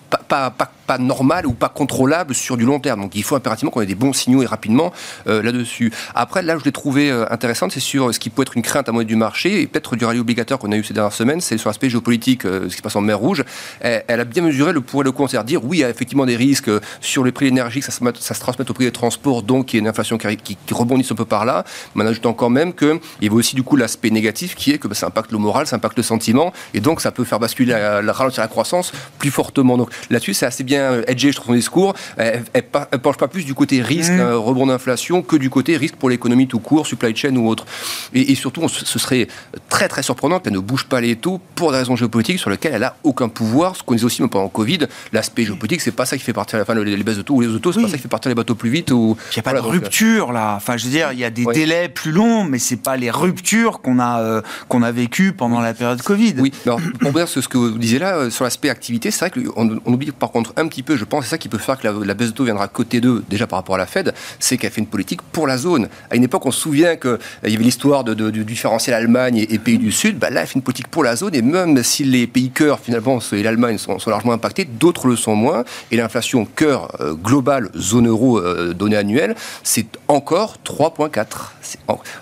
pas, 0.10 0.17
pas, 0.17 0.49
pas, 0.49 0.69
normal 0.97 1.45
ou 1.45 1.54
pas 1.54 1.69
contrôlable 1.69 2.34
sur 2.34 2.58
du 2.58 2.65
long 2.65 2.80
terme. 2.80 3.02
Donc 3.02 3.15
il 3.15 3.23
faut 3.23 3.36
impérativement 3.36 3.71
qu'on 3.71 3.82
ait 3.82 3.86
des 3.86 3.95
bons 3.95 4.13
signaux 4.13 4.41
et 4.41 4.45
rapidement 4.45 4.91
euh, 5.28 5.41
là-dessus. 5.41 5.91
Après, 6.15 6.41
là, 6.41 6.58
je 6.58 6.63
l'ai 6.63 6.71
trouvé 6.71 7.12
euh, 7.12 7.25
intéressante, 7.32 7.71
c'est 7.71 7.80
sur 7.80 8.13
ce 8.13 8.19
qui 8.19 8.30
peut 8.30 8.41
être 8.41 8.56
une 8.56 8.63
crainte 8.63 8.89
à 8.89 8.91
monnaie 8.91 9.06
du 9.06 9.15
marché 9.15 9.62
et 9.62 9.67
peut-être 9.67 9.95
du 9.95 10.06
rallye 10.06 10.19
obligateur 10.19 10.60
qu'on 10.60 10.71
a 10.71 10.75
eu 10.75 10.84
ces 10.84 10.93
dernières 10.93 11.13
semaines, 11.13 11.41
c'est 11.41 11.58
sur 11.58 11.69
l'aspect 11.69 11.89
géopolitique, 11.89 12.45
euh, 12.45 12.63
ce 12.63 12.69
qui 12.69 12.78
se 12.78 12.82
passe 12.82 12.95
en 12.95 13.02
mer 13.02 13.19
Rouge. 13.19 13.43
Elle, 13.82 14.19
a 14.19 14.23
bien 14.23 14.43
mesuré 14.43 14.71
le 14.71 14.82
pour 14.82 15.02
et 15.02 15.04
le 15.04 15.12
contre, 15.12 15.32
c'est-à-dire 15.32 15.60
dire 15.62 15.69
oui, 15.69 15.78
il 15.78 15.82
y 15.82 15.84
a 15.84 15.89
effectivement 15.89 16.25
des 16.25 16.36
risques 16.36 16.69
sur 17.02 17.23
les 17.23 17.32
prix 17.32 17.52
de 17.52 17.60
ça 17.82 17.91
se, 17.91 17.99
ça 18.19 18.36
transmette 18.36 18.69
au 18.69 18.73
prix 18.73 18.86
des 18.86 18.91
transports, 18.91 19.43
donc 19.43 19.73
il 19.73 19.78
y 19.78 19.80
a 19.80 19.82
une 19.82 19.88
inflation 19.88 20.17
qui, 20.17 20.38
qui, 20.38 20.58
rebondisse 20.71 21.12
un 21.12 21.15
peu 21.15 21.25
par 21.25 21.45
là, 21.45 21.65
mais 21.95 22.04
en 22.04 22.08
ajoutant 22.08 22.34
quand 22.34 22.49
même 22.49 22.73
qu'il 22.73 22.99
y 23.21 23.28
avait 23.28 23.36
aussi 23.36 23.56
du 23.56 23.63
coup 23.63 23.75
l'aspect 23.75 24.10
négatif 24.10 24.56
qui 24.56 24.71
est 24.71 24.78
que 24.78 24.88
bah, 24.88 24.95
ça 24.95 25.08
impacte 25.08 25.32
le 25.32 25.38
moral, 25.38 25.67
ça 25.67 25.75
impacte 25.75 25.97
le 25.97 26.04
sentiment, 26.04 26.54
et 26.73 26.80
donc 26.80 27.02
ça 27.02 27.12
peut 27.12 27.23
faire 27.23 27.39
basculer, 27.39 27.73
la, 27.73 28.13
ralentir 28.13 28.41
la 28.43 28.47
croissance 28.47 28.91
plus 29.17 29.32
fortement. 29.32 29.78
Donc 29.78 29.89
là-dessus, 30.10 30.34
c'est 30.34 30.45
assez 30.45 30.63
bien 30.63 30.78
edgé, 31.07 31.31
je 31.31 31.35
trouve, 31.35 31.47
son 31.47 31.53
discours. 31.53 31.93
Elle, 32.17 32.43
elle, 32.53 32.63
penche 32.63 33.17
pas 33.17 33.27
plus 33.27 33.45
du 33.45 33.53
côté 33.53 33.81
risque, 33.81 34.11
mmh. 34.11 34.33
rebond 34.33 34.67
d'inflation, 34.67 35.21
que 35.21 35.35
du 35.35 35.49
côté 35.49 35.77
risque 35.77 35.95
pour 35.95 36.09
l'économie 36.09 36.47
tout 36.47 36.59
court, 36.59 36.87
supply 36.87 37.15
chain 37.15 37.35
ou 37.35 37.47
autre. 37.47 37.65
Et, 38.13 38.35
surtout, 38.35 38.67
ce 38.67 38.99
serait 38.99 39.27
très 39.69 39.87
très 39.87 40.03
surprenant 40.03 40.39
qu'elle 40.39 40.53
ne 40.53 40.59
bouge 40.59 40.85
pas 40.85 41.01
les 41.01 41.15
taux 41.15 41.39
pour 41.55 41.71
des 41.71 41.77
raisons 41.79 41.95
géopolitiques 41.95 42.39
sur 42.39 42.49
lesquelles 42.49 42.73
elle 42.75 42.83
a 42.83 42.95
aucun 43.03 43.29
pouvoir. 43.29 43.75
Ce 43.75 43.83
qu'on 43.83 43.93
disait 43.93 44.05
aussi 44.05 44.21
pendant 44.27 44.45
le 44.45 44.49
Covid, 44.49 44.79
l'aspect 45.13 45.45
géopolitique, 45.45 45.81
c'est 45.81 45.91
pas 45.91 46.05
ça 46.05 46.17
qui 46.17 46.23
fait 46.23 46.33
partir 46.33 46.59
la 46.59 46.65
fin 46.65 46.75
les, 46.75 47.03
baisses 47.03 47.17
de 47.17 47.21
taux 47.21 47.35
ou 47.35 47.41
les 47.41 47.47
autos, 47.47 47.71
c'est 47.71 47.81
pas 47.81 47.87
ça 47.87 47.97
qui 47.97 48.03
fait 48.03 48.07
partir 48.07 48.29
les 48.29 48.35
bateaux 48.35 48.55
plus 48.55 48.69
vite. 48.69 48.91
Ou... 48.91 49.17
Il 49.31 49.35
n'y 49.35 49.39
a 49.39 49.43
pas 49.43 49.53
de 49.53 49.59
rupture 49.59 50.31
là. 50.31 50.55
Enfin, 50.55 50.77
je 50.77 50.85
veux 50.85 50.91
dire, 50.91 51.11
il 51.11 51.19
y 51.19 51.23
a 51.23 51.29
des 51.29 51.45
délais 51.45 51.89
plus 51.89 52.11
longs, 52.11 52.43
mais 52.43 52.59
c'est 52.59 52.77
pas 52.77 52.97
les 52.97 53.11
ruptures 53.11 53.81
qu'on 53.81 53.99
a 53.99 54.21
euh, 54.21 54.41
qu'on 54.67 54.83
a 54.83 54.91
vécues 54.91 55.33
pendant 55.33 55.61
la 55.61 55.73
période 55.73 56.01
Covid. 56.01 56.35
Oui. 56.39 56.51
Alors, 56.65 56.79
pour 56.99 57.11
dire 57.11 57.27
ce 57.27 57.39
que 57.39 57.57
vous 57.57 57.77
disiez 57.77 57.99
là 57.99 58.15
euh, 58.15 58.29
sur 58.29 58.43
l'aspect 58.43 58.69
activité, 58.69 59.11
c'est 59.11 59.29
vrai 59.29 59.31
qu'on 59.31 59.79
on 59.85 59.93
oublie 59.93 60.11
par 60.11 60.31
contre 60.31 60.53
un 60.57 60.67
petit 60.69 60.84
peu, 60.84 60.95
je 60.95 61.03
pense, 61.03 61.25
c'est 61.25 61.32
ça 61.32 61.38
qui 61.38 61.49
peut 61.49 61.58
faire 61.58 61.77
que 61.77 61.88
la, 61.88 62.13
baisse 62.13 62.29
de 62.29 62.34
taux 62.34 62.45
viendra 62.45 62.67
côté 62.67 63.01
2, 63.01 63.25
déjà 63.29 63.47
par 63.47 63.60
rapport 63.60 63.75
à 63.75 63.77
la 63.77 63.86
Fed, 63.86 64.13
c'est 64.39 64.58
qu'elle 64.58 64.71
fait 64.71 64.82
une 64.82 64.88
politique 64.88 65.21
pour 65.21 65.47
la 65.47 65.58
zone. 65.58 65.89
À 66.10 66.15
une 66.15 66.23
époque, 66.23 66.45
on 66.45 66.51
se 66.51 66.60
souvient 66.60 66.95
qu'il 66.95 67.17
y 67.43 67.53
avait 67.53 67.63
l'histoire 67.63 68.03
de, 68.03 68.29
du 68.29 68.45
différentiel 68.45 68.95
Allemagne 68.95 69.45
et, 69.49 69.60
pays 69.60 69.77
du 69.77 69.91
Sud. 69.91 70.17
Bah 70.17 70.29
là, 70.29 70.41
elle 70.41 70.47
fait 70.47 70.55
une 70.55 70.62
politique 70.62 70.88
pour 70.88 71.03
la 71.03 71.15
zone 71.15 71.36
et 71.36 71.41
même 71.41 71.84
si 71.84 72.03
les 72.03 72.27
pays 72.27 72.49
cœurs, 72.49 72.79
finalement, 72.79 73.19
et 73.32 73.43
l'Allemagne 73.43 73.77
sont, 73.77 73.97
largement 74.08 74.34
impactés, 74.34 74.65
d'autres 74.65 75.08
le 75.08 75.15
sont 75.15 75.36
moins. 75.36 75.63
Et 75.91 75.97
l'inflation 75.97 76.45
cœur 76.45 76.89
euh, 77.01 77.13
globale, 77.13 77.69
zone 77.77 78.08
euro, 78.08 78.39
euh, 78.39 78.73
donnée 78.73 78.97
annuelle, 78.97 79.36
c'est 79.63 79.88
encore 80.08 80.58
3,4. 80.65 81.25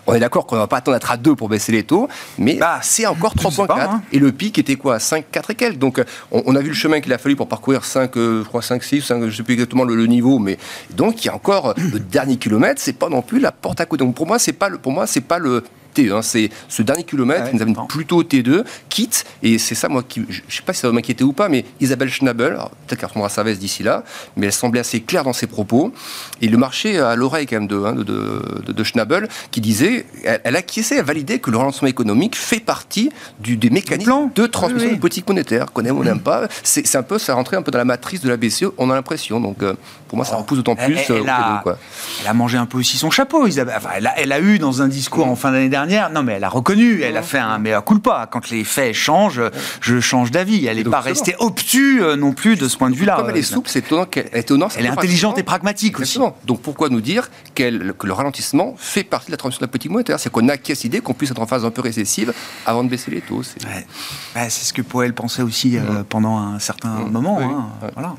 On 0.07 0.13
est 0.13 0.19
d'accord 0.19 0.45
qu'on 0.45 0.55
ne 0.55 0.61
va 0.61 0.67
pas 0.67 0.77
attendre 0.77 0.97
d'être 0.97 1.11
à 1.11 1.17
2 1.17 1.35
pour 1.35 1.49
baisser 1.49 1.71
les 1.71 1.83
taux, 1.83 2.07
mais 2.37 2.55
bah, 2.55 2.79
c'est 2.81 3.05
encore 3.05 3.35
3,4. 3.35 3.79
Hein. 3.79 4.01
Et 4.11 4.19
le 4.19 4.31
pic 4.31 4.57
était 4.57 4.75
quoi? 4.75 4.99
5, 4.99 5.25
4 5.31 5.51
et 5.51 5.55
quelques. 5.55 5.77
Donc, 5.77 6.01
on, 6.31 6.43
on 6.45 6.55
a 6.55 6.61
vu 6.61 6.69
le 6.69 6.73
chemin 6.73 7.01
qu'il 7.01 7.13
a 7.13 7.17
fallu 7.17 7.35
pour 7.35 7.47
parcourir 7.47 7.83
5, 7.85 8.15
je 8.43 8.47
crois 8.47 8.61
5, 8.61 8.83
6, 8.83 9.01
5, 9.01 9.21
je 9.21 9.25
ne 9.25 9.31
sais 9.31 9.43
plus 9.43 9.53
exactement 9.53 9.83
le, 9.83 10.07
niveau, 10.07 10.39
mais 10.39 10.57
donc 10.95 11.23
il 11.23 11.27
y 11.27 11.29
a 11.29 11.35
encore 11.35 11.73
le 11.77 11.99
dernier 11.99 12.37
kilomètre, 12.37 12.81
c'est 12.81 12.93
pas 12.93 13.09
non 13.09 13.21
plus 13.21 13.39
la 13.39 13.51
porte 13.51 13.81
à 13.81 13.85
côté. 13.85 14.05
Donc 14.05 14.15
pour 14.15 14.27
moi, 14.27 14.39
c'est 14.39 14.53
pas 14.53 14.69
le, 14.69 14.77
pour 14.77 14.91
moi, 14.91 15.05
c'est 15.07 15.21
pas 15.21 15.39
le 15.39 15.63
Hein. 15.99 16.21
C'est 16.21 16.49
ce 16.69 16.81
dernier 16.81 17.03
kilomètre, 17.03 17.49
nous 17.53 17.61
avons 17.61 17.85
plutôt 17.87 18.23
T2, 18.23 18.63
quitte, 18.89 19.25
et 19.43 19.57
c'est 19.57 19.75
ça, 19.75 19.89
moi, 19.89 20.03
qui, 20.07 20.23
je 20.29 20.41
ne 20.41 20.51
sais 20.51 20.61
pas 20.63 20.73
si 20.73 20.81
ça 20.81 20.87
va 20.87 20.93
m'inquiéter 20.93 21.23
ou 21.23 21.33
pas, 21.33 21.49
mais 21.49 21.65
Isabelle 21.79 22.09
Schnabel, 22.09 22.53
peut-être 22.53 22.99
qu'elle 22.99 23.07
reprendra 23.07 23.29
sa 23.29 23.43
veste 23.43 23.59
d'ici 23.59 23.83
là, 23.83 24.03
mais 24.35 24.47
elle 24.47 24.53
semblait 24.53 24.79
assez 24.79 25.01
claire 25.01 25.23
dans 25.23 25.33
ses 25.33 25.47
propos. 25.47 25.93
Et 26.41 26.47
le 26.47 26.57
marché 26.57 26.99
à 26.99 27.15
l'oreille, 27.15 27.45
quand 27.45 27.57
même, 27.57 27.67
de, 27.67 27.83
hein, 27.83 27.93
de, 27.95 28.83
Schnabel, 28.83 29.27
qui 29.51 29.61
disait, 29.61 30.05
elle, 30.23 30.41
elle 30.43 30.55
acquiesçait, 30.55 30.97
elle 30.97 31.05
validait 31.05 31.39
que 31.39 31.51
le 31.51 31.57
relancement 31.57 31.87
économique 31.87 32.35
fait 32.35 32.59
partie 32.59 33.09
du, 33.39 33.57
des 33.57 33.69
mécanismes 33.69 34.29
de 34.33 34.45
transmission 34.45 34.91
de 34.91 34.99
politique 34.99 35.27
monétaire, 35.27 35.67
qu'on 35.73 35.83
aime 35.85 35.97
ou 35.97 36.03
n'aime 36.03 36.19
pas. 36.19 36.47
C'est 36.63 36.95
un 36.95 37.03
peu, 37.03 37.17
ça 37.17 37.33
rentrait 37.33 37.57
un 37.57 37.61
peu 37.61 37.71
dans 37.71 37.79
la 37.79 37.85
matrice 37.85 38.21
de 38.21 38.29
la 38.29 38.37
BCE, 38.37 38.65
on 38.77 38.89
a 38.89 38.95
l'impression. 38.95 39.39
Donc, 39.39 39.63
euh, 39.63 39.73
pour 40.07 40.17
moi, 40.17 40.25
ça 40.25 40.35
repousse 40.35 40.57
d'autant 40.57 40.75
plus. 40.75 40.97
Elle, 41.09 41.15
euh, 41.17 41.23
a, 41.27 41.63
elle, 42.21 42.27
a, 42.27 42.33
mangé 42.33 42.57
un 42.57 42.65
peu 42.65 42.77
aussi 42.77 42.97
son 42.97 43.11
chapeau, 43.11 43.47
Isabelle. 43.47 43.75
Enfin, 43.77 43.89
elle, 43.95 44.07
a, 44.07 44.19
elle, 44.19 44.31
a, 44.31 44.39
eu 44.39 44.57
dans 44.57 44.81
un 44.81 44.87
discours 44.87 45.27
en 45.27 45.35
fin 45.35 45.51
d'année 45.51 45.69
dernière 45.69 46.09
non, 46.09 46.23
mais 46.23 46.33
elle 46.33 46.43
a 46.43 46.49
reconnu, 46.49 47.01
elle 47.01 47.17
a 47.17 47.21
fait 47.21 47.39
un 47.39 47.59
mea 47.59 47.81
culpa. 47.81 48.27
Quand 48.31 48.49
les 48.49 48.63
faits 48.63 48.93
changent, 48.93 49.41
je 49.81 49.99
change 49.99 50.31
d'avis. 50.31 50.65
Elle 50.65 50.77
n'est 50.77 50.83
pas 50.83 51.01
restée 51.01 51.35
obtuse 51.39 52.01
euh, 52.01 52.15
non 52.15 52.33
plus 52.33 52.55
de 52.55 52.67
ce 52.67 52.77
point 52.77 52.89
de 52.89 52.95
vue-là. 52.95 53.17
Comme 53.17 53.29
elle 53.29 53.37
est 53.37 53.41
souple, 53.41 53.69
c'est 53.69 53.79
étonnant 53.79 54.05
qu'elle 54.05 54.27
est 54.27 54.39
étonnant. 54.39 54.67
Elle 54.77 54.85
est 54.85 54.89
intelligente 54.89 55.37
et 55.37 55.43
pragmatique 55.43 55.99
aussi. 55.99 56.19
Donc 56.45 56.61
pourquoi 56.61 56.89
nous 56.89 57.01
dire 57.01 57.29
que 57.55 57.63
le 57.63 58.13
ralentissement 58.13 58.75
fait 58.77 59.03
partie 59.03 59.27
de 59.27 59.31
la 59.31 59.37
transition 59.37 59.59
de 59.59 59.65
la 59.65 59.71
politique 59.71 59.91
monétaire 59.91 60.19
C'est 60.19 60.31
qu'on 60.31 60.47
acquiesce 60.49 60.83
l'idée 60.83 61.01
qu'on 61.01 61.13
puisse 61.13 61.31
être 61.31 61.41
en 61.41 61.47
phase 61.47 61.65
un 61.65 61.71
peu 61.71 61.81
récessive 61.81 62.33
avant 62.65 62.83
de 62.83 62.89
baisser 62.89 63.11
les 63.11 63.21
taux. 63.21 63.41
C'est 63.43 64.49
ce 64.49 64.73
que 64.73 64.81
Poel 64.81 65.13
pensait 65.13 65.41
aussi 65.41 65.77
euh, 65.77 66.03
pendant 66.07 66.37
un 66.37 66.59
certain 66.59 66.89
moment. 67.09 67.39
Hein. 67.41 67.89
Voilà 67.93 68.15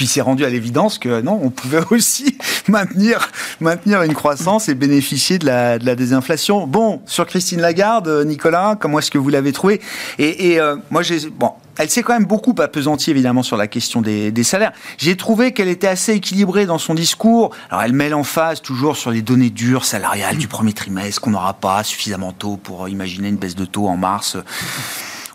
puis 0.00 0.06
c'est 0.06 0.22
rendu 0.22 0.46
à 0.46 0.48
l'évidence 0.48 0.98
que 0.98 1.20
non, 1.20 1.38
on 1.42 1.50
pouvait 1.50 1.82
aussi 1.90 2.38
maintenir, 2.68 3.30
maintenir 3.60 4.02
une 4.02 4.14
croissance 4.14 4.70
et 4.70 4.74
bénéficier 4.74 5.38
de 5.38 5.44
la, 5.44 5.78
désinflation. 5.78 6.66
Bon, 6.66 7.02
sur 7.04 7.26
Christine 7.26 7.60
Lagarde, 7.60 8.08
euh, 8.08 8.24
Nicolas, 8.24 8.78
comment 8.80 9.00
est-ce 9.00 9.10
que 9.10 9.18
vous 9.18 9.28
l'avez 9.28 9.52
trouvé? 9.52 9.82
Et, 10.18 10.58
euh, 10.58 10.76
moi, 10.90 11.02
bon, 11.38 11.50
elle 11.76 11.90
s'est 11.90 12.02
quand 12.02 12.14
même 12.14 12.24
beaucoup 12.24 12.54
appesantie 12.60 13.10
évidemment 13.10 13.42
sur 13.42 13.58
la 13.58 13.66
question 13.66 14.00
des, 14.00 14.32
des 14.32 14.42
salaires. 14.42 14.72
J'ai 14.96 15.18
trouvé 15.18 15.52
qu'elle 15.52 15.68
était 15.68 15.86
assez 15.86 16.14
équilibrée 16.14 16.64
dans 16.64 16.78
son 16.78 16.94
discours. 16.94 17.54
Alors 17.68 17.82
elle 17.82 17.92
met 17.92 18.08
l'emphase 18.08 18.62
toujours 18.62 18.96
sur 18.96 19.10
les 19.10 19.20
données 19.20 19.50
dures 19.50 19.84
salariales 19.84 20.38
du 20.38 20.48
premier 20.48 20.72
trimestre 20.72 21.20
qu'on 21.20 21.32
n'aura 21.32 21.52
pas 21.52 21.84
suffisamment 21.84 22.32
tôt 22.32 22.56
pour 22.56 22.88
imaginer 22.88 23.28
une 23.28 23.36
baisse 23.36 23.54
de 23.54 23.66
taux 23.66 23.86
en 23.86 23.98
mars 23.98 24.38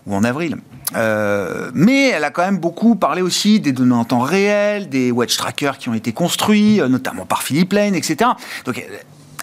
ou 0.07 0.15
en 0.15 0.23
avril. 0.23 0.57
Euh, 0.95 1.71
mais 1.73 2.09
elle 2.09 2.23
a 2.23 2.29
quand 2.29 2.43
même 2.43 2.59
beaucoup 2.59 2.95
parlé 2.95 3.21
aussi 3.21 3.59
des 3.59 3.71
données 3.71 3.95
en 3.95 4.05
temps 4.05 4.19
réel, 4.19 4.89
des 4.89 5.11
wedge 5.11 5.35
trackers 5.35 5.77
qui 5.77 5.89
ont 5.89 5.93
été 5.93 6.11
construits, 6.11 6.79
euh, 6.79 6.87
notamment 6.87 7.25
par 7.25 7.43
Philippe 7.43 7.73
Lane, 7.73 7.95
etc. 7.95 8.29
Donc 8.65 8.85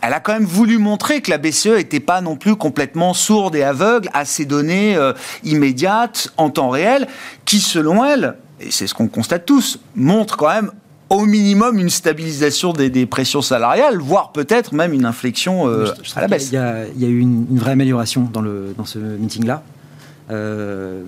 elle 0.02 0.12
a 0.12 0.20
quand 0.20 0.32
même 0.32 0.44
voulu 0.44 0.78
montrer 0.78 1.20
que 1.20 1.30
la 1.30 1.38
BCE 1.38 1.76
n'était 1.76 2.00
pas 2.00 2.20
non 2.20 2.36
plus 2.36 2.56
complètement 2.56 3.14
sourde 3.14 3.56
et 3.56 3.62
aveugle 3.62 4.08
à 4.12 4.24
ces 4.24 4.44
données 4.44 4.96
euh, 4.96 5.12
immédiates, 5.44 6.28
en 6.36 6.50
temps 6.50 6.70
réel, 6.70 7.08
qui 7.44 7.58
selon 7.58 8.04
elle, 8.04 8.36
et 8.60 8.70
c'est 8.70 8.86
ce 8.86 8.94
qu'on 8.94 9.08
constate 9.08 9.44
tous, 9.44 9.80
montrent 9.96 10.36
quand 10.36 10.48
même 10.48 10.70
au 11.10 11.26
minimum 11.26 11.78
une 11.78 11.90
stabilisation 11.90 12.72
des, 12.72 13.04
pressions 13.04 13.42
salariales, 13.42 13.98
voire 13.98 14.32
peut-être 14.32 14.72
même 14.72 14.94
une 14.94 15.04
inflexion 15.04 15.68
à 15.68 16.20
la 16.22 16.26
baisse. 16.26 16.48
Il 16.52 16.54
y, 16.54 16.56
a, 16.56 16.86
eu 17.08 17.18
une, 17.18 17.58
vraie 17.58 17.72
amélioration 17.72 18.30
dans, 18.32 18.40
le, 18.40 18.74
dans 18.78 18.86
ce 18.86 18.98
meeting-là. 18.98 19.62
Euh, 20.30 21.02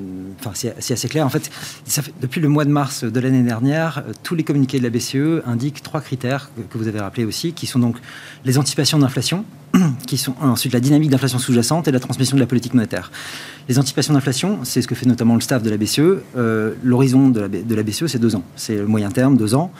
c'est 0.54 0.92
assez 0.92 1.08
clair. 1.08 1.24
En 1.24 1.30
fait, 1.30 1.50
depuis 2.20 2.40
le 2.40 2.48
mois 2.48 2.64
de 2.64 2.70
mars 2.70 3.04
de 3.04 3.20
l'année 3.20 3.42
dernière, 3.42 3.98
euh, 4.06 4.12
tous 4.22 4.34
les 4.34 4.42
communiqués 4.42 4.78
de 4.78 4.84
la 4.84 4.90
BCE 4.90 5.46
indiquent 5.46 5.82
trois 5.82 6.00
critères 6.00 6.50
que, 6.70 6.78
vous 6.78 6.88
avez 6.88 7.00
rappelés 7.00 7.24
aussi, 7.24 7.52
qui 7.52 7.66
sont 7.66 7.78
donc 7.78 7.96
les 8.44 8.58
anticipations 8.58 8.98
d'inflation, 8.98 9.44
qui 10.06 10.18
sont 10.18 10.34
ensuite 10.40 10.72
la 10.72 10.80
dynamique 10.80 11.10
d'inflation 11.10 11.38
sous-jacente 11.38 11.88
et 11.88 11.92
la 11.92 12.00
transmission 12.00 12.36
de 12.36 12.40
la 12.40 12.46
politique 12.46 12.74
monétaire. 12.74 13.10
Les 13.68 13.78
anticipations 13.78 14.14
d'inflation, 14.14 14.58
c'est 14.64 14.82
ce 14.82 14.88
que 14.88 14.94
fait 14.94 15.06
notamment 15.06 15.34
le 15.34 15.40
staff 15.40 15.62
de 15.62 15.70
la 15.70 15.76
BCE. 15.76 16.00
Euh, 16.36 16.74
l'horizon 16.82 17.28
de 17.28 17.74
la 17.74 17.82
BCE, 17.82 18.06
c'est 18.06 18.18
deux 18.18 18.34
ans. 18.36 18.44
C'est 18.56 18.76
le 18.76 18.86
moyen 18.86 19.10
terme, 19.10 19.36
deux 19.36 19.54
ans. 19.54 19.70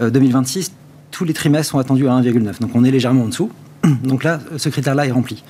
2026, 0.00 0.72
tous 1.10 1.24
les 1.24 1.34
trimestres 1.34 1.72
sont 1.72 1.78
attendus 1.78 2.08
à 2.08 2.12
1,9. 2.12 2.60
Donc 2.60 2.70
on 2.74 2.84
est 2.84 2.90
légèrement 2.90 3.24
en 3.24 3.28
dessous. 3.28 3.50
Donc 4.04 4.22
là, 4.24 4.40
ce 4.56 4.68
critère-là 4.68 5.06
est 5.06 5.10
rempli. 5.10 5.42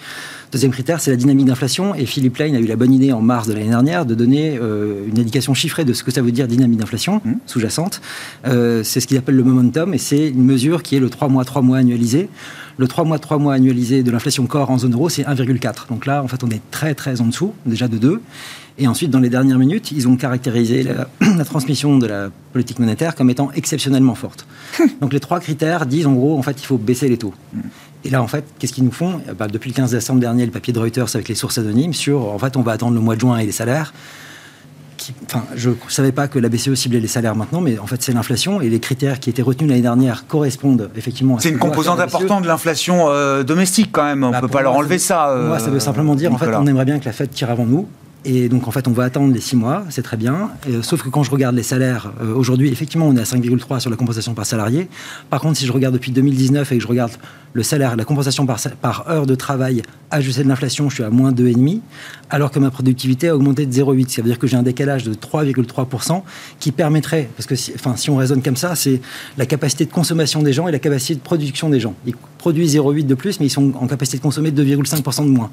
Deuxième 0.52 0.70
critère, 0.70 1.00
c'est 1.00 1.10
la 1.10 1.16
dynamique 1.16 1.46
d'inflation. 1.46 1.94
Et 1.94 2.04
Philippe 2.04 2.36
Lane 2.36 2.54
a 2.54 2.60
eu 2.60 2.66
la 2.66 2.76
bonne 2.76 2.92
idée 2.92 3.10
en 3.10 3.22
mars 3.22 3.48
de 3.48 3.54
l'année 3.54 3.70
dernière 3.70 4.04
de 4.04 4.14
donner 4.14 4.58
euh, 4.60 5.06
une 5.08 5.18
indication 5.18 5.54
chiffrée 5.54 5.86
de 5.86 5.94
ce 5.94 6.04
que 6.04 6.10
ça 6.10 6.20
veut 6.20 6.30
dire 6.30 6.46
dynamique 6.46 6.78
d'inflation 6.78 7.22
mmh. 7.24 7.32
sous-jacente. 7.46 8.02
Euh, 8.46 8.82
c'est 8.84 9.00
ce 9.00 9.06
qu'il 9.06 9.16
appelle 9.16 9.36
le 9.36 9.44
momentum 9.44 9.94
et 9.94 9.98
c'est 9.98 10.28
une 10.28 10.44
mesure 10.44 10.82
qui 10.82 10.94
est 10.94 11.00
le 11.00 11.08
3 11.08 11.28
mois 11.28 11.46
3 11.46 11.62
mois 11.62 11.78
annualisé. 11.78 12.28
Le 12.76 12.86
3 12.86 13.04
mois 13.04 13.18
3 13.18 13.38
mois 13.38 13.54
annualisé 13.54 14.02
de 14.02 14.10
l'inflation 14.10 14.44
corps 14.44 14.70
en 14.70 14.76
zone 14.76 14.92
euro, 14.92 15.08
c'est 15.08 15.22
1,4. 15.22 15.88
Donc 15.88 16.04
là, 16.04 16.22
en 16.22 16.28
fait, 16.28 16.44
on 16.44 16.50
est 16.50 16.60
très 16.70 16.94
très 16.94 17.22
en 17.22 17.28
dessous, 17.28 17.54
déjà 17.64 17.88
de 17.88 17.96
2. 17.96 18.20
Et 18.76 18.86
ensuite, 18.86 19.10
dans 19.10 19.20
les 19.20 19.30
dernières 19.30 19.58
minutes, 19.58 19.90
ils 19.90 20.06
ont 20.06 20.16
caractérisé 20.16 20.82
la, 20.82 21.08
la 21.38 21.44
transmission 21.46 21.96
de 21.96 22.06
la 22.06 22.28
politique 22.52 22.78
monétaire 22.78 23.14
comme 23.14 23.30
étant 23.30 23.50
exceptionnellement 23.52 24.14
forte. 24.14 24.46
Donc 25.00 25.14
les 25.14 25.20
trois 25.20 25.40
critères 25.40 25.86
disent 25.86 26.06
en 26.06 26.12
gros, 26.12 26.38
en 26.38 26.42
fait, 26.42 26.60
il 26.60 26.66
faut 26.66 26.76
baisser 26.76 27.08
les 27.08 27.16
taux. 27.16 27.32
Et 28.04 28.10
là, 28.10 28.22
en 28.22 28.26
fait, 28.26 28.44
qu'est-ce 28.58 28.72
qu'ils 28.72 28.84
nous 28.84 28.92
font? 28.92 29.20
Bah, 29.38 29.46
Depuis 29.48 29.70
le 29.70 29.74
15 29.74 29.92
décembre 29.92 30.20
dernier, 30.20 30.44
le 30.44 30.52
papier 30.52 30.72
de 30.72 30.78
Reuters 30.78 31.14
avec 31.14 31.28
les 31.28 31.34
sources 31.34 31.58
anonymes 31.58 31.92
sur, 31.92 32.32
en 32.32 32.38
fait, 32.38 32.56
on 32.56 32.62
va 32.62 32.72
attendre 32.72 32.94
le 32.94 33.00
mois 33.00 33.14
de 33.14 33.20
juin 33.20 33.38
et 33.38 33.46
les 33.46 33.52
salaires. 33.52 33.92
enfin, 35.26 35.44
je 35.54 35.70
ne 35.70 35.74
savais 35.88 36.12
pas 36.12 36.26
que 36.26 36.38
la 36.38 36.48
BCE 36.48 36.74
ciblait 36.74 37.00
les 37.00 37.06
salaires 37.06 37.36
maintenant, 37.36 37.60
mais 37.60 37.78
en 37.78 37.86
fait, 37.86 38.02
c'est 38.02 38.12
l'inflation 38.12 38.60
et 38.60 38.68
les 38.68 38.80
critères 38.80 39.20
qui 39.20 39.30
étaient 39.30 39.42
retenus 39.42 39.70
l'année 39.70 39.82
dernière 39.82 40.26
correspondent 40.26 40.90
effectivement 40.96 41.36
à 41.36 41.40
C'est 41.40 41.50
une 41.50 41.58
composante 41.58 42.00
importante 42.00 42.42
de 42.42 42.48
l'inflation 42.48 43.08
euh, 43.08 43.44
domestique 43.44 43.90
quand 43.92 44.04
même, 44.04 44.24
on 44.24 44.28
ne 44.28 44.32
bah, 44.32 44.40
peut 44.40 44.48
pas 44.48 44.62
leur 44.62 44.74
enlever 44.74 44.98
ça. 44.98 45.34
moi, 45.46 45.58
ça 45.60 45.70
veut 45.70 45.76
euh, 45.76 45.80
simplement 45.80 46.14
dire, 46.14 46.32
en 46.32 46.38
fait, 46.38 46.54
on 46.54 46.66
aimerait 46.66 46.84
bien 46.84 46.98
que 46.98 47.04
la 47.04 47.12
Fed 47.12 47.30
tire 47.30 47.50
avant 47.50 47.66
nous. 47.66 47.86
Et 48.24 48.48
donc, 48.48 48.68
en 48.68 48.70
fait, 48.70 48.86
on 48.86 48.92
va 48.92 49.04
attendre 49.04 49.34
les 49.34 49.40
six 49.40 49.56
mois, 49.56 49.84
c'est 49.90 50.02
très 50.02 50.16
bien. 50.16 50.50
Euh, 50.68 50.82
sauf 50.82 51.02
que 51.02 51.08
quand 51.08 51.24
je 51.24 51.30
regarde 51.30 51.56
les 51.56 51.64
salaires, 51.64 52.12
euh, 52.22 52.34
aujourd'hui, 52.34 52.70
effectivement, 52.70 53.08
on 53.08 53.16
est 53.16 53.20
à 53.20 53.24
5,3 53.24 53.80
sur 53.80 53.90
la 53.90 53.96
compensation 53.96 54.34
par 54.34 54.46
salarié. 54.46 54.88
Par 55.28 55.40
contre, 55.40 55.58
si 55.58 55.66
je 55.66 55.72
regarde 55.72 55.94
depuis 55.94 56.12
2019 56.12 56.70
et 56.70 56.76
que 56.76 56.82
je 56.82 56.86
regarde 56.86 57.12
le 57.54 57.62
salaire, 57.62 57.96
la 57.96 58.04
compensation 58.04 58.46
par, 58.46 59.10
heure 59.10 59.26
de 59.26 59.34
travail 59.34 59.82
ajustée 60.10 60.42
de 60.42 60.48
l'inflation, 60.48 60.88
je 60.88 60.96
suis 60.96 61.04
à 61.04 61.10
moins 61.10 61.32
2,5, 61.32 61.80
alors 62.30 62.50
que 62.50 62.58
ma 62.58 62.70
productivité 62.70 63.28
a 63.28 63.36
augmenté 63.36 63.66
de 63.66 63.72
0,8. 63.72 64.08
Ça 64.08 64.22
veut 64.22 64.28
dire 64.28 64.38
que 64.38 64.46
j'ai 64.46 64.56
un 64.56 64.62
décalage 64.62 65.04
de 65.04 65.14
3,3% 65.14 66.22
qui 66.58 66.72
permettrait, 66.72 67.28
parce 67.36 67.46
que 67.46 67.54
si, 67.54 67.72
enfin, 67.74 67.96
si 67.96 68.10
on 68.10 68.16
raisonne 68.16 68.42
comme 68.42 68.56
ça, 68.56 68.74
c'est 68.74 69.00
la 69.36 69.46
capacité 69.46 69.84
de 69.84 69.90
consommation 69.90 70.42
des 70.42 70.52
gens 70.52 70.68
et 70.68 70.72
la 70.72 70.78
capacité 70.78 71.14
de 71.14 71.20
production 71.20 71.68
des 71.68 71.80
gens. 71.80 71.94
Produisent 72.42 72.76
0,8 72.76 73.06
de 73.06 73.14
plus, 73.14 73.40
mais 73.40 73.46
ils 73.46 73.50
sont 73.50 73.72
en 73.80 73.86
capacité 73.86 74.18
de 74.18 74.22
consommer 74.22 74.50
2,5% 74.50 75.24
de 75.24 75.30
moins. 75.30 75.50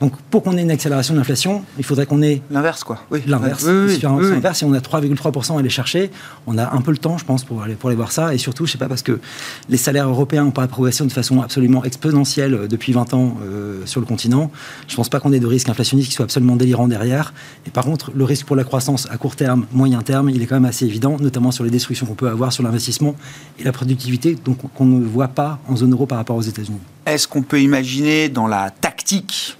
Donc, 0.00 0.12
pour 0.30 0.42
qu'on 0.42 0.56
ait 0.56 0.62
une 0.62 0.70
accélération 0.70 1.12
de 1.14 1.18
l'inflation, 1.18 1.62
il 1.78 1.84
faudrait 1.84 2.06
qu'on 2.06 2.22
ait... 2.22 2.40
L'inverse, 2.50 2.84
quoi. 2.84 3.04
Oui. 3.10 3.20
L'inverse. 3.26 3.64
Oui, 3.66 3.98
Si 3.98 4.64
on 4.64 4.72
a 4.72 4.78
3,3% 4.78 5.56
à 5.56 5.58
aller 5.58 5.68
chercher, 5.68 6.10
on 6.46 6.56
a 6.56 6.72
un 6.72 6.80
peu 6.80 6.92
le 6.92 6.98
temps, 6.98 7.18
je 7.18 7.24
pense, 7.24 7.44
pour 7.44 7.62
aller, 7.62 7.74
pour 7.74 7.90
aller 7.90 7.96
voir 7.96 8.12
ça. 8.12 8.34
Et 8.34 8.38
surtout, 8.38 8.64
je 8.66 8.72
sais 8.72 8.78
pas, 8.78 8.88
parce 8.88 9.02
que 9.02 9.20
les 9.68 9.76
salaires 9.76 10.08
européens 10.08 10.44
n'ont 10.44 10.50
pas 10.50 10.66
progression 10.68 11.04
de 11.04 11.12
façon 11.12 11.42
absolument 11.42 11.58
absolument 11.58 11.82
exponentielle 11.82 12.54
euh, 12.54 12.68
depuis 12.68 12.92
20 12.92 13.14
ans 13.14 13.36
euh, 13.42 13.84
sur 13.84 14.00
le 14.00 14.06
continent. 14.06 14.52
Je 14.86 14.92
ne 14.92 14.96
pense 14.96 15.08
pas 15.08 15.18
qu'on 15.18 15.32
ait 15.32 15.40
de 15.40 15.46
risque 15.46 15.68
inflationniste 15.68 16.10
qui 16.10 16.14
soit 16.14 16.24
absolument 16.24 16.54
délirant 16.54 16.86
derrière. 16.86 17.34
Et 17.66 17.70
par 17.70 17.84
contre, 17.84 18.12
le 18.14 18.22
risque 18.22 18.46
pour 18.46 18.54
la 18.54 18.62
croissance 18.62 19.08
à 19.10 19.16
court 19.16 19.34
terme, 19.34 19.66
moyen 19.72 20.02
terme, 20.02 20.30
il 20.30 20.40
est 20.40 20.46
quand 20.46 20.54
même 20.54 20.64
assez 20.64 20.84
évident, 20.86 21.16
notamment 21.20 21.50
sur 21.50 21.64
les 21.64 21.70
destructions 21.70 22.06
qu'on 22.06 22.14
peut 22.14 22.28
avoir 22.28 22.52
sur 22.52 22.62
l'investissement 22.62 23.16
et 23.58 23.64
la 23.64 23.72
productivité, 23.72 24.36
donc 24.44 24.58
qu'on 24.74 24.84
ne 24.84 25.04
voit 25.04 25.28
pas 25.28 25.58
en 25.66 25.74
zone 25.74 25.92
euro 25.92 26.06
par 26.06 26.18
rapport 26.18 26.27
aux 26.36 26.42
États-Unis. 26.42 26.80
Est-ce 27.06 27.26
qu'on 27.26 27.42
peut 27.42 27.60
imaginer 27.60 28.28
dans 28.28 28.46
la 28.46 28.70
tactique 28.70 29.56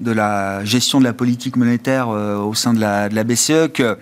de 0.00 0.12
la 0.12 0.64
gestion 0.64 0.98
de 0.98 1.04
la 1.04 1.12
politique 1.12 1.56
monétaire 1.56 2.08
euh, 2.08 2.36
au 2.38 2.54
sein 2.54 2.72
de 2.72 2.80
la, 2.80 3.08
BCE 3.24 3.72
que 3.72 3.98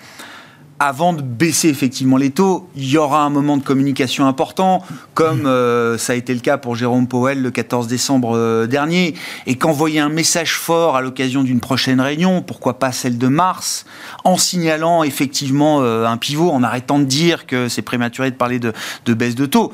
avant 0.79 1.15
de 1.15 1.23
baisser 1.23 1.71
effectivement 1.71 2.19
les 2.19 2.29
taux, 2.29 2.69
il 2.77 2.87
y 2.87 2.99
aura 2.99 3.23
un 3.23 3.31
moment 3.31 3.57
de 3.57 3.63
communication 3.63 4.27
important, 4.27 4.83
comme 5.15 5.47
euh, 5.47 5.97
ça 5.97 6.13
a 6.13 6.17
été 6.17 6.35
le 6.35 6.41
cas 6.41 6.59
pour 6.59 6.77
Jérôme 6.77 7.09
Powell 7.09 7.41
le 7.41 7.51
14 7.51 7.87
décembre 7.87 8.37
euh, 8.37 8.67
dernier, 8.67 9.15
et 9.47 9.57
qu'envoyer 9.57 10.01
un 10.01 10.11
message 10.11 10.53
fort 10.53 10.97
à 10.97 11.01
l'occasion 11.01 11.45
d'une 11.45 11.61
prochaine 11.61 11.99
réunion, 11.99 12.43
pourquoi 12.43 12.79
pas 12.79 12.93
celle 12.93 13.17
de 13.17 13.29
mars, 13.29 13.87
en 14.25 14.37
signalant 14.37 15.03
effectivement 15.03 15.81
un 15.83 16.17
pivot, 16.19 16.51
en 16.51 16.63
arrêtant 16.63 16.99
de 16.99 17.05
dire 17.05 17.47
que 17.47 17.71
c'est 17.71 17.81
prématuré 17.81 18.31
de 18.31 18.37
parler 18.37 18.59
de 18.59 19.15
baisse 19.15 19.35
de 19.35 19.47
taux. 19.47 19.73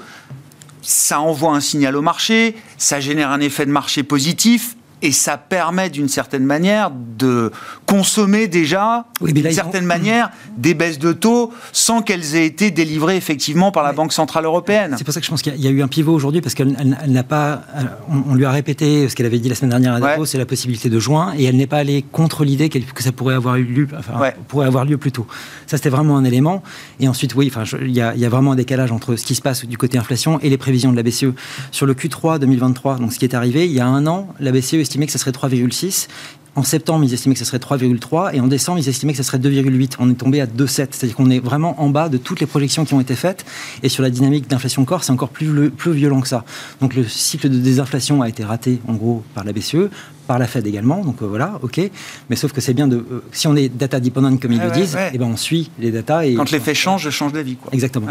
Ça 0.83 1.21
envoie 1.21 1.55
un 1.55 1.61
signal 1.61 1.97
au 1.97 2.03
marché, 2.03 2.57
ça 2.77 3.01
génère 3.01 3.31
un 3.31 3.41
effet 3.41 3.65
de 3.65 3.71
marché 3.71 4.03
positif, 4.03 4.77
et 5.03 5.13
ça 5.13 5.37
permet 5.37 5.91
d'une 5.91 6.09
certaine 6.09 6.45
manière 6.45 6.91
de 6.91 7.51
consommer 7.87 8.47
déjà, 8.47 9.07
d'une 9.21 9.51
certaine 9.51 9.85
manière, 9.85 10.31
des 10.57 10.75
baisses 10.75 10.99
de 10.99 11.13
taux 11.13 11.53
sans 11.73 12.03
qu'elles 12.03 12.37
aient 12.37 12.47
été 12.47 12.71
délivrées 12.71 13.17
effectivement 13.17 13.73
par 13.73 13.83
la 13.83 13.93
Banque 13.93 14.13
Centrale 14.13 14.45
Européenne. 14.45 14.95
C'est 14.97 15.05
pour 15.05 15.13
ça 15.13 15.21
que 15.21 15.27
je 15.27 15.31
pense 15.31 15.43
qu'il 15.43 15.61
y, 15.61 15.67
a 15.67 15.71
eu 15.71 15.83
un 15.83 15.89
pivot 15.89 16.13
aujourd'hui 16.13 16.41
parce 16.41 16.55
qu'elle 16.55 16.75
n'a 17.07 17.23
pas. 17.25 17.63
On, 18.09 18.35
lui 18.35 18.45
a 18.45 18.51
répété 18.51 19.09
ce 19.09 19.17
qu'elle 19.17 19.27
avait 19.27 19.39
dit 19.39 19.49
la 19.49 19.55
semaine 19.55 19.71
dernière 19.71 19.95
à 19.95 20.01
Davos, 20.01 20.27
c'est 20.27 20.39
la 20.39 20.47
possibilité 20.47 20.89
de 20.89 20.99
juin, 20.99 21.35
et 21.37 21.45
elle 21.45 21.57
n'est 21.57 21.67
pas 21.67 21.79
allée 21.79 22.05
contre 22.13 22.45
l'idée 22.45 22.69
que 22.69 23.03
ça 23.03 23.13
pourrait 23.13 23.35
avoir 23.35 23.57
eu 23.57 23.65
lieu, 23.65 23.89
enfin, 23.99 24.33
pourrait 24.49 24.67
avoir 24.67 24.85
lieu 24.85 24.99
plus 24.99 25.13
tôt. 25.13 25.27
Ça, 25.67 25.77
c'était 25.77 25.91
vraiment 25.91 26.17
un 26.17 26.25
élément. 26.25 26.63
Et 27.01 27.09
ensuite, 27.09 27.35
oui, 27.35 27.53
enfin, 27.53 27.65
il 27.81 27.91
y, 27.91 28.01
a, 28.01 28.15
y, 28.15 28.25
a 28.25 28.29
vraiment 28.29 28.53
un 28.53 28.57
décalage 28.57 28.93
entre 28.93 29.17
ce 29.17 29.25
qui 29.25 29.35
se 29.35 29.43
passe 29.43 29.65
du 29.65 29.77
côté 29.77 29.99
inflation 29.99 30.39
et 30.41 30.49
les 30.49 30.59
prévisions 30.59 30.93
de 30.93 30.97
la 30.97 31.03
BCE. 31.03 31.33
Sur 31.71 31.87
le 31.87 31.95
Q3 31.95 32.39
2023, 32.39 32.99
donc 32.99 33.13
ce 33.13 33.19
qui 33.19 33.25
est 33.25 33.35
arrivé, 33.35 33.67
il 33.67 33.73
y 33.73 33.81
a 33.81 33.87
un 33.87 34.07
an, 34.07 34.29
la 34.41 34.53
BCE 34.53 34.75
estimait 34.93 35.07
que 35.07 35.13
ce 35.13 35.19
serait 35.19 35.31
3,6. 35.31 36.09
En 36.55 36.65
septembre, 36.65 37.03
ils 37.03 37.15
estimaient 37.15 37.35
que 37.35 37.39
ce 37.39 37.47
serait 37.47 37.57
3,3 37.57 38.35
et 38.35 38.41
en 38.41 38.47
décembre, 38.47 38.79
ils 38.79 38.87
estimaient 38.87 39.13
que 39.13 39.17
ce 39.17 39.23
serait 39.23 39.39
2,8. 39.39 39.95
On 39.99 40.11
est 40.11 40.15
tombé 40.15 40.43
à 40.43 40.47
2,7. 40.47 40.69
C'est-à-dire 40.91 41.17
qu'on 41.17 41.31
est 41.31 41.39
vraiment 41.39 41.81
en 41.81 41.89
bas 41.89 42.11
de 42.11 42.19
toutes 42.19 42.41
les 42.41 42.47
projections 42.47 42.85
qui 42.85 42.93
ont 42.93 43.01
été 43.01 43.15
faites. 43.15 43.47
Et 43.83 43.89
sur 43.89 44.03
la 44.03 44.11
dynamique 44.11 44.49
d'inflation 44.49 44.85
corps, 44.85 45.03
c'est 45.03 45.13
encore 45.13 45.31
plus, 45.31 45.71
plus 45.71 45.93
violent 45.93 46.21
que 46.21 46.29
ça. 46.29 46.45
Donc 46.83 46.95
le 46.95 47.05
cycle 47.05 47.49
de 47.49 47.57
désinflation 47.57 48.21
a 48.21 48.29
été 48.29 48.45
raté, 48.45 48.81
en 48.87 48.93
gros, 48.93 49.25
par 49.35 49.45
la 49.45 49.55
BCE, 49.55 49.89
par 50.27 50.39
la 50.39 50.47
Fed 50.47 50.67
également. 50.67 51.03
Donc 51.03 51.23
euh, 51.23 51.27
voilà, 51.27 51.59
ok. 51.63 51.81
Mais 52.29 52.37
sauf 52.37 52.53
que 52.53 52.61
c'est 52.61 52.75
bien 52.75 52.87
de. 52.87 52.97
Euh, 52.97 53.25
si 53.33 53.47
on 53.47 53.57
est 53.57 53.71
data 53.71 53.99
dependent, 53.99 54.39
comme 54.39 54.53
ils 54.53 54.61
le 54.61 54.71
disent, 54.73 54.95
Et 54.95 55.13
eh 55.15 55.19
ben 55.19 55.27
on 55.27 55.39
suit 55.39 55.71
les 55.79 55.91
datas. 55.91 56.27
Et, 56.27 56.35
Quand 56.35 56.51
l'effet 56.51 56.75
change, 56.75 57.05
je 57.05 57.11
change 57.11 57.33
d'avis. 57.33 57.57
Exactement. 57.73 58.09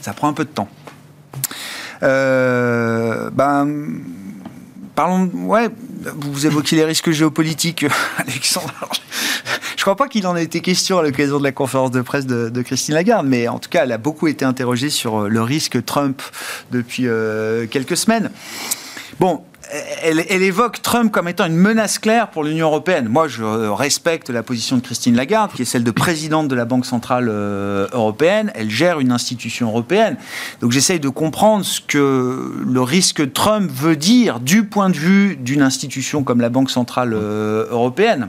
ça 0.00 0.14
prend 0.14 0.28
un 0.28 0.32
peu 0.32 0.44
de 0.44 0.50
temps. 0.50 0.68
Euh, 2.02 3.30
ben 3.30 3.68
parlons, 4.94 5.30
ouais, 5.34 5.68
vous 6.16 6.46
évoquez 6.46 6.76
les 6.76 6.84
risques 6.84 7.10
géopolitiques, 7.10 7.86
Alexandre. 8.18 8.72
Je 9.76 9.82
crois 9.82 9.96
pas 9.96 10.06
qu'il 10.06 10.26
en 10.26 10.36
ait 10.36 10.44
été 10.44 10.60
question 10.60 10.98
à 10.98 11.02
l'occasion 11.02 11.38
de 11.38 11.44
la 11.44 11.50
conférence 11.50 11.90
de 11.90 12.02
presse 12.02 12.26
de, 12.26 12.62
Christine 12.62 12.94
Lagarde, 12.94 13.26
mais 13.26 13.48
en 13.48 13.58
tout 13.58 13.68
cas, 13.68 13.82
elle 13.82 13.92
a 13.92 13.98
beaucoup 13.98 14.28
été 14.28 14.44
interrogée 14.44 14.90
sur 14.90 15.28
le 15.28 15.42
risque 15.42 15.84
Trump 15.84 16.22
depuis 16.70 17.08
euh, 17.08 17.66
quelques 17.66 17.96
semaines. 17.96 18.30
Bon, 19.18 19.42
elle, 20.02 20.42
évoque 20.42 20.82
Trump 20.82 21.12
comme 21.12 21.28
étant 21.28 21.46
une 21.46 21.56
menace 21.56 21.98
claire 21.98 22.28
pour 22.28 22.44
l'Union 22.44 22.66
européenne. 22.66 23.08
Moi, 23.08 23.28
je 23.28 23.42
respecte 23.42 24.30
la 24.30 24.42
position 24.42 24.76
de 24.76 24.82
Christine 24.82 25.16
Lagarde, 25.16 25.52
qui 25.52 25.62
est 25.62 25.66
celle 25.66 25.84
de 25.84 25.90
présidente 25.90 26.48
de 26.48 26.54
la 26.54 26.64
Banque 26.64 26.86
centrale 26.86 27.28
euh, 27.30 27.86
européenne. 27.92 28.50
Elle 28.54 28.70
gère 28.70 29.00
une 29.00 29.12
institution 29.12 29.68
européenne. 29.68 30.16
Donc, 30.60 30.72
j'essaye 30.72 31.00
de 31.00 31.08
comprendre 31.08 31.64
ce 31.64 31.80
que 31.80 32.52
le 32.64 32.82
risque 32.82 33.32
Trump 33.32 33.70
veut 33.70 33.96
dire 33.96 34.40
du 34.40 34.64
point 34.64 34.90
de 34.90 34.96
vue 34.96 35.36
d'une 35.36 35.62
institution 35.62 36.22
comme 36.24 36.40
la 36.40 36.50
Banque 36.50 36.70
centrale 36.70 37.14
euh, 37.14 37.66
européenne. 37.70 38.28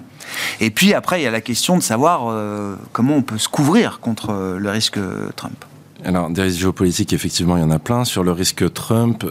Et 0.60 0.70
puis 0.70 0.94
après, 0.94 1.20
il 1.20 1.24
y 1.24 1.28
a 1.28 1.32
la 1.32 1.42
question 1.42 1.78
de 1.78 1.84
savoir 1.84 2.28
euh, 2.30 2.76
comment 2.92 3.16
on 3.16 3.22
peut 3.22 3.38
se 3.38 3.50
couvrir 3.50 4.00
contre 4.00 4.58
le 4.58 4.70
risque 4.70 5.00
Trump. 5.36 5.66
Alors, 6.06 6.30
des 6.30 6.42
risques 6.42 6.60
géopolitiques, 6.60 7.14
effectivement, 7.14 7.58
il 7.58 7.62
y 7.62 7.66
en 7.66 7.72
a 7.72 7.80
plein. 7.80 8.06
Sur 8.06 8.24
le 8.24 8.32
risque 8.32 8.72
Trump, 8.74 9.26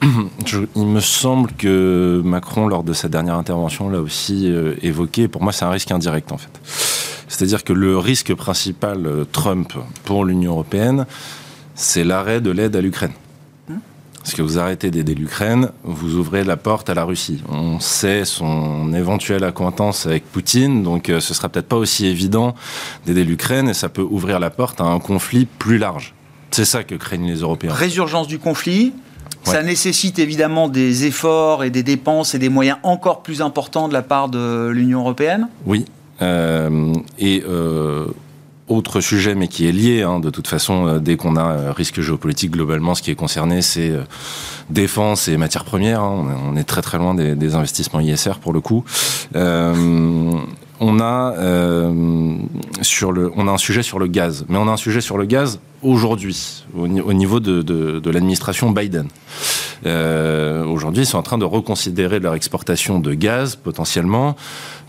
il 0.76 0.86
me 0.86 1.00
semble 1.00 1.52
que 1.52 2.22
Macron, 2.24 2.68
lors 2.68 2.84
de 2.84 2.92
sa 2.92 3.08
dernière 3.08 3.34
intervention, 3.34 3.88
l'a 3.88 4.00
aussi 4.00 4.50
euh, 4.50 4.74
évoqué. 4.82 5.28
Pour 5.28 5.42
moi, 5.42 5.52
c'est 5.52 5.64
un 5.64 5.70
risque 5.70 5.90
indirect, 5.90 6.32
en 6.32 6.38
fait. 6.38 6.50
C'est-à-dire 7.28 7.64
que 7.64 7.72
le 7.72 7.98
risque 7.98 8.34
principal 8.34 9.06
euh, 9.06 9.24
Trump 9.30 9.72
pour 10.04 10.24
l'Union 10.24 10.52
européenne, 10.52 11.06
c'est 11.74 12.04
l'arrêt 12.04 12.40
de 12.40 12.50
l'aide 12.50 12.76
à 12.76 12.80
l'Ukraine. 12.80 13.12
Parce 14.28 14.36
que 14.36 14.42
vous 14.42 14.58
arrêtez 14.58 14.90
d'aider 14.90 15.14
l'Ukraine, 15.14 15.70
vous 15.84 16.16
ouvrez 16.16 16.44
la 16.44 16.58
porte 16.58 16.90
à 16.90 16.94
la 16.94 17.04
Russie. 17.04 17.42
On 17.48 17.80
sait 17.80 18.26
son 18.26 18.92
éventuelle 18.92 19.42
acquaintance 19.42 20.04
avec 20.04 20.30
Poutine, 20.30 20.82
donc 20.82 21.08
euh, 21.08 21.18
ce 21.18 21.32
sera 21.32 21.48
peut-être 21.48 21.68
pas 21.68 21.76
aussi 21.76 22.04
évident 22.04 22.54
d'aider 23.06 23.24
l'Ukraine 23.24 23.70
et 23.70 23.74
ça 23.74 23.88
peut 23.88 24.02
ouvrir 24.02 24.38
la 24.38 24.50
porte 24.50 24.82
à 24.82 24.84
un 24.84 24.98
conflit 24.98 25.46
plus 25.46 25.78
large. 25.78 26.12
C'est 26.50 26.66
ça 26.66 26.84
que 26.84 26.94
craignent 26.94 27.26
les 27.26 27.40
Européens. 27.40 27.72
Résurgence 27.72 28.26
du 28.26 28.38
conflit, 28.38 28.92
ça 29.52 29.62
nécessite 29.62 30.18
évidemment 30.18 30.68
des 30.68 31.06
efforts 31.06 31.64
et 31.64 31.70
des 31.70 31.82
dépenses 31.82 32.34
et 32.34 32.38
des 32.38 32.48
moyens 32.48 32.78
encore 32.82 33.22
plus 33.22 33.42
importants 33.42 33.88
de 33.88 33.92
la 33.92 34.02
part 34.02 34.28
de 34.28 34.68
l'Union 34.68 35.00
européenne 35.00 35.48
Oui. 35.66 35.84
et 36.20 37.42
autre 38.68 39.00
sujet, 39.00 39.34
mais 39.34 39.48
qui 39.48 39.66
est 39.66 39.72
lié, 39.72 40.02
hein, 40.02 40.20
de 40.20 40.30
toute 40.30 40.46
façon, 40.46 40.86
euh, 40.86 40.98
dès 40.98 41.16
qu'on 41.16 41.36
a 41.36 41.52
euh, 41.52 41.72
risque 41.72 42.00
géopolitique 42.00 42.50
globalement, 42.52 42.94
ce 42.94 43.02
qui 43.02 43.10
est 43.10 43.14
concerné, 43.14 43.62
c'est 43.62 43.90
euh, 43.90 44.02
défense 44.70 45.28
et 45.28 45.36
matières 45.36 45.64
premières. 45.64 46.02
Hein. 46.02 46.26
on 46.46 46.56
est 46.56 46.64
très 46.64 46.82
très 46.82 46.98
loin 46.98 47.14
des, 47.14 47.54
investissements 47.54 48.00
ISR 48.00 48.38
pour 48.40 48.52
le 48.52 48.60
coup. 48.60 48.84
On 50.80 51.00
a 51.00 51.34
sur 52.82 53.12
le, 53.12 53.30
on 53.36 53.48
a 53.48 53.50
un 53.50 53.58
sujet 53.58 53.82
sur 53.82 53.98
le 53.98 54.06
gaz, 54.06 54.44
mais 54.48 54.58
on 54.58 54.68
a 54.68 54.72
un 54.72 54.76
sujet 54.76 55.00
sur 55.00 55.18
le 55.18 55.24
gaz 55.24 55.60
aujourd'hui 55.82 56.64
au, 56.76 57.12
niveau 57.12 57.40
de, 57.40 57.62
de 57.62 58.10
l'administration 58.10 58.70
Biden. 58.70 59.08
aujourd'hui, 59.84 61.02
ils 61.02 61.06
sont 61.06 61.18
en 61.18 61.22
train 61.22 61.38
de 61.38 61.44
reconsidérer 61.44 62.20
leur 62.20 62.34
exportation 62.34 63.00
de 63.00 63.14
gaz 63.14 63.56
potentiellement 63.56 64.36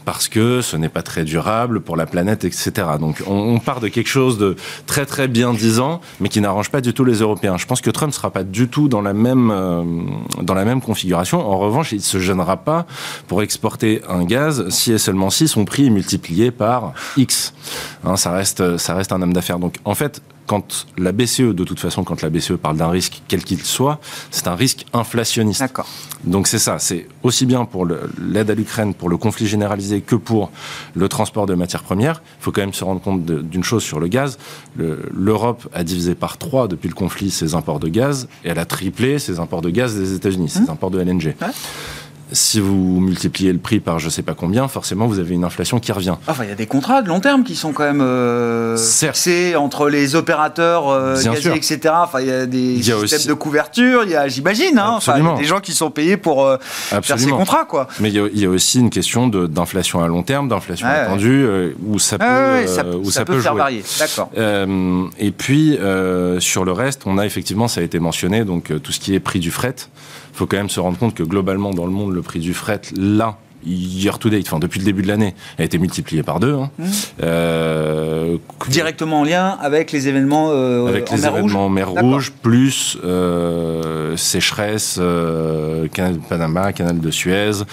parce 0.06 0.28
que 0.28 0.62
ce 0.62 0.78
n'est 0.78 0.90
pas 0.90 1.02
très 1.02 1.24
durable 1.24 1.82
pour 1.82 1.96
la 1.96 2.06
planète, 2.06 2.46
etc. 2.46 2.72
Donc 3.00 3.22
on, 3.28 3.60
part 3.60 3.80
de 3.80 3.88
quelque 3.88 4.08
chose 4.08 4.38
de 4.38 4.56
très 4.86 5.06
très 5.06 5.28
bien 5.28 5.54
disant, 5.54 6.02
mais 6.20 6.30
qui 6.30 6.42
n'arrange 6.42 6.70
pas 6.70 6.82
du 6.82 6.94
tout 6.94 7.06
les 7.06 7.20
Européens. 7.20 7.58
Je 7.58 7.66
pense 7.66 7.82
que 7.82 7.90
Trump 7.90 8.12
ne 8.12 8.16
sera 8.16 8.32
pas 8.32 8.44
du 8.44 8.68
tout 8.68 8.88
dans 8.88 9.02
la 9.02 9.14
même 9.14 9.52
euh, 9.52 9.84
dans 10.42 10.54
la 10.54 10.66
même 10.66 10.82
configuration. 10.82 11.46
En 11.48 11.58
revanche, 11.58 11.92
il 11.92 11.98
ne 11.98 12.02
se 12.02 12.20
gênera 12.20 12.58
pas 12.58 12.86
pour 13.28 13.42
exporter 13.42 14.02
un 14.10 14.24
gaz 14.24 14.68
si 14.70 14.92
et 14.92 14.98
seulement 14.98 15.30
si 15.30 15.48
son 15.48 15.66
prix 15.66 15.88
est 15.88 15.92
multiplié 15.92 16.52
par 16.52 16.94
X. 17.18 17.54
Hein, 18.04 18.16
ça 18.16 18.32
reste 18.32 18.78
ça 18.78 18.96
reste 18.96 19.12
un 19.12 19.22
homme 19.22 19.34
d'affaires. 19.34 19.60
Donc 19.60 19.76
en 19.86 19.96
fait, 19.96 20.22
quand 20.50 20.88
la 20.98 21.12
BCE, 21.12 21.54
de 21.54 21.64
toute 21.64 21.80
façon, 21.80 22.04
quand 22.04 22.24
la 22.24 22.32
BCE 22.32 22.54
parle 22.60 22.76
d'un 22.76 22.90
risque, 22.90 23.22
quel 23.28 23.44
qu'il 23.44 23.62
soit, 23.62 24.00
c'est 24.32 24.48
un 24.48 24.56
risque 24.56 24.84
inflationniste. 24.94 25.60
D'accord. 25.60 25.86
Donc 26.24 26.48
c'est 26.48 26.58
ça, 26.58 26.80
c'est 26.80 27.08
aussi 27.22 27.46
bien 27.46 27.66
pour 27.66 27.86
l'aide 27.86 28.50
à 28.50 28.56
l'Ukraine, 28.56 28.96
pour 28.96 29.10
le 29.10 29.18
conflit 29.18 29.46
généralisé, 29.46 30.02
que 30.02 30.16
pour 30.16 30.50
le 30.96 31.08
transport 31.08 31.46
de 31.46 31.54
matières 31.54 31.84
premières. 31.84 32.24
Il 32.40 32.44
faut 32.46 32.52
quand 32.52 32.62
même 32.62 32.74
se 32.74 32.84
rendre 32.84 33.00
compte 33.00 33.24
d'une 33.24 33.64
chose 33.64 33.84
sur 33.84 34.00
le 34.00 34.08
gaz. 34.08 34.40
L'Europe 34.76 35.70
a 35.72 35.84
divisé 35.84 36.16
par 36.16 36.40
trois 36.40 36.68
depuis 36.68 36.90
le 36.90 36.96
conflit 36.96 37.30
ses 37.30 37.54
imports 37.54 37.80
de 37.80 37.88
gaz, 37.88 38.28
et 38.44 38.50
elle 38.50 38.58
a 38.58 38.66
triplé 38.66 39.20
ses 39.20 39.40
imports 39.40 39.62
de 39.62 39.70
gaz 39.70 39.96
des 39.96 40.16
États-Unis, 40.16 40.50
ses 40.50 40.62
mmh. 40.62 40.70
imports 40.72 40.90
de 40.90 41.00
LNG 41.00 41.36
si 42.32 42.60
vous 42.60 43.00
multipliez 43.00 43.52
le 43.52 43.60
prix 43.60 43.80
par 43.80 44.00
je 44.00 44.10
sais 44.10 44.22
pas 44.22 44.34
combien, 44.34 44.68
forcément 44.68 45.08
vous 45.08 45.20
avez 45.20 45.34
une 45.34 45.44
inflation 45.44 45.80
qui 45.80 45.92
revient. 45.92 46.16
Enfin, 46.28 46.44
il 46.44 46.50
y 46.50 46.52
a 46.52 46.56
des 46.56 46.68
contrats 46.68 47.02
de 47.02 47.08
long 47.08 47.20
terme 47.20 47.44
qui 47.44 47.56
sont 47.56 47.74
quand 47.74 47.84
même 47.84 48.02
euh, 48.02 48.78
fixés 48.78 49.56
entre 49.56 49.90
les 49.90 50.16
opérateurs 50.16 50.90
euh, 50.90 51.22
gaziers, 51.22 51.56
etc. 51.56 51.80
Enfin, 51.98 52.22
il 52.22 52.28
y 52.28 52.32
a 52.32 52.46
des 52.46 52.82
systèmes 52.82 53.28
de 53.28 53.34
couverture, 53.34 54.04
il 54.04 54.12
y 54.12 54.16
a, 54.16 54.28
j'imagine, 54.28 54.78
hein, 54.78 54.94
enfin, 54.96 55.38
des 55.38 55.46
gens 55.46 55.60
qui 55.60 55.74
sont 55.74 55.92
payés 55.92 56.18
pour 56.18 56.46
euh, 56.46 56.58
faire 57.02 57.20
ces 57.20 57.30
contrats, 57.30 57.66
quoi. 57.66 57.88
Mais 58.00 58.10
il 58.10 58.40
y, 58.40 58.46
a, 58.46 58.50
aussi 58.50 58.80
une 58.80 58.90
question 58.90 59.28
d'inflation 59.28 60.02
à 60.02 60.08
long 60.08 60.24
terme, 60.24 60.50
d'inflation 60.50 60.88
attendue, 60.88 61.46
euh, 61.46 61.74
où 61.86 62.00
ça 62.00 62.18
peut, 62.18 62.68
ça, 62.68 62.86
où 62.86 63.12
ça, 63.12 63.26
peut, 63.26 63.40
faire 63.40 63.56
varier. 63.56 63.84
D'accord. 64.00 64.30
et 64.36 65.32
puis 65.32 65.78
sur 66.40 66.66
le 66.66 66.72
reste, 66.72 67.02
on 67.06 67.18
a 67.18 67.26
effectivement, 67.26 67.68
ça 67.68 67.82
a 67.82 67.84
été 67.84 68.00
mentionné, 68.00 68.44
donc 68.44 68.72
tout 68.82 68.92
ce 68.92 69.00
qui 69.00 69.14
est 69.16 69.20
prix 69.20 69.40
du 69.40 69.52
fret 69.52 69.76
faut 70.40 70.48
quand 70.48 70.58
même 70.58 70.70
se 70.70 70.80
rendre 70.80 70.98
compte 70.98 71.16
que 71.16 71.24
globalement 71.24 71.72
dans 71.72 71.86
le 71.86 71.92
monde, 71.92 72.14
le 72.14 72.22
prix 72.22 72.40
du 72.40 72.54
fret, 72.54 72.80
là, 72.96 73.38
year 73.66 74.20
to 74.20 74.30
date, 74.30 74.46
enfin 74.48 74.58
depuis 74.58 74.80
le 74.80 74.86
début 74.86 75.02
de 75.02 75.10
l'année, 75.10 75.36
a 75.58 75.66
été 75.66 75.78
multiplié 75.78 76.24
par 76.24 76.40
deux. 76.40 76.54
Hein. 76.54 76.72
Mmh. 76.80 76.86
Euh, 77.24 78.38
Directement 78.70 79.20
en 79.20 79.24
lien 79.26 79.58
avec 79.60 79.92
les 79.92 80.08
événements 80.08 80.52
euh, 80.52 80.88
avec 80.88 81.12
les 81.12 81.18
mer 81.18 81.36
événements 81.36 81.66
en 81.66 81.70
mer 81.70 81.90
Rouge, 81.90 82.32
plus 82.42 82.98
euh, 83.04 84.16
sécheresse, 84.16 84.96
canal 85.92 86.14
de 86.14 86.26
Panama, 86.30 86.72
canal 86.72 87.02
de 87.02 87.12
Suez. 87.12 87.64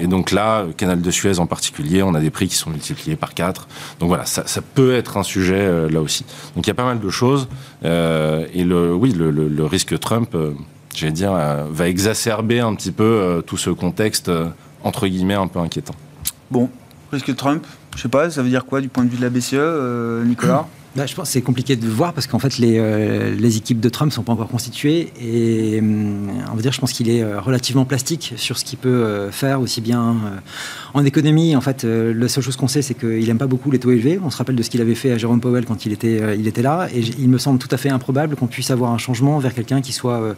et 0.00 0.06
donc 0.06 0.30
là, 0.30 0.64
canal 0.78 1.02
de 1.02 1.10
Suez 1.10 1.38
en 1.38 1.46
particulier, 1.46 2.02
on 2.02 2.14
a 2.14 2.20
des 2.20 2.30
prix 2.30 2.48
qui 2.48 2.56
sont 2.56 2.70
multipliés 2.70 3.16
par 3.16 3.34
quatre. 3.34 3.68
Donc 4.00 4.08
voilà, 4.08 4.24
ça, 4.24 4.42
peut 4.74 4.94
être 4.94 5.18
un 5.18 5.22
sujet 5.22 5.90
là 5.90 6.00
aussi. 6.00 6.24
Donc 6.56 6.66
il 6.66 6.68
y 6.68 6.70
a 6.70 6.74
pas 6.74 6.86
mal 6.86 6.98
de 6.98 7.10
choses. 7.10 7.46
et 7.84 8.64
le, 8.64 8.94
oui, 8.94 9.12
le, 9.12 9.30
le 9.30 9.64
risque 9.66 9.98
Trump 10.00 10.34
j'allais 10.94 11.12
dire, 11.12 11.32
euh, 11.32 11.64
va 11.70 11.88
exacerber 11.88 12.60
un 12.60 12.74
petit 12.74 12.92
peu 12.92 13.04
euh, 13.04 13.40
tout 13.40 13.56
ce 13.56 13.70
contexte, 13.70 14.28
euh, 14.28 14.48
entre 14.84 15.06
guillemets, 15.06 15.34
un 15.34 15.46
peu 15.46 15.58
inquiétant. 15.58 15.94
Bon, 16.50 16.68
risque 17.10 17.34
Trump, 17.34 17.66
je 17.96 18.02
sais 18.02 18.08
pas, 18.08 18.30
ça 18.30 18.42
veut 18.42 18.50
dire 18.50 18.64
quoi 18.64 18.80
du 18.80 18.88
point 18.88 19.04
de 19.04 19.10
vue 19.10 19.16
de 19.16 19.22
la 19.22 19.30
BCE, 19.30 20.26
Nicolas 20.26 20.66
bah, 20.96 21.06
je 21.06 21.14
pense 21.14 21.28
que 21.28 21.32
c'est 21.32 21.40
compliqué 21.40 21.74
de 21.76 21.88
voir 21.88 22.12
parce 22.12 22.26
qu'en 22.26 22.38
fait, 22.38 22.58
les, 22.58 23.30
les, 23.30 23.56
équipes 23.56 23.80
de 23.80 23.88
Trump 23.88 24.10
ne 24.10 24.14
sont 24.14 24.22
pas 24.22 24.34
encore 24.34 24.48
constituées. 24.48 25.10
Et 25.18 25.80
on 25.80 26.54
va 26.54 26.60
dire, 26.60 26.72
je 26.72 26.80
pense 26.80 26.92
qu'il 26.92 27.08
est 27.08 27.24
relativement 27.24 27.86
plastique 27.86 28.34
sur 28.36 28.58
ce 28.58 28.64
qu'il 28.66 28.78
peut 28.78 29.30
faire, 29.30 29.62
aussi 29.62 29.80
bien 29.80 30.16
en 30.92 31.04
économie. 31.06 31.56
En 31.56 31.62
fait, 31.62 31.84
la 31.84 32.28
seule 32.28 32.44
chose 32.44 32.56
qu'on 32.56 32.68
sait, 32.68 32.82
c'est 32.82 32.92
qu'il 32.92 33.24
n'aime 33.26 33.38
pas 33.38 33.46
beaucoup 33.46 33.70
les 33.70 33.78
taux 33.78 33.90
élevés. 33.90 34.20
On 34.22 34.28
se 34.28 34.36
rappelle 34.36 34.56
de 34.56 34.62
ce 34.62 34.68
qu'il 34.68 34.82
avait 34.82 34.94
fait 34.94 35.12
à 35.12 35.16
Jérôme 35.16 35.40
Powell 35.40 35.64
quand 35.64 35.86
il 35.86 35.92
était, 35.92 36.38
il 36.38 36.46
était 36.46 36.60
là. 36.60 36.88
Et 36.94 37.00
il 37.00 37.30
me 37.30 37.38
semble 37.38 37.58
tout 37.58 37.68
à 37.70 37.78
fait 37.78 37.88
improbable 37.88 38.36
qu'on 38.36 38.46
puisse 38.46 38.70
avoir 38.70 38.90
un 38.92 38.98
changement 38.98 39.38
vers 39.38 39.54
quelqu'un 39.54 39.80
qui 39.80 39.92
soit 39.92 40.36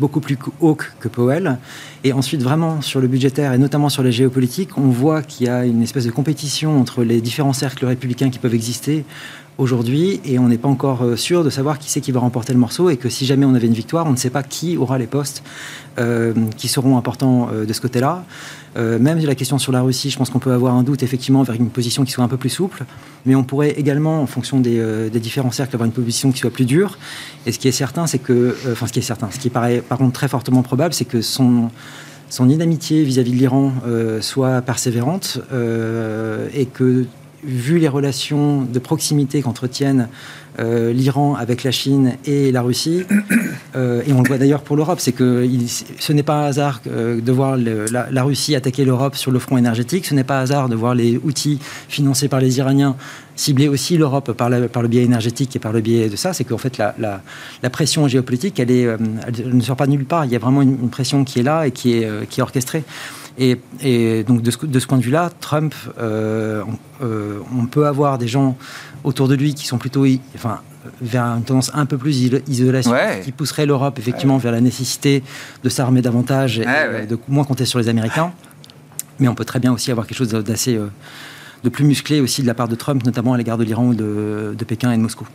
beaucoup 0.00 0.20
plus 0.20 0.38
haut 0.60 0.76
que 1.00 1.08
Powell. 1.08 1.58
Et 2.02 2.12
ensuite, 2.12 2.42
vraiment, 2.42 2.80
sur 2.82 3.00
le 3.00 3.08
budgétaire 3.08 3.52
et 3.52 3.58
notamment 3.58 3.88
sur 3.88 4.02
la 4.02 4.10
géopolitique, 4.10 4.76
on 4.76 4.88
voit 4.88 5.22
qu'il 5.22 5.46
y 5.46 5.50
a 5.50 5.64
une 5.64 5.82
espèce 5.82 6.04
de 6.04 6.10
compétition 6.10 6.80
entre 6.80 7.02
les 7.04 7.20
différents 7.20 7.52
cercles 7.52 7.86
républicains 7.86 8.30
qui 8.30 8.38
peuvent 8.38 8.54
exister 8.54 9.04
aujourd'hui 9.58 10.20
et 10.24 10.38
on 10.38 10.48
n'est 10.48 10.58
pas 10.58 10.68
encore 10.68 11.02
euh, 11.02 11.16
sûr 11.16 11.44
de 11.44 11.50
savoir 11.50 11.78
qui 11.78 11.90
c'est 11.90 12.00
qui 12.00 12.12
va 12.12 12.20
remporter 12.20 12.52
le 12.52 12.58
morceau 12.58 12.90
et 12.90 12.96
que 12.96 13.08
si 13.08 13.24
jamais 13.26 13.46
on 13.46 13.54
avait 13.54 13.66
une 13.66 13.74
victoire, 13.74 14.06
on 14.06 14.12
ne 14.12 14.16
sait 14.16 14.30
pas 14.30 14.42
qui 14.42 14.76
aura 14.76 14.98
les 14.98 15.06
postes 15.06 15.42
euh, 15.98 16.32
qui 16.56 16.68
seront 16.68 16.96
importants 16.96 17.48
euh, 17.52 17.64
de 17.64 17.72
ce 17.72 17.80
côté-là. 17.80 18.24
Euh, 18.76 18.98
même 18.98 19.18
la 19.20 19.36
question 19.36 19.58
sur 19.58 19.70
la 19.70 19.82
Russie, 19.82 20.10
je 20.10 20.18
pense 20.18 20.30
qu'on 20.30 20.40
peut 20.40 20.52
avoir 20.52 20.74
un 20.74 20.82
doute 20.82 21.04
effectivement 21.04 21.44
vers 21.44 21.54
une 21.54 21.70
position 21.70 22.04
qui 22.04 22.10
soit 22.10 22.24
un 22.24 22.28
peu 22.28 22.36
plus 22.36 22.50
souple, 22.50 22.84
mais 23.26 23.36
on 23.36 23.44
pourrait 23.44 23.70
également, 23.72 24.20
en 24.20 24.26
fonction 24.26 24.58
des, 24.58 24.80
euh, 24.80 25.08
différents 25.10 25.52
cercles, 25.52 25.76
avoir 25.76 25.86
une 25.86 25.92
position 25.92 26.32
qui 26.32 26.38
soit 26.38 26.50
plus 26.50 26.64
dure. 26.64 26.98
Et 27.46 27.52
ce 27.52 27.60
qui 27.60 27.68
est 27.68 27.72
certain, 27.72 28.08
c'est 28.08 28.18
que, 28.18 28.56
enfin, 28.72 28.88
ce 28.88 28.92
qui 28.92 28.98
est 28.98 29.02
certain, 29.02 29.30
ce 29.30 29.38
qui 29.38 29.50
paraît 29.50 29.80
par 29.80 29.98
contre 29.98 30.12
très 30.12 30.26
fortement 30.28 30.62
probable, 30.62 30.94
c'est 30.94 31.04
que 31.04 31.22
son 31.22 31.70
son 32.30 32.48
inamitié 32.48 33.04
vis-à-vis 33.04 33.30
de 33.30 33.36
l'Iran 33.36 33.72
soit 34.20 34.60
persévérante 34.62 35.38
et 36.52 36.66
que 36.66 37.04
vu 37.46 37.78
les 37.78 37.88
relations 37.88 38.62
de 38.62 38.78
proximité 38.78 39.42
qu'entretiennent 39.42 40.08
euh, 40.60 40.92
l'Iran 40.92 41.34
avec 41.34 41.64
la 41.64 41.72
Chine 41.72 42.14
et 42.26 42.52
la 42.52 42.62
Russie, 42.62 43.04
euh, 43.76 44.02
et 44.06 44.12
on 44.12 44.22
le 44.22 44.28
voit 44.28 44.38
d'ailleurs 44.38 44.62
pour 44.62 44.76
l'Europe, 44.76 45.00
c'est 45.00 45.10
que 45.10 45.48
ce 45.98 46.12
n'est 46.12 46.22
pas 46.22 46.44
un 46.44 46.46
hasard 46.46 46.80
euh, 46.86 47.20
de 47.20 47.32
voir 47.32 47.56
la, 47.56 48.22
Russie 48.22 48.54
attaquer 48.54 48.84
l'Europe 48.84 49.16
sur 49.16 49.32
le 49.32 49.40
front 49.40 49.58
énergétique, 49.58 50.06
ce 50.06 50.14
n'est 50.14 50.22
pas 50.22 50.38
un 50.38 50.42
hasard 50.42 50.68
de 50.68 50.76
voir 50.76 50.94
les 50.94 51.18
outils 51.24 51.58
financés 51.88 52.28
par 52.28 52.40
les 52.40 52.58
Iraniens 52.58 52.94
cibler 53.36 53.66
aussi 53.66 53.98
l'Europe 53.98 54.30
par, 54.30 54.48
le 54.48 54.86
biais 54.86 55.02
énergétique 55.02 55.56
et 55.56 55.58
par 55.58 55.72
le 55.72 55.80
biais 55.80 56.08
de 56.08 56.14
ça, 56.14 56.32
c'est 56.32 56.44
qu'en 56.44 56.56
fait 56.56 56.78
la, 56.78 57.20
pression 57.70 58.06
géopolitique, 58.06 58.60
elle, 58.60 58.96
ne 59.52 59.60
sort 59.60 59.74
pas 59.74 59.88
nulle 59.88 60.04
part, 60.04 60.24
il 60.24 60.30
y 60.30 60.36
a 60.36 60.38
vraiment 60.38 60.62
une, 60.62 60.88
pression 60.88 61.24
qui 61.24 61.40
est 61.40 61.42
là 61.42 61.66
et 61.66 61.72
qui 61.72 61.94
est 61.94 62.40
orchestrée. 62.40 62.84
Et, 63.36 63.56
donc 64.24 64.42
de 64.42 64.50
ce, 64.50 64.64
de 64.64 64.78
ce, 64.78 64.86
point 64.86 64.98
de 64.98 65.02
vue-là, 65.02 65.30
Trump, 65.40 65.74
on 65.98 67.66
peut 67.70 67.86
avoir 67.86 68.18
des 68.18 68.28
gens 68.28 68.56
autour 69.02 69.28
de 69.28 69.34
lui 69.34 69.54
qui 69.54 69.66
sont 69.66 69.78
plutôt 69.78 70.06
enfin, 70.34 70.60
vers 71.00 71.24
une 71.24 71.44
tendance 71.44 71.70
un 71.74 71.86
peu 71.86 71.98
plus 71.98 72.30
isolation, 72.48 72.94
qui 73.22 73.32
pousserait 73.32 73.66
l'Europe 73.66 73.98
effectivement 73.98 74.38
vers 74.38 74.52
la 74.52 74.60
nécessité 74.60 75.22
de 75.62 75.68
s'armer 75.68 76.02
davantage 76.02 76.58
et 76.58 77.06
de 77.06 77.18
moins 77.28 77.44
compter 77.44 77.64
sur 77.64 77.78
les 77.78 77.88
Américains. 77.88 78.32
Mais 79.20 79.28
on 79.28 79.34
peut 79.34 79.44
très 79.44 79.60
bien 79.60 79.72
aussi 79.72 79.90
avoir 79.90 80.06
quelque 80.06 80.18
chose 80.18 80.30
d'assez 80.30 80.74
euh, 80.74 80.88
de 81.62 81.68
plus 81.68 81.84
musclé 81.84 82.20
aussi 82.20 82.42
de 82.42 82.48
la 82.48 82.54
part 82.54 82.66
de 82.66 82.74
Trump, 82.74 83.04
notamment 83.04 83.32
à 83.32 83.38
l'égard 83.38 83.56
de 83.56 83.62
l'Iran 83.62 83.92
de, 83.92 84.56
de 84.58 84.64
Pékin 84.64 84.90
et 84.90 84.96
de 84.96 85.02
Moscou. 85.02 85.28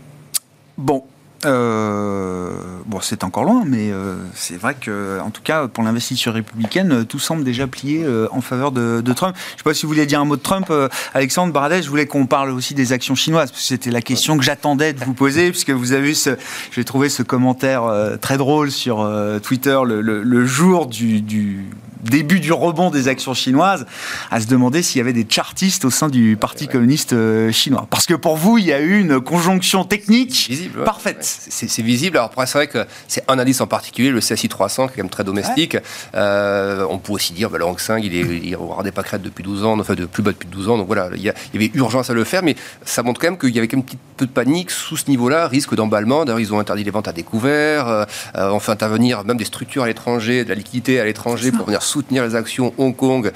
Bon, 0.77 1.05
euh, 1.45 2.51
bon, 2.85 2.99
c'est 3.01 3.23
encore 3.23 3.43
loin, 3.43 3.63
mais 3.65 3.91
euh, 3.91 4.15
c'est 4.33 4.57
vrai 4.57 4.75
que, 4.79 5.19
en 5.21 5.29
tout 5.29 5.41
cas, 5.41 5.67
pour 5.67 5.83
l'investiture 5.83 6.33
républicaine, 6.33 6.91
euh, 6.91 7.03
tout 7.05 7.19
semble 7.19 7.43
déjà 7.43 7.65
plié 7.67 8.05
en 8.31 8.41
faveur 8.41 8.71
de, 8.71 9.01
Trump. 9.13 9.35
Je 9.35 9.53
ne 9.53 9.57
sais 9.57 9.63
pas 9.63 9.73
si 9.73 9.83
vous 9.83 9.89
voulez 9.89 10.05
dire 10.05 10.19
un 10.19 10.25
mot 10.25 10.35
de 10.35 10.41
Trump, 10.41 10.71
Alexandre 11.13 11.53
Baradès. 11.53 11.81
Je 11.81 11.89
voulais 11.89 12.05
qu'on 12.05 12.25
parle 12.25 12.51
aussi 12.51 12.73
des 12.73 12.93
actions 12.93 13.15
chinoises, 13.15 13.51
parce 13.51 13.61
que 13.61 13.67
c'était 13.67 13.91
la 13.91 14.01
question 14.01 14.37
que 14.37 14.43
j'attendais 14.43 14.93
de 14.93 15.03
vous 15.03 15.13
poser, 15.13 15.51
puisque 15.51 15.71
vous 15.71 15.93
avez 15.93 16.07
vu 16.07 16.15
ce, 16.15 16.31
j'ai 16.71 16.83
trouvé 16.83 17.09
ce 17.09 17.23
commentaire 17.23 17.83
très 18.21 18.37
drôle 18.37 18.71
sur 18.71 19.09
Twitter 19.41 19.79
le, 19.85 20.45
jour 20.45 20.87
du, 20.87 21.21
du 21.21 21.65
début 22.03 22.39
du 22.39 22.53
rebond 22.53 22.89
des 22.89 23.07
actions 23.07 23.33
chinoises, 23.33 23.85
à 24.31 24.39
se 24.39 24.47
demander 24.47 24.81
s'il 24.81 24.99
y 24.99 25.01
avait 25.01 25.13
des 25.13 25.25
chartistes 25.29 25.85
au 25.85 25.89
sein 25.89 26.09
du 26.09 26.37
Parti 26.39 26.67
communiste 26.67 27.15
chinois. 27.51 27.87
Parce 27.89 28.05
que 28.05 28.13
pour 28.13 28.37
vous, 28.37 28.57
il 28.57 28.65
y 28.65 28.73
a 28.73 28.79
eu 28.79 28.99
une 28.99 29.19
conjonction 29.19 29.83
technique 29.83 30.47
Visible, 30.49 30.83
parfaite 30.83 31.23
c'est 31.67 31.81
visible. 31.81 32.17
Alors 32.17 32.29
après, 32.29 32.45
c'est 32.45 32.57
vrai 32.57 32.67
que 32.67 32.85
c'est 33.07 33.23
un 33.27 33.39
indice 33.39 33.61
en 33.61 33.67
particulier, 33.67 34.09
le 34.09 34.19
CSI 34.19 34.49
300, 34.49 34.87
qui 34.87 34.93
est 34.93 34.95
quand 34.97 35.03
même 35.03 35.09
très 35.09 35.23
domestique. 35.23 35.77
Euh, 36.15 36.85
on 36.89 36.97
peut 36.97 37.13
aussi 37.13 37.33
dire, 37.33 37.49
bah, 37.49 37.57
le 37.57 37.65
Hang 37.65 37.79
Seng, 37.79 38.01
il 38.03 38.15
est, 38.15 38.21
il 38.21 38.57
des 38.83 38.91
pâquerettes 38.91 39.21
depuis 39.21 39.43
12 39.43 39.65
ans, 39.65 39.79
enfin 39.79 39.95
de 39.95 40.05
plus 40.05 40.23
bas 40.23 40.31
depuis 40.31 40.49
12 40.49 40.69
ans. 40.69 40.77
Donc 40.77 40.87
voilà, 40.87 41.09
il 41.15 41.21
y, 41.21 41.29
avait 41.29 41.71
urgence 41.73 42.09
à 42.09 42.13
le 42.13 42.23
faire, 42.23 42.43
mais 42.43 42.55
ça 42.85 43.03
montre 43.03 43.19
quand 43.19 43.27
même 43.27 43.37
qu'il 43.37 43.53
y 43.53 43.57
avait 43.57 43.67
quand 43.67 43.77
même 43.77 43.85
un 43.85 43.89
petit 43.89 43.97
peu 44.17 44.25
de 44.25 44.31
panique 44.31 44.71
sous 44.71 44.97
ce 44.97 45.09
niveau-là, 45.09 45.47
risque 45.47 45.75
d'emballement. 45.75 46.25
D'ailleurs, 46.25 46.39
ils 46.39 46.53
ont 46.53 46.59
interdit 46.59 46.83
les 46.83 46.91
ventes 46.91 47.07
à 47.07 47.13
découvert. 47.13 47.87
Euh, 47.87 48.05
on 48.35 48.59
fait 48.59 48.71
intervenir 48.71 49.23
même 49.23 49.37
des 49.37 49.45
structures 49.45 49.83
à 49.83 49.87
l'étranger, 49.87 50.43
de 50.43 50.49
la 50.49 50.55
liquidité 50.55 50.99
à 50.99 51.05
l'étranger 51.05 51.51
pour 51.51 51.65
venir 51.65 51.83
soutenir 51.89 52.23
les 52.23 52.35
actions 52.35 52.73
Hong 52.77 52.95
Kong 52.95 53.31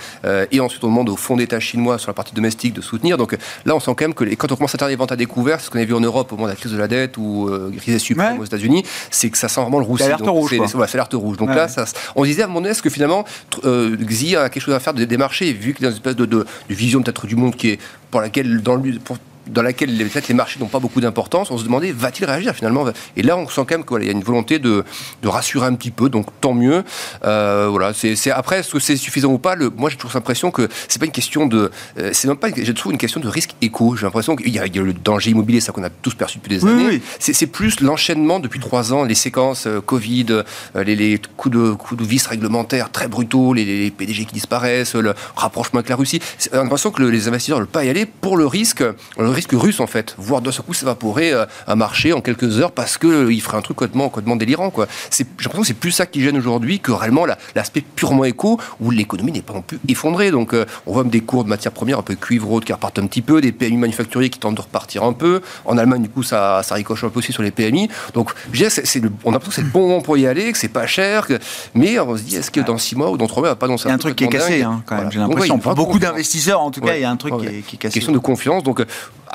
et 0.52 0.60
ensuite 0.60 0.84
on 0.84 0.88
demande 0.88 1.10
au 1.10 1.16
fonds 1.16 1.38
d'État 1.38 1.60
chinois 1.60 1.98
sur 1.98 2.10
la 2.10 2.14
partie 2.14 2.34
domestique 2.34 2.74
de 2.74 2.82
soutenir. 2.82 3.18
Donc 3.18 3.38
là, 3.66 3.76
on 3.76 3.80
sent 3.80 3.92
quand 3.98 4.02
même 4.02 4.14
que 4.14 4.24
quand 4.36 4.52
on 4.52 4.56
commence 4.56 4.76
à 4.76 4.78
faire 4.78 4.88
des 4.88 4.96
ventes 4.96 5.12
à 5.12 5.16
découvert, 5.16 5.60
ce 5.62 5.70
qu'on 5.70 5.80
a 5.80 5.86
vu 5.86 5.94
en 5.94 6.00
Europe 6.00 6.32
au 6.32 6.36
moment 6.36 6.48
de 6.48 6.52
la 6.52 6.56
crise 6.56 6.72
de 6.72 6.78
la 6.78 6.88
dette 6.88 7.18
ou 7.18 7.50
crise 7.78 7.98
suprême 7.98 8.40
aux 8.40 8.46
États-Unis, 8.46 8.84
c'est 9.12 9.30
que 9.30 9.38
ça 9.38 9.48
sent 9.48 9.62
vraiment 9.62 9.80
le 9.80 9.86
roussi. 9.86 10.04
C'est 10.04 10.10
l'alerte 10.10 10.30
rouge. 10.30 10.56
C'est 10.68 10.78
l'alerte 10.78 11.14
rouge. 11.14 11.38
Donc 11.38 11.50
là, 11.50 11.68
ça, 11.68 11.86
on 12.16 12.24
disait 12.24 12.44
à 12.44 12.48
donné, 12.48 12.70
est-ce 12.70 12.82
que 12.82 12.90
finalement, 12.90 13.26
Xi 13.64 14.36
a 14.36 14.50
quelque 14.50 14.64
chose 14.64 14.74
à 14.74 14.80
faire 14.80 14.94
des, 14.94 15.18
marchés, 15.18 15.52
vu 15.54 15.74
qu'il 15.74 15.84
y 15.84 15.86
a 15.86 15.90
une 15.90 15.96
espèce 15.96 16.16
de, 16.16 16.26
de, 16.26 16.46
de 16.70 16.74
vision 16.74 17.02
peut-être 17.02 17.28
du 17.28 17.36
monde 17.36 17.56
qui 17.56 17.70
est 17.70 17.80
pour 18.12 18.22
laquelle 18.22 18.62
dans 18.62 18.76
le 18.76 19.00
pour, 19.00 19.18
dans 19.48 19.62
laquelle 19.62 19.96
peut-être 19.98 20.28
les 20.28 20.34
marchés 20.34 20.60
n'ont 20.60 20.68
pas 20.68 20.80
beaucoup 20.80 21.02
d'importance, 21.02 21.52
on 21.52 21.58
se 21.58 21.64
demandait 21.64 21.92
va-t-il 21.92 22.26
réagir 22.26 22.56
finalement? 22.56 22.86
Et 23.18 23.24
là, 23.24 23.38
on 23.38 23.48
sent 23.48 23.62
quand 23.68 23.72
même 23.72 23.86
qu'il 23.86 24.04
y 24.04 24.10
a 24.10 24.12
une 24.12 24.24
volonté 24.24 24.60
de, 24.60 24.84
de, 25.22 25.28
rassurer 25.28 25.68
un 25.68 25.76
petit 25.76 25.92
peu, 25.92 26.10
donc 26.10 26.28
tant 26.42 26.54
mieux. 26.54 26.84
Euh, 27.24 27.68
voilà, 27.70 27.94
c'est 27.94 28.32
après 28.32 28.60
est-ce 28.60 28.72
que 28.72 28.80
c'est 28.80 28.96
suffisant 28.96 29.32
ou 29.32 29.38
pas? 29.38 29.56
Le, 29.56 29.70
Moi, 29.70 29.90
j'ai 29.90 29.98
toujours 29.98 30.12
l'impression 30.14 30.52
que 30.52 30.68
c'est 30.88 31.00
pas 31.00 31.06
une 31.06 31.12
question 31.12 31.46
de, 31.46 31.72
euh, 31.98 32.12
c'est 32.14 32.28
même 32.28 32.38
pas, 32.38 32.50
j'ai 32.56 32.74
toujours 32.74 32.92
une 32.92 32.98
question 32.98 33.20
de 33.20 33.28
risque 33.28 33.56
éco. 33.62 33.96
J'ai 33.96 34.06
l'impression 34.06 34.36
qu'il 34.36 34.50
y, 34.50 34.60
a 34.60 34.66
le 34.66 34.94
danger 34.94 35.32
immobilier, 35.32 35.60
ça 35.60 35.72
qu'on 35.72 35.84
a 35.84 35.90
tous 35.90 36.16
perçu 36.16 36.38
depuis 36.38 36.58
des 36.58 36.66
années. 36.66 37.02
C'est 37.20 37.48
plus 37.48 37.80
l'enchaînement 37.80 38.40
depuis 38.40 38.60
trois 38.60 38.94
ans, 38.94 39.04
les 39.04 39.16
séquences 39.16 39.68
euh, 39.68 39.82
Covid, 39.82 40.44
les, 40.76 40.96
les, 40.96 41.22
coups 41.38 41.56
de 41.56 41.72
coups 41.72 42.02
de 42.02 42.08
vis 42.08 42.26
réglementaires 42.26 42.92
très 42.92 43.08
brutaux, 43.08 43.54
les, 43.54 43.66
les, 43.66 43.92
PDG 43.92 44.26
qui 44.26 44.34
disparaissent, 44.34 44.96
le 44.96 45.14
rapprochement 45.36 45.80
avec 45.80 45.90
la 45.90 45.96
Russie. 45.96 46.20
J'ai 46.40 46.50
l'impression 46.54 46.92
que 46.92 47.04
les 47.04 47.28
investisseurs 47.28 47.58
ne 47.58 47.64
veulent 47.64 47.72
pas 47.72 47.84
y 47.84 47.90
aller 47.90 48.06
pour 48.06 48.38
le 48.38 48.46
risque. 48.46 48.84
Le 49.18 49.30
risque 49.34 49.52
russe 49.54 49.80
en 49.80 49.88
fait, 49.88 50.16
voir 50.18 50.42
d'un 50.42 50.52
seul 50.52 50.66
coup 50.66 50.74
s'évaporer 50.74 51.34
euh, 51.34 51.46
un 51.68 51.76
marché 51.76 52.14
en 52.14 52.22
quelques 52.22 52.60
heures 52.60 52.72
parce 52.72 52.98
qu'il 52.98 53.10
euh, 53.10 53.40
ferait 53.40 53.58
un 53.58 53.62
truc 53.62 53.78
complètement, 53.78 54.10
complètement 54.10 54.36
délirant. 54.36 54.70
Quoi. 54.70 54.88
J'ai 55.12 55.26
l'impression 55.40 55.62
que 55.62 55.68
c'est 55.68 55.74
plus 55.74 55.92
ça 55.92 56.06
qui 56.06 56.22
gêne 56.22 56.38
aujourd'hui 56.38 56.80
que 56.80 56.92
réellement 56.92 57.26
l'aspect 57.56 57.82
purement 57.82 58.26
éco 58.26 58.60
où 58.80 58.92
l'économie 58.92 59.32
n'est 59.32 59.42
pas 59.42 59.54
non 59.54 59.62
plus 59.62 59.80
effondrée. 59.88 60.32
Donc 60.32 60.54
euh, 60.54 60.66
on 60.86 60.94
voit 60.94 61.04
même 61.04 61.12
des 61.12 61.22
cours 61.22 61.44
de 61.44 61.50
matières 61.50 61.74
premières 61.74 62.00
un 62.00 62.04
peu 62.04 62.16
cuivre 62.16 62.60
qui 62.62 62.74
repartent 62.74 63.00
un 63.00 63.08
petit 63.08 63.22
peu, 63.22 63.42
des 63.42 63.52
PMI 63.52 63.78
manufacturiers 63.78 64.30
qui 64.30 64.40
tentent 64.40 64.56
de 64.56 64.62
repartir 64.62 65.04
un 65.04 65.14
peu. 65.14 65.42
En 65.66 65.78
Allemagne, 65.78 66.04
du 66.04 66.10
coup, 66.10 66.24
ça, 66.24 66.62
ça 66.64 66.76
ricoche 66.76 67.04
un 67.04 67.10
peu 67.10 67.20
aussi 67.20 67.34
sur 67.34 67.44
les 67.44 67.52
PMI. 67.52 67.90
Donc 68.14 68.32
je 68.52 68.64
c'est 68.70 69.02
on 69.24 69.30
a 69.30 69.34
l'impression 69.34 69.50
que 69.50 69.56
c'est 69.56 69.62
le 69.62 69.68
bon 69.68 69.88
moment 69.88 70.02
pour 70.02 70.18
y 70.18 70.26
aller, 70.28 70.52
que 70.52 70.58
c'est 70.58 70.68
pas 70.68 70.88
cher, 70.88 71.28
mais 71.74 72.00
on 72.00 72.18
se 72.18 72.24
dit 72.24 72.36
est-ce 72.38 72.52
que 72.52 72.62
dans 72.62 72.78
six 72.78 72.96
mois 72.96 73.12
ou 73.12 73.18
dans 73.18 73.28
trois 73.28 73.44
mois, 73.44 73.56
pas 73.56 73.68
dans 73.68 73.78
ça 73.78 73.90
Il 73.90 73.90
y 73.90 73.92
a 73.92 73.96
un 73.96 74.00
truc 74.00 74.16
qui 74.16 74.24
est 74.24 74.30
cassé, 74.30 74.64
hein, 74.64 74.82
quand 74.86 74.98
même. 74.98 75.12
J'ai 75.12 75.20
l'impression. 75.20 75.60
pour 75.60 75.76
beaucoup 75.76 76.00
d'investisseurs, 76.00 76.62
en 76.62 76.72
tout 76.72 76.82
cas, 76.82 76.96
il 76.96 77.02
y 77.02 77.06
a 77.06 77.10
un 77.10 77.18
truc 77.18 77.38
qui, 77.38 77.46
est, 77.46 77.62
qui, 77.62 77.76
est, 77.76 77.80
cassé. 77.80 77.94
Question 77.94 78.14
de 78.14 78.20
confiance. 78.20 78.64
Donc 78.64 78.84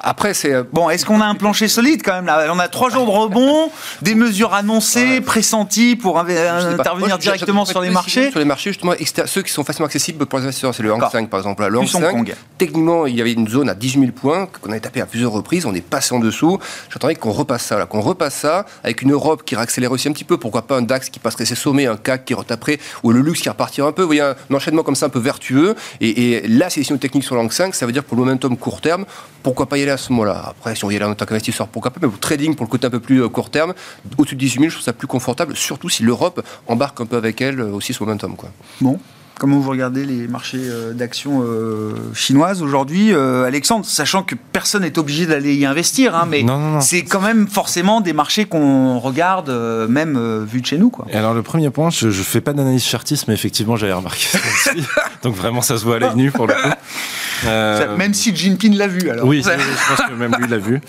après, 0.03 0.35
c'est. 0.35 0.53
Euh, 0.53 0.65
bon, 0.73 0.91
est-ce 0.91 1.05
qu'on 1.05 1.21
a 1.21 1.25
un 1.27 1.35
plancher 1.35 1.69
solide 1.69 2.03
quand 2.05 2.13
même 2.13 2.27
là? 2.27 2.49
On 2.53 2.59
a 2.59 2.69
trois 2.69 2.91
jours 2.91 3.07
de 3.07 3.11
rebond, 3.11 3.71
des 4.03 4.15
mesures 4.15 4.55
annoncées, 4.55 5.21
pressenties 5.21 5.97
pour 5.97 6.19
intervenir 6.19 7.19
directement 7.19 7.65
sur 7.65 7.81
les 7.81 7.91
marchés 7.91 8.31
Sur 8.31 8.39
les 8.39 8.45
marchés, 8.45 8.71
justement, 8.71 8.93
ceux 9.27 9.43
qui 9.43 9.53
sont 9.53 9.65
facilement 9.65 9.87
accessibles 9.87 10.27
pour 10.27 10.39
les 10.39 10.45
investisseurs, 10.47 10.75
c'est 10.75 10.83
le 10.83 10.93
Hang 10.93 11.05
Seng 11.11 11.29
par 11.29 11.41
exemple. 11.41 11.67
Le 11.67 11.79
Hang 11.79 11.87
Seng, 11.87 12.35
techniquement, 12.57 13.07
il 13.07 13.17
y 13.17 13.21
avait 13.21 13.33
une 13.33 13.49
zone 13.49 13.69
à 13.69 13.75
18 13.75 14.01
000 14.01 14.13
points 14.13 14.47
qu'on 14.47 14.71
avait 14.71 14.81
tapé 14.81 15.01
à 15.01 15.07
plusieurs 15.07 15.33
reprises, 15.33 15.67
on 15.67 15.75
est 15.75 15.81
passé 15.81 16.15
en 16.15 16.19
dessous. 16.19 16.59
J'attendais 16.91 17.15
qu'on 17.15 17.33
repasse 17.33 17.65
ça, 17.65 17.87
qu'on 17.87 18.01
repasse 18.01 18.35
ça 18.35 18.67
avec 18.85 19.03
une 19.03 19.13
Europe 19.13 19.43
qui 19.45 19.57
réaccélère 19.57 19.93
aussi 19.93 20.09
un 20.09 20.13
petit 20.13 20.25
peu. 20.25 20.37
Pourquoi 20.37 20.63
pas 20.63 20.77
un 20.77 20.83
DAX 20.83 21.11
qui 21.11 21.19
passerait 21.19 21.45
ses 21.45 21.55
sommets, 21.55 21.87
un 21.87 21.97
CAC 21.97 22.25
qui 22.25 22.35
retaperait, 22.35 22.79
ou 23.03 23.13
le 23.13 23.21
luxe 23.21 23.41
qui 23.41 23.49
repartirait 23.49 23.89
un 23.89 23.93
peu. 23.93 24.03
Vous 24.03 24.09
voyez, 24.09 24.21
un 24.21 24.35
enchaînement 24.53 24.83
comme 24.83 24.97
ça 24.97 25.07
un 25.07 25.11
peu 25.11 25.19
vertueux. 25.19 25.75
Et, 26.01 26.09
et 26.33 26.49
là, 26.49 26.71
c'est 26.71 26.89
une 26.89 26.99
technique 26.99 27.25
sur 27.25 27.35
le 27.35 27.41
Hang 27.41 27.53
Seng, 27.53 27.73
ça 27.73 27.87
veut 27.87 27.93
dire 27.93 28.05
pour 28.05 28.17
le 28.17 28.25
momentum 28.25 28.57
court 28.57 28.81
terme, 28.81 29.05
pourquoi 29.43 29.67
pas 29.67 29.79
y 29.79 29.83
aller 29.83 29.88
à 29.91 29.97
ce 29.97 30.13
moment-là 30.13 30.45
Après, 30.49 30.75
si 30.75 30.85
on 30.85 30.91
y 30.91 30.97
allait 30.97 31.05
en 31.05 31.15
tant 31.15 31.25
qu'investisseur, 31.25 31.69
pourquoi 31.69 31.91
pas 31.91 32.01
Mais 32.03 32.09
pour 32.09 32.19
trading, 32.19 32.55
pour 32.55 32.67
le 32.67 32.71
côté 32.71 32.87
un 32.87 32.91
peu 32.91 33.01
plus 33.01 33.23
euh, 33.23 33.29
court 33.29 33.51
terme, 33.51 33.75
au-dessus 34.17 34.35
de 34.35 34.41
18 34.41 34.61
000, 34.61 34.71
je 34.71 34.75
trouve 34.77 34.85
ça 34.85 34.93
plus 34.93 35.07
confortable, 35.07 35.57
surtout 35.57 35.89
si 35.89 36.03
l'Europe 36.03 36.45
embarque 36.67 37.01
un 37.01 37.07
peu 37.07 37.17
avec 37.17 37.41
elle 37.41 37.61
euh, 37.61 37.73
aussi 37.73 37.93
ce 37.93 38.03
momentum. 38.03 38.37
Quoi. 38.37 38.51
Bon. 38.81 38.99
Comment 39.39 39.61
vous 39.61 39.71
regardez 39.71 40.05
les 40.05 40.27
marchés 40.27 40.59
euh, 40.61 40.93
d'actions 40.93 41.45
chinoises 42.13 42.61
aujourd'hui, 42.61 43.15
Alexandre 43.15 43.87
Sachant 43.87 44.25
que 44.25 44.35
personne 44.35 44.83
n'est 44.83 44.99
obligé 44.99 45.27
d'aller 45.27 45.55
y 45.55 45.65
investir, 45.65 46.17
hein, 46.17 46.27
mais 46.29 46.45
c'est 46.81 47.05
quand 47.05 47.21
même 47.21 47.47
forcément 47.47 48.01
des 48.01 48.13
marchés 48.13 48.47
qu'on 48.47 48.99
regarde, 48.99 49.49
même 49.89 50.45
vu 50.45 50.61
de 50.61 50.67
chez 50.67 50.77
nous. 50.77 50.91
Quoi. 50.91 51.07
Et 51.11 51.17
alors 51.17 51.35
le 51.35 51.43
premier 51.45 51.71
point, 51.71 51.91
je 51.91 52.09
ne 52.09 52.13
fais 52.13 52.41
pas 52.41 52.53
d'analyse 52.53 52.83
chartiste, 52.83 53.29
mais 53.29 53.35
effectivement 53.35 53.77
j'avais 53.77 53.93
remarqué 53.93 54.25
ça 54.25 54.39
aussi. 54.39 54.83
Donc 55.23 55.37
vraiment 55.37 55.63
ça 55.63 55.79
se 55.79 55.85
voit 55.85 55.97
à 55.97 55.99
l'œil 56.01 56.17
nu 56.17 56.33
pour 56.33 56.49
le 56.49 56.55
coup. 56.55 56.71
Euh, 57.47 57.97
même 57.97 58.15
si 58.15 58.35
Jinping 58.35 58.77
l'a 58.77 58.87
vu, 58.87 59.11
alors. 59.11 59.27
Oui, 59.27 59.43
je 59.43 59.49
pense 59.49 60.07
que 60.09 60.15
même 60.15 60.35
lui 60.39 60.49
l'a 60.49 60.59
vu. 60.59 60.81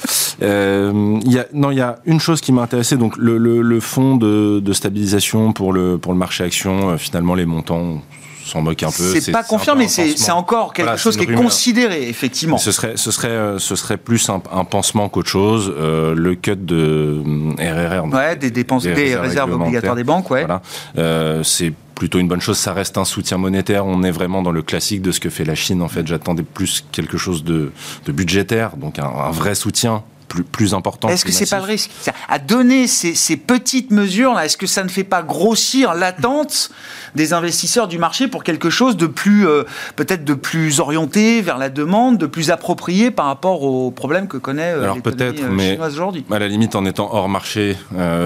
Euh, 0.41 1.19
y 1.25 1.37
a, 1.37 1.45
non, 1.53 1.71
il 1.71 1.77
y 1.77 1.81
a 1.81 1.99
une 2.05 2.19
chose 2.19 2.41
qui 2.41 2.51
m'a 2.51 2.61
intéressé, 2.61 2.97
donc 2.97 3.17
le, 3.17 3.37
le, 3.37 3.61
le 3.61 3.79
fonds 3.79 4.15
de, 4.15 4.59
de, 4.59 4.73
stabilisation 4.73 5.53
pour 5.53 5.73
le, 5.73 5.97
pour 5.97 6.11
le 6.13 6.17
marché 6.17 6.43
action, 6.43 6.91
euh, 6.91 6.97
finalement, 6.97 7.35
les 7.35 7.45
montants 7.45 8.01
s'en 8.49 8.61
moque 8.61 8.83
un 8.83 8.91
peu. 8.91 9.19
C'est 9.19 9.31
pas 9.31 9.43
confirmé, 9.43 9.87
c'est 9.87 10.31
encore 10.31 10.73
quelque 10.73 10.97
chose 10.97 11.15
qui 11.15 11.23
est 11.23 11.33
considéré, 11.33 12.09
effectivement. 12.09 12.57
Ce 12.57 12.71
serait, 12.71 12.93
ce 12.95 13.11
serait, 13.11 13.27
euh, 13.29 13.59
ce 13.59 13.75
serait 13.75 13.97
plus 13.97 14.29
un, 14.29 14.41
un 14.51 14.65
pansement 14.65 15.07
qu'autre 15.09 15.29
chose. 15.29 15.73
Euh, 15.77 16.13
le 16.15 16.35
cut 16.35 16.55
de 16.55 17.21
RRR. 17.57 18.05
Ouais, 18.13 18.35
des 18.35 18.51
dépenses, 18.51 18.83
des, 18.83 19.15
réserves 19.15 19.53
obligatoires 19.53 19.95
des 19.95 20.03
banques, 20.03 20.29
ouais. 20.31 20.41
Voilà. 20.41 20.61
Euh, 20.97 21.43
c'est 21.43 21.73
plutôt 21.99 22.17
une 22.17 22.27
bonne 22.27 22.41
chose. 22.41 22.57
Ça 22.57 22.73
reste 22.73 22.97
un 22.97 23.05
soutien 23.05 23.37
monétaire. 23.37 23.85
On 23.85 24.01
est 24.01 24.09
vraiment 24.09 24.41
dans 24.41 24.51
le 24.51 24.63
classique 24.63 25.03
de 25.03 25.11
ce 25.11 25.19
que 25.19 25.29
fait 25.29 25.45
la 25.45 25.53
Chine. 25.53 25.83
En 25.83 25.89
fait, 25.89 26.07
j'attendais 26.07 26.43
plus 26.43 26.83
quelque 26.91 27.17
chose 27.17 27.43
de, 27.43 27.71
budgétaire, 28.07 28.77
donc 28.77 28.97
un, 28.97 29.05
un 29.05 29.31
vrai 29.31 29.53
soutien 29.53 30.03
plus, 30.29 30.43
plus 30.43 30.73
important. 30.73 31.09
Est-ce 31.09 31.25
que 31.25 31.31
c'est 31.31 31.49
pas 31.49 31.57
le 31.57 31.65
risque 31.65 31.91
À 32.29 32.39
donner 32.39 32.87
ces, 32.87 33.15
ces 33.15 33.35
petites 33.35 33.91
mesures 33.91 34.33
là, 34.33 34.45
est-ce 34.45 34.57
que 34.57 34.67
ça 34.67 34.83
ne 34.83 34.89
fait 34.89 35.03
pas 35.03 35.23
grossir 35.23 35.93
l'attente 35.93 36.69
des 37.15 37.33
investisseurs 37.33 37.87
du 37.87 37.97
marché 37.97 38.27
pour 38.27 38.43
quelque 38.43 38.69
chose 38.69 38.95
de 38.95 39.07
plus 39.07 39.47
euh, 39.47 39.63
peut-être 39.95 40.23
de 40.23 40.33
plus 40.33 40.79
orienté 40.79 41.41
vers 41.41 41.57
la 41.57 41.69
demande, 41.69 42.17
de 42.17 42.27
plus 42.27 42.51
approprié 42.51 43.11
par 43.11 43.25
rapport 43.25 43.63
aux 43.63 43.91
problèmes 43.91 44.27
que 44.27 44.37
connaît 44.37 44.73
euh, 44.73 44.93
l'économie 44.93 45.63
euh, 45.63 45.71
chinoise 45.71 45.93
aujourd'hui? 45.93 46.25
À 46.31 46.39
la 46.39 46.47
limite, 46.47 46.75
en 46.75 46.85
étant 46.85 47.09
hors 47.11 47.27
marché, 47.27 47.75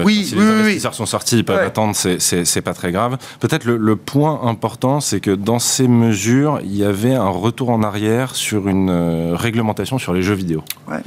oui, 0.04 0.26
si 0.26 0.34
les 0.34 0.42
investisseurs 0.42 0.94
sont 0.94 1.06
sortis, 1.06 1.38
ils 1.38 1.44
peuvent 1.44 1.58
attendre, 1.58 1.94
c'est 1.96 2.62
pas 2.62 2.74
très 2.74 2.92
grave. 2.92 3.16
Peut-être 3.40 3.64
le, 3.64 3.76
le, 3.76 3.96
point 3.96 4.40
important, 4.44 5.00
c'est 5.00 5.20
que 5.20 5.30
dans 5.30 5.58
ces 5.58 5.88
mesures, 5.88 6.60
il 6.62 6.76
y 6.76 6.84
avait 6.84 7.14
un 7.14 7.28
retour 7.28 7.70
en 7.70 7.82
arrière 7.82 8.34
sur 8.34 8.68
une 8.68 9.32
réglementation 9.34 9.98
sur 9.98 10.12
les 10.12 10.22
jeux 10.22 10.34
vidéo. 10.34 10.62
Ouais. 10.88 11.00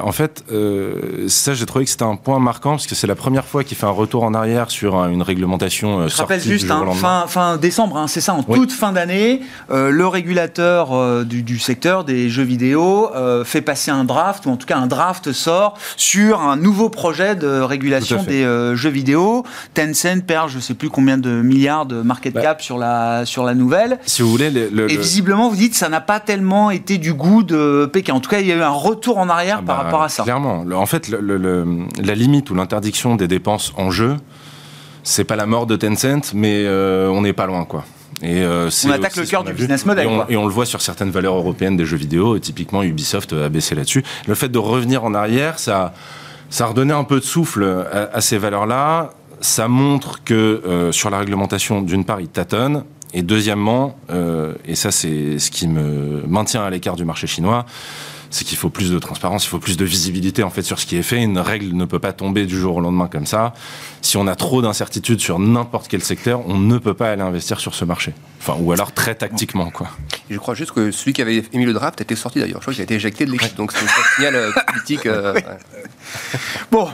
Euh, 0.00 0.08
en 0.08 0.12
fait, 0.12 0.44
euh, 0.52 1.28
ça, 1.28 1.54
j'ai 1.54 1.66
trouvé 1.66 1.84
que 1.84 1.90
c'était 1.90 2.04
un 2.04 2.16
point 2.16 2.38
marquant 2.38 2.70
parce 2.72 2.86
que 2.86 2.94
c'est 2.94 3.06
la 3.06 3.14
première 3.14 3.44
fois 3.44 3.64
qu'il 3.64 3.76
fait 3.76 3.86
un 3.86 3.90
retour 3.90 4.24
en 4.24 4.34
arrière 4.34 4.70
sur 4.70 5.04
une 5.06 5.22
réglementation. 5.22 6.00
Euh, 6.00 6.08
Je 6.08 6.16
rappelle 6.16 6.40
juste, 6.40 6.70
hein, 6.70 6.84
fin, 6.94 7.24
fin, 7.26 7.56
décembre, 7.56 7.96
hein, 7.96 8.06
c'est 8.06 8.20
ça, 8.20 8.34
en 8.34 8.42
toute 8.42 8.72
fin 8.72 8.92
d'année, 8.92 9.40
le 9.70 10.06
régulateur 10.06 11.24
du, 11.24 11.58
secteur 11.58 12.04
des 12.04 12.28
jeux 12.28 12.42
vidéo 12.42 13.10
fait 13.44 13.60
passer 13.60 13.90
un 13.90 14.04
draft, 14.04 14.46
ou 14.46 14.50
en 14.50 14.56
tout 14.56 14.66
cas 14.66 14.78
un 14.78 14.86
draft 14.86 15.32
sort 15.32 15.76
sur 15.96 16.40
un 16.40 16.56
nouveau 16.56 16.88
projet 16.88 17.36
de 17.36 17.60
régulation 17.60 18.22
des 18.22 18.42
jeux 18.74 18.90
vidéo. 18.90 19.44
Tencent 19.74 20.22
perd, 20.26 20.48
je 20.50 20.56
ne 20.56 20.60
sais 20.60 20.74
plus 20.74 20.90
combien 20.90 21.18
de 21.18 21.42
milliards 21.42 21.86
de 21.86 22.02
market 22.02 22.34
bah. 22.34 22.42
cap 22.42 22.62
sur, 22.62 22.78
la, 22.78 23.24
sur 23.26 23.44
la 23.44 23.54
nouvelle. 23.54 23.98
Si 24.06 24.22
vous 24.22 24.30
voulez, 24.30 24.50
et 24.88 24.96
visiblement, 24.96 25.48
vous 25.48 25.56
dites, 25.56 25.74
ça 25.74 25.88
n'a 25.88 26.00
pas 26.00 26.20
tellement 26.20 26.70
été 26.70 26.98
du 26.98 27.12
goût 27.12 27.42
de 27.42 27.88
Pékin. 27.92 28.14
En 28.14 28.20
tout 28.20 28.30
cas, 28.30 28.40
il 28.40 28.46
y 28.46 28.52
a 28.52 28.56
eu 28.56 28.62
un 28.62 28.70
retour 28.70 29.18
en 29.18 29.28
arrière 29.28 29.60
ah 29.62 29.66
par 29.66 29.84
bah, 29.84 29.89
rapport 29.90 30.02
à 30.02 30.08
ça. 30.08 30.22
Clairement. 30.22 30.64
en 30.72 30.86
fait, 30.86 31.08
la 31.08 32.14
limite 32.14 32.50
ou 32.50 32.54
l'interdiction 32.54 33.16
des 33.16 33.28
dépenses 33.28 33.72
en 33.76 33.90
jeu, 33.90 34.16
c'est 35.02 35.24
pas 35.24 35.36
la 35.36 35.46
mort 35.46 35.66
de 35.66 35.76
Tencent, 35.76 36.34
mais 36.34 36.64
euh, 36.64 37.08
on 37.08 37.22
n'est 37.22 37.32
pas 37.32 37.46
loin, 37.46 37.64
quoi. 37.64 37.84
Et 38.22 38.42
euh, 38.42 38.68
on 38.84 38.90
attaque 38.90 39.16
le 39.16 39.24
cœur 39.24 39.44
du 39.44 39.52
business 39.54 39.86
model. 39.86 40.06
Et 40.28 40.36
on, 40.36 40.44
le 40.44 40.52
voit 40.52 40.66
sur 40.66 40.82
certaines 40.82 41.10
valeurs 41.10 41.36
européennes 41.36 41.76
des 41.76 41.86
jeux 41.86 41.96
vidéo, 41.96 42.36
et 42.36 42.40
typiquement 42.40 42.82
Ubisoft 42.82 43.32
a 43.32 43.48
baissé 43.48 43.74
là-dessus. 43.74 44.04
Le 44.26 44.34
fait 44.34 44.50
de 44.50 44.58
revenir 44.58 45.04
en 45.04 45.14
arrière, 45.14 45.58
ça, 45.58 45.94
ça 46.50 46.64
a 46.64 46.66
redonné 46.68 46.92
un 46.92 47.04
peu 47.04 47.20
de 47.20 47.24
souffle 47.24 47.86
à, 48.12 48.20
ces 48.20 48.36
valeurs-là. 48.36 49.12
Ça 49.40 49.68
montre 49.68 50.22
que 50.22 50.34
euh, 50.34 50.92
sur 50.92 51.08
la 51.08 51.18
réglementation, 51.18 51.80
d'une 51.80 52.04
part, 52.04 52.20
ils 52.20 52.28
tâtonnent, 52.28 52.84
et 53.14 53.22
deuxièmement, 53.22 53.98
et 54.64 54.76
ça 54.76 54.92
c'est 54.92 55.40
ce 55.40 55.50
qui 55.50 55.66
me 55.66 56.22
maintient 56.28 56.62
à 56.62 56.70
l'écart 56.70 56.94
du 56.94 57.04
marché 57.04 57.26
chinois, 57.26 57.66
c'est 58.30 58.44
qu'il 58.44 58.56
faut 58.56 58.70
plus 58.70 58.90
de 58.90 58.98
transparence, 58.98 59.44
il 59.44 59.48
faut 59.48 59.58
plus 59.58 59.76
de 59.76 59.84
visibilité 59.84 60.42
en 60.42 60.50
fait 60.50 60.62
sur 60.62 60.78
ce 60.78 60.86
qui 60.86 60.96
est 60.96 61.02
fait. 61.02 61.22
Une 61.22 61.38
règle 61.38 61.74
ne 61.74 61.84
peut 61.84 61.98
pas 61.98 62.12
tomber 62.12 62.46
du 62.46 62.58
jour 62.58 62.76
au 62.76 62.80
lendemain 62.80 63.08
comme 63.08 63.26
ça. 63.26 63.52
Si 64.02 64.16
on 64.16 64.26
a 64.26 64.36
trop 64.36 64.62
d'incertitudes 64.62 65.20
sur 65.20 65.38
n'importe 65.38 65.88
quel 65.88 66.02
secteur, 66.02 66.46
on 66.46 66.56
ne 66.56 66.78
peut 66.78 66.94
pas 66.94 67.10
aller 67.10 67.22
investir 67.22 67.60
sur 67.60 67.74
ce 67.74 67.84
marché. 67.84 68.14
Enfin, 68.40 68.56
ou 68.60 68.72
alors 68.72 68.92
très 68.92 69.14
tactiquement, 69.14 69.70
quoi. 69.70 69.88
je 70.30 70.38
crois 70.38 70.54
juste 70.54 70.72
que 70.72 70.90
celui 70.90 71.12
qui 71.12 71.20
avait 71.20 71.42
émis 71.52 71.66
le 71.66 71.72
draft 71.72 72.00
était 72.00 72.16
sorti 72.16 72.38
d'ailleurs. 72.38 72.60
Je 72.60 72.62
crois 72.62 72.72
qu'il 72.72 72.80
a 72.80 72.84
été 72.84 72.94
éjecté 72.94 73.26
de 73.26 73.32
l'équipe, 73.32 73.54
donc 73.56 73.72
c'est 73.72 73.84
un 73.84 74.14
signal 74.16 74.34
euh, 74.36 74.50
politique. 74.66 75.06
Euh, 75.06 75.34
bon, 76.70 76.88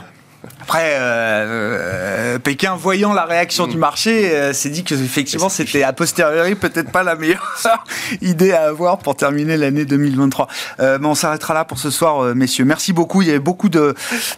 Après, 0.61 0.95
euh, 0.99 2.39
Pékin, 2.39 2.75
voyant 2.75 3.13
la 3.13 3.25
réaction 3.25 3.67
du 3.67 3.77
marché, 3.77 4.53
s'est 4.53 4.69
dit 4.69 4.83
que 4.83 4.95
effectivement 4.95 5.49
c'était 5.49 5.83
a 5.83 5.93
posteriori 5.93 6.55
peut-être 6.55 6.91
pas 6.91 7.03
la 7.03 7.15
meilleure 7.15 7.55
idée 8.21 8.51
à 8.51 8.67
avoir 8.67 8.99
pour 8.99 9.15
terminer 9.15 9.57
l'année 9.57 9.85
2023. 9.85 10.47
mais 10.79 11.05
on 11.05 11.15
s'arrêtera 11.15 11.53
là 11.53 11.65
pour 11.65 11.79
ce 11.79 11.89
soir, 11.89 12.35
messieurs. 12.35 12.65
Merci 12.65 12.93
beaucoup. 12.93 13.21
Il 13.21 13.27
y 13.27 13.31
avait 13.31 13.39
beaucoup 13.39 13.69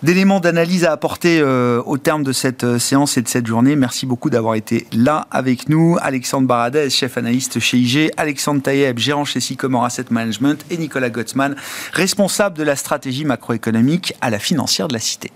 d'éléments 0.03 0.39
d'analyse 0.39 0.85
à 0.85 0.91
apporter 0.91 1.41
au 1.43 1.97
terme 1.97 2.23
de 2.23 2.31
cette 2.31 2.77
séance 2.77 3.17
et 3.17 3.21
de 3.21 3.27
cette 3.27 3.47
journée. 3.47 3.75
Merci 3.75 4.05
beaucoup 4.05 4.29
d'avoir 4.29 4.55
été 4.55 4.87
là 4.93 5.27
avec 5.31 5.69
nous. 5.69 5.97
Alexandre 6.01 6.47
Baradez, 6.47 6.89
chef 6.89 7.17
analyste 7.17 7.59
chez 7.59 7.77
IG, 7.77 8.11
Alexandre 8.17 8.61
Taïeb, 8.61 8.97
gérant 8.97 9.25
chez 9.25 9.39
Sycomore 9.39 9.85
Asset 9.85 10.05
Management 10.09 10.63
et 10.69 10.77
Nicolas 10.77 11.09
Gottsman, 11.09 11.55
responsable 11.93 12.57
de 12.57 12.63
la 12.63 12.75
stratégie 12.75 13.25
macroéconomique 13.25 14.13
à 14.21 14.29
la 14.29 14.39
financière 14.39 14.87
de 14.87 14.93
la 14.93 14.99
Cité. 14.99 15.31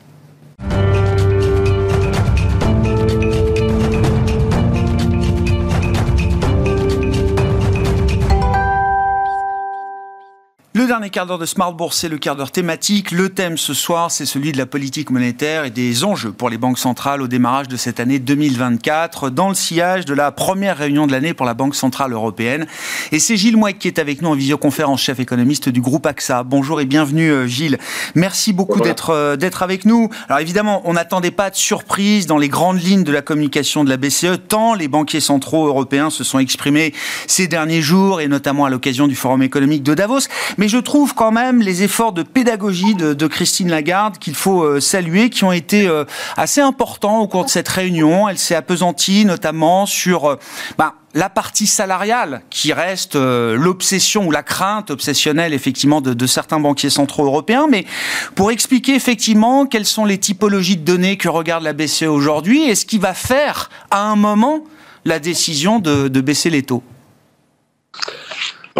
Dernier 11.03 11.11
quart 11.11 11.25
d'heure 11.25 11.37
de 11.37 11.45
Smart 11.45 11.73
Bourse, 11.73 11.97
c'est 11.97 12.07
le 12.07 12.17
quart 12.17 12.37
d'heure 12.37 12.51
thématique. 12.51 13.11
Le 13.11 13.27
thème 13.27 13.57
ce 13.57 13.73
soir, 13.73 14.09
c'est 14.09 14.25
celui 14.25 14.53
de 14.53 14.57
la 14.57 14.65
politique 14.65 15.09
monétaire 15.09 15.65
et 15.65 15.69
des 15.69 16.05
enjeux 16.05 16.31
pour 16.31 16.49
les 16.49 16.57
banques 16.57 16.79
centrales 16.79 17.21
au 17.21 17.27
démarrage 17.27 17.67
de 17.67 17.75
cette 17.75 17.99
année 17.99 18.19
2024, 18.19 19.29
dans 19.29 19.49
le 19.49 19.53
sillage 19.53 20.05
de 20.05 20.13
la 20.13 20.31
première 20.31 20.77
réunion 20.77 21.05
de 21.05 21.11
l'année 21.11 21.33
pour 21.33 21.45
la 21.45 21.55
Banque 21.55 21.75
Centrale 21.75 22.13
Européenne. 22.13 22.67
Et 23.11 23.19
c'est 23.19 23.35
Gilles 23.35 23.57
Mouek 23.57 23.79
qui 23.79 23.89
est 23.89 23.99
avec 23.99 24.21
nous 24.21 24.29
en 24.29 24.33
visioconférence, 24.33 25.01
chef 25.01 25.19
économiste 25.19 25.67
du 25.67 25.81
groupe 25.81 26.05
AXA. 26.05 26.43
Bonjour 26.43 26.79
et 26.79 26.85
bienvenue 26.85 27.31
euh, 27.31 27.47
Gilles. 27.47 27.79
Merci 28.15 28.53
beaucoup 28.53 28.79
d'être 28.79 29.09
euh, 29.09 29.35
d'être 29.35 29.61
avec 29.61 29.83
nous. 29.83 30.07
Alors 30.29 30.39
évidemment, 30.39 30.83
on 30.85 30.93
n'attendait 30.93 31.31
pas 31.31 31.49
de 31.49 31.57
surprise 31.57 32.27
dans 32.27 32.37
les 32.37 32.47
grandes 32.47 32.81
lignes 32.81 33.03
de 33.03 33.11
la 33.11 33.21
communication 33.21 33.83
de 33.83 33.89
la 33.89 33.97
BCE, 33.97 34.39
tant 34.47 34.73
les 34.73 34.87
banquiers 34.87 35.19
centraux 35.19 35.67
européens 35.67 36.09
se 36.09 36.23
sont 36.23 36.39
exprimés 36.39 36.93
ces 37.27 37.49
derniers 37.49 37.81
jours, 37.81 38.21
et 38.21 38.29
notamment 38.29 38.63
à 38.63 38.69
l'occasion 38.69 39.09
du 39.09 39.17
Forum 39.17 39.43
économique 39.43 39.83
de 39.83 39.95
Davos. 39.95 40.29
Mais 40.57 40.69
je 40.69 40.77
trouve 40.77 40.92
quand 41.15 41.31
même 41.31 41.61
les 41.61 41.83
efforts 41.83 42.13
de 42.13 42.23
pédagogie 42.23 42.93
de, 42.93 43.27
Christine 43.27 43.69
Lagarde 43.69 44.19
qu'il 44.19 44.35
faut 44.35 44.63
euh, 44.63 44.79
saluer, 44.79 45.29
qui 45.29 45.43
ont 45.43 45.51
été 45.51 45.87
euh, 45.87 46.05
assez 46.37 46.61
importants 46.61 47.19
au 47.19 47.27
cours 47.27 47.45
de 47.45 47.49
cette 47.49 47.67
réunion. 47.67 48.29
Elle 48.29 48.37
s'est 48.37 48.55
appesantie 48.55 49.25
notamment 49.25 49.85
sur 49.85 50.25
euh, 50.25 50.35
bah, 50.77 50.95
la 51.15 51.29
partie 51.29 51.67
salariale, 51.67 52.41
qui 52.49 52.73
reste 52.73 53.15
l'obsession 53.15 54.25
ou 54.25 54.31
la 54.31 54.41
crainte 54.41 54.89
obsessionnelle 54.89 55.53
effectivement 55.53 56.01
de, 56.01 56.25
certains 56.25 56.59
banquiers 56.59 56.89
centraux 56.89 57.25
européens, 57.25 57.67
mais 57.69 57.85
pour 58.33 58.49
expliquer 58.49 58.95
effectivement 58.95 59.67
quelles 59.67 59.85
sont 59.85 60.05
les 60.05 60.17
typologies 60.17 60.77
de 60.77 60.83
données 60.83 61.17
que 61.17 61.29
regarde 61.29 61.63
la 61.63 61.73
BCE 61.73 62.03
aujourd'hui 62.03 62.63
et 62.63 62.73
ce 62.73 62.87
qui 62.87 62.97
va 62.97 63.13
faire 63.13 63.69
à 63.91 64.01
un 64.01 64.15
moment 64.15 64.63
la 65.05 65.19
décision 65.19 65.77
de 65.77 66.21
baisser 66.21 66.49
les 66.49 66.63
taux. 66.63 66.81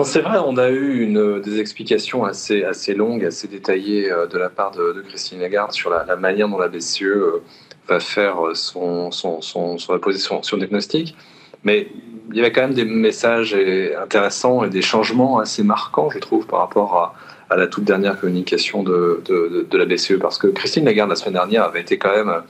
C'est 0.02 0.22
vrai, 0.22 0.40
on 0.44 0.58
a 0.58 0.70
eu 0.70 1.04
une, 1.04 1.40
des 1.40 1.60
explications 1.60 2.26
assez, 2.26 2.64
assez 2.64 2.96
longues, 2.96 3.24
assez 3.26 3.48
détaillées 3.48 4.12
euh, 4.12 4.26
de 4.26 4.40
la 4.40 4.50
part 4.50 4.72
de, 4.72 5.04
Christine 5.08 5.40
Lagarde 5.40 5.72
sur 5.72 5.92
la, 5.92 6.16
manière 6.16 6.50
dont 6.50 6.58
la 6.58 6.68
BCE 6.68 7.04
euh, 7.04 7.44
va 7.88 8.00
faire 8.00 8.38
son, 8.56 9.12
son, 9.12 9.42
son, 9.42 9.78
son, 9.78 10.58
diagnostic. 10.58 11.16
Mais 11.64 11.90
il 12.32 12.36
y 12.36 12.40
avait 12.40 12.52
quand 12.52 12.62
même 12.62 12.74
des 12.74 12.86
messages 12.86 13.56
intéressants 14.02 14.64
et 14.64 14.70
des 14.70 14.82
changements 14.82 15.38
assez 15.38 15.64
marquants, 15.64 16.10
je 16.10 16.18
trouve, 16.18 16.48
par 16.48 16.60
rapport 16.60 16.98
à, 16.98 17.16
à 17.54 17.56
la 17.56 17.68
toute 17.68 17.84
dernière 17.84 18.20
communication 18.20 18.82
de, 18.84 19.22
de, 19.26 19.68
de, 19.70 19.78
la 19.78 19.86
BCE. 19.86 20.18
Parce 20.20 20.40
que 20.40 20.48
Christine 20.48 20.86
Lagarde, 20.86 21.12
la 21.12 21.16
semaine 21.16 21.36
dernière, 21.36 21.64
avait 21.64 21.82
été 21.82 21.98
quand 21.98 22.14
même 22.16 22.42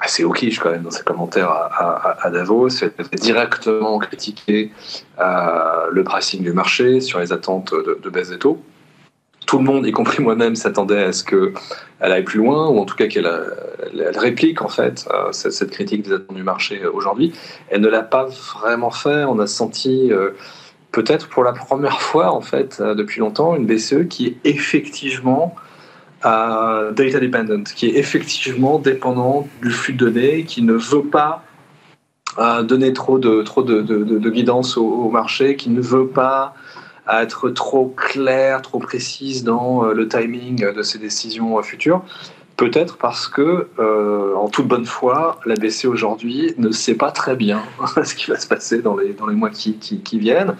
assez 0.00 0.24
quiche 0.34 0.58
quand 0.58 0.70
même 0.70 0.82
dans 0.82 0.90
ses 0.90 1.02
commentaires 1.02 1.50
à, 1.50 2.30
Davos. 2.30 2.68
Elle 2.82 2.92
a 2.98 3.16
directement 3.16 3.98
critiqué 3.98 4.70
euh, 5.18 5.86
le 5.90 6.04
pricing 6.04 6.42
du 6.42 6.52
marché 6.52 7.00
sur 7.00 7.20
les 7.20 7.32
attentes 7.32 7.74
de, 7.74 8.10
baisse 8.10 8.30
des 8.30 8.38
taux. 8.38 8.62
Tout 9.46 9.58
le 9.58 9.64
monde, 9.64 9.86
y 9.86 9.92
compris 9.92 10.22
moi-même, 10.22 10.56
s'attendait 10.56 11.04
à 11.04 11.12
ce 11.12 11.24
qu'elle 11.24 11.52
aille 12.00 12.24
plus 12.24 12.38
loin, 12.38 12.68
ou 12.68 12.78
en 12.78 12.84
tout 12.84 12.96
cas 12.96 13.06
qu'elle 13.06 13.30
réplique 14.16 14.60
en 14.60 14.68
fait 14.68 15.08
euh, 15.10 15.32
cette, 15.32 15.70
critique 15.70 16.02
des 16.02 16.12
attentes 16.12 16.36
du 16.36 16.42
marché 16.42 16.86
aujourd'hui. 16.86 17.32
Elle 17.70 17.80
ne 17.80 17.88
l'a 17.88 18.02
pas 18.02 18.26
vraiment 18.26 18.90
fait. 18.90 19.24
On 19.24 19.38
a 19.38 19.46
senti 19.46 20.12
euh, 20.12 20.30
peut-être 20.92 21.28
pour 21.28 21.44
la 21.44 21.52
première 21.52 22.00
fois 22.00 22.30
en 22.30 22.42
fait 22.42 22.80
depuis 22.82 23.20
longtemps 23.20 23.56
une 23.56 23.66
BCE 23.66 24.06
qui 24.08 24.26
est 24.26 24.36
effectivement 24.44 25.54
à 26.22 26.88
data 26.94 27.20
dependent, 27.20 27.64
qui 27.64 27.86
est 27.86 27.98
effectivement 27.98 28.78
dépendant 28.78 29.48
du 29.62 29.70
flux 29.70 29.92
de 29.92 29.98
données, 29.98 30.44
qui 30.44 30.62
ne 30.62 30.74
veut 30.74 31.04
pas 31.04 31.44
euh, 32.38 32.62
donner 32.62 32.92
trop 32.92 33.18
de, 33.18 33.42
trop 33.42 33.62
de, 33.62 33.82
de, 33.82 34.30
guidance 34.30 34.76
au, 34.76 35.10
marché, 35.10 35.56
qui 35.56 35.70
ne 35.70 35.80
veut 35.80 36.08
pas 36.08 36.54
être 37.10 37.50
trop 37.50 37.86
clair, 37.96 38.62
trop 38.62 38.78
précise 38.78 39.42
dans 39.42 39.84
euh, 39.84 39.94
le 39.94 40.08
timing 40.08 40.72
de 40.72 40.82
ses 40.82 40.98
décisions 40.98 41.60
futures. 41.62 42.02
Peut-être 42.56 42.96
parce 42.96 43.28
que, 43.28 43.68
euh, 43.78 44.34
en 44.34 44.48
toute 44.48 44.66
bonne 44.66 44.84
foi, 44.84 45.38
la 45.46 45.54
BCE 45.54 45.86
aujourd'hui 45.86 46.54
ne 46.58 46.72
sait 46.72 46.96
pas 46.96 47.12
très 47.12 47.36
bien 47.36 47.62
ce 48.04 48.14
qui 48.14 48.30
va 48.30 48.36
se 48.36 48.48
passer 48.48 48.82
dans 48.82 48.96
les, 48.96 49.14
dans 49.14 49.26
les 49.26 49.36
mois 49.36 49.50
qui, 49.50 49.78
qui 49.78 50.18
viennent. 50.18 50.56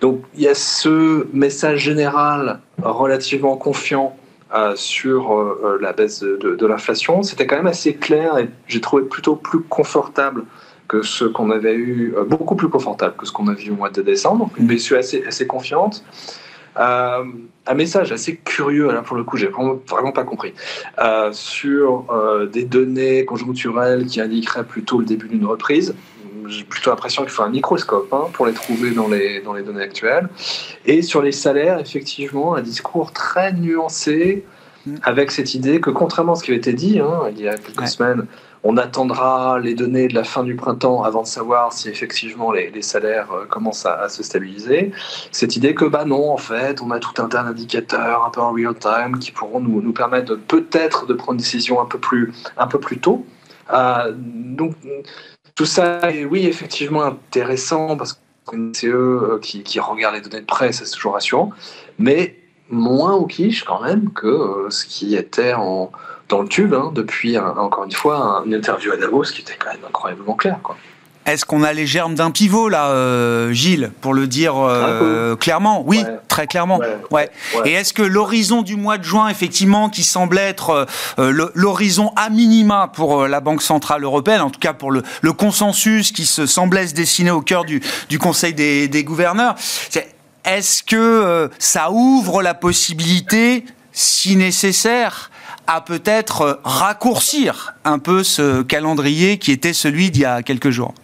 Donc 0.00 0.22
il 0.36 0.42
y 0.42 0.48
a 0.48 0.54
ce 0.54 1.26
message 1.32 1.80
général 1.80 2.60
relativement 2.80 3.56
confiant 3.56 4.16
euh, 4.54 4.74
sur 4.76 5.32
euh, 5.32 5.60
euh, 5.64 5.78
la 5.80 5.94
baisse 5.94 6.20
de, 6.22 6.66
l'inflation. 6.66 7.22
C'était 7.22 7.46
quand 7.46 7.56
même 7.56 7.66
assez 7.66 7.94
clair 7.94 8.36
et 8.36 8.50
j'ai 8.66 8.82
trouvé 8.82 9.02
plutôt 9.04 9.34
plus 9.34 9.60
confortable 9.60 10.44
que 10.88 11.00
ce 11.00 11.24
qu'on 11.24 11.50
avait 11.50 11.74
eu, 11.74 12.14
beaucoup 12.26 12.54
plus 12.54 12.68
confortable 12.68 13.14
que 13.16 13.24
ce 13.24 13.32
qu'on 13.32 13.48
a 13.48 13.54
vu 13.54 13.70
au 13.70 13.76
mois 13.76 13.88
de 13.88 14.02
décembre. 14.02 14.50
Une 14.58 14.66
BCE 14.66 14.92
assez, 14.92 15.24
assez 15.26 15.46
confiante. 15.46 16.04
un 16.76 17.74
message 17.74 18.12
assez 18.12 18.36
curieux, 18.36 18.92
là 18.92 19.00
pour 19.00 19.16
le 19.16 19.24
coup, 19.24 19.38
j'ai 19.38 19.46
vraiment, 19.46 19.80
vraiment 19.88 20.12
pas 20.12 20.24
compris, 20.24 20.52
sur 21.32 22.04
des 22.52 22.64
données 22.64 23.24
conjoncturelles 23.24 24.04
qui 24.04 24.20
indiqueraient 24.20 24.64
plutôt 24.64 24.98
le 24.98 25.06
début 25.06 25.28
d'une 25.28 25.46
reprise 25.46 25.94
j'ai 26.46 26.64
plutôt 26.64 26.90
l'impression 26.90 27.22
qu'il 27.22 27.30
faut 27.30 27.42
un 27.42 27.50
microscope 27.50 28.12
hein, 28.12 28.26
pour 28.32 28.46
les 28.46 28.52
trouver 28.52 28.90
dans 28.90 29.08
les, 29.08 29.40
dans 29.40 29.52
les 29.52 29.62
données 29.62 29.82
actuelles. 29.82 30.28
Et 30.86 31.02
sur 31.02 31.22
les 31.22 31.32
salaires, 31.32 31.78
effectivement, 31.78 32.54
un 32.54 32.62
discours 32.62 33.12
très 33.12 33.52
nuancé 33.52 34.44
mm. 34.86 34.96
avec 35.02 35.30
cette 35.30 35.54
idée 35.54 35.80
que, 35.80 35.90
contrairement 35.90 36.32
à 36.32 36.36
ce 36.36 36.44
qui 36.44 36.50
avait 36.50 36.58
été 36.58 36.72
dit 36.72 37.00
hein, 37.00 37.22
il 37.30 37.40
y 37.40 37.48
a 37.48 37.56
quelques 37.56 37.88
semaines, 37.88 38.26
on 38.64 38.76
attendra 38.76 39.58
les 39.58 39.74
données 39.74 40.08
de 40.08 40.14
la 40.14 40.24
fin 40.24 40.44
du 40.44 40.54
printemps 40.54 41.02
avant 41.02 41.22
de 41.22 41.26
savoir 41.26 41.72
si 41.72 41.88
effectivement 41.88 42.52
les, 42.52 42.70
les 42.70 42.82
salaires 42.82 43.32
euh, 43.32 43.44
commencent 43.46 43.86
à, 43.86 44.08
se 44.08 44.22
stabiliser. 44.22 44.92
Cette 45.32 45.56
idée 45.56 45.74
que, 45.74 45.84
bah 45.84 46.04
non, 46.04 46.30
en 46.30 46.36
fait, 46.36 46.80
on 46.80 46.90
a 46.90 46.98
tout 46.98 47.20
un 47.20 47.28
tas 47.28 47.42
d'indicateurs 47.42 48.24
un 48.24 48.30
peu 48.30 48.40
en 48.40 48.52
real 48.52 48.74
time 48.74 49.18
qui 49.18 49.32
pourront 49.32 49.60
nous, 49.60 49.82
nous 49.82 49.92
permettre 49.92 50.36
peut-être 50.36 51.06
de 51.06 51.14
prendre 51.14 51.32
une 51.32 51.38
décision 51.38 51.80
un 51.80 51.86
peu 51.86 51.98
plus, 51.98 52.32
un 52.56 52.66
peu 52.66 52.78
plus 52.78 52.98
tôt. 52.98 53.26
Euh, 53.72 54.12
donc, 54.16 54.74
tout 55.54 55.66
ça 55.66 56.10
est, 56.10 56.24
oui, 56.24 56.46
effectivement 56.46 57.02
intéressant 57.02 57.96
parce 57.96 58.20
qu'une 58.46 58.74
CE 58.74 58.86
euh, 58.86 59.38
qui, 59.40 59.80
regarde 59.80 60.14
les 60.14 60.20
données 60.20 60.40
de 60.40 60.46
presse, 60.46 60.82
c'est 60.82 60.90
toujours 60.90 61.14
rassurant, 61.14 61.50
mais 61.98 62.36
moins 62.70 63.14
au 63.14 63.26
quiche 63.26 63.64
quand 63.64 63.82
même 63.82 64.10
que 64.12 64.26
euh, 64.26 64.70
ce 64.70 64.86
qui 64.86 65.14
était 65.14 65.52
en, 65.52 65.92
dans 66.28 66.42
le 66.42 66.48
tube 66.48 66.72
hein, 66.74 66.90
depuis, 66.94 67.38
encore 67.38 67.84
une 67.84 67.92
fois, 67.92 68.42
une 68.46 68.54
interview 68.54 68.92
à 68.92 68.96
Davos 68.96 69.24
qui 69.24 69.42
était 69.42 69.56
quand 69.58 69.70
même 69.70 69.84
incroyablement 69.86 70.34
claire. 70.34 70.58
Quoi. 70.62 70.76
Est-ce 71.24 71.44
qu'on 71.44 71.62
a 71.62 71.72
les 71.72 71.86
germes 71.86 72.16
d'un 72.16 72.32
pivot 72.32 72.68
là, 72.68 72.88
euh, 72.88 73.52
Gilles, 73.52 73.92
pour 74.00 74.12
le 74.12 74.26
dire 74.26 74.54
euh, 74.56 75.36
clairement? 75.36 75.84
Oui, 75.86 76.04
très 76.26 76.48
clairement. 76.48 76.80
Ouais. 77.12 77.30
Et 77.64 77.72
est-ce 77.72 77.92
que 77.92 78.02
l'horizon 78.02 78.62
du 78.62 78.74
mois 78.74 78.98
de 78.98 79.04
juin, 79.04 79.28
effectivement, 79.28 79.88
qui 79.88 80.02
semble 80.02 80.36
être 80.36 80.88
euh, 81.20 81.48
l'horizon 81.54 82.12
à 82.16 82.28
minima 82.28 82.90
pour 82.92 83.28
la 83.28 83.40
Banque 83.40 83.62
centrale 83.62 84.02
européenne, 84.02 84.40
en 84.40 84.50
tout 84.50 84.58
cas 84.58 84.72
pour 84.72 84.90
le, 84.90 85.02
consensus 85.32 86.10
qui 86.10 86.26
se 86.26 86.46
semblait 86.46 86.88
se 86.88 86.94
dessiner 86.94 87.30
au 87.30 87.40
cœur 87.40 87.64
du, 87.64 87.80
Conseil 88.18 88.54
des, 88.54 88.88
des 88.88 89.04
gouverneurs, 89.04 89.54
est-ce 90.44 90.82
que 90.82 91.50
ça 91.58 91.90
ouvre 91.90 92.42
la 92.42 92.54
possibilité, 92.54 93.64
si 93.92 94.36
nécessaire, 94.36 95.30
à 95.66 95.80
peut-être 95.80 96.60
raccourcir 96.64 97.74
un 97.84 97.98
peu 97.98 98.22
ce 98.22 98.62
calendrier 98.62 99.38
qui 99.38 99.52
était 99.52 99.72
celui 99.72 100.10
d'il 100.10 100.22
y 100.22 100.26
a 100.26 100.42
quelques 100.42 100.70
jours? 100.70 100.94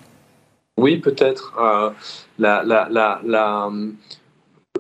Oui, 0.79 0.99
peut-être. 0.99 1.55
Euh, 1.61 1.91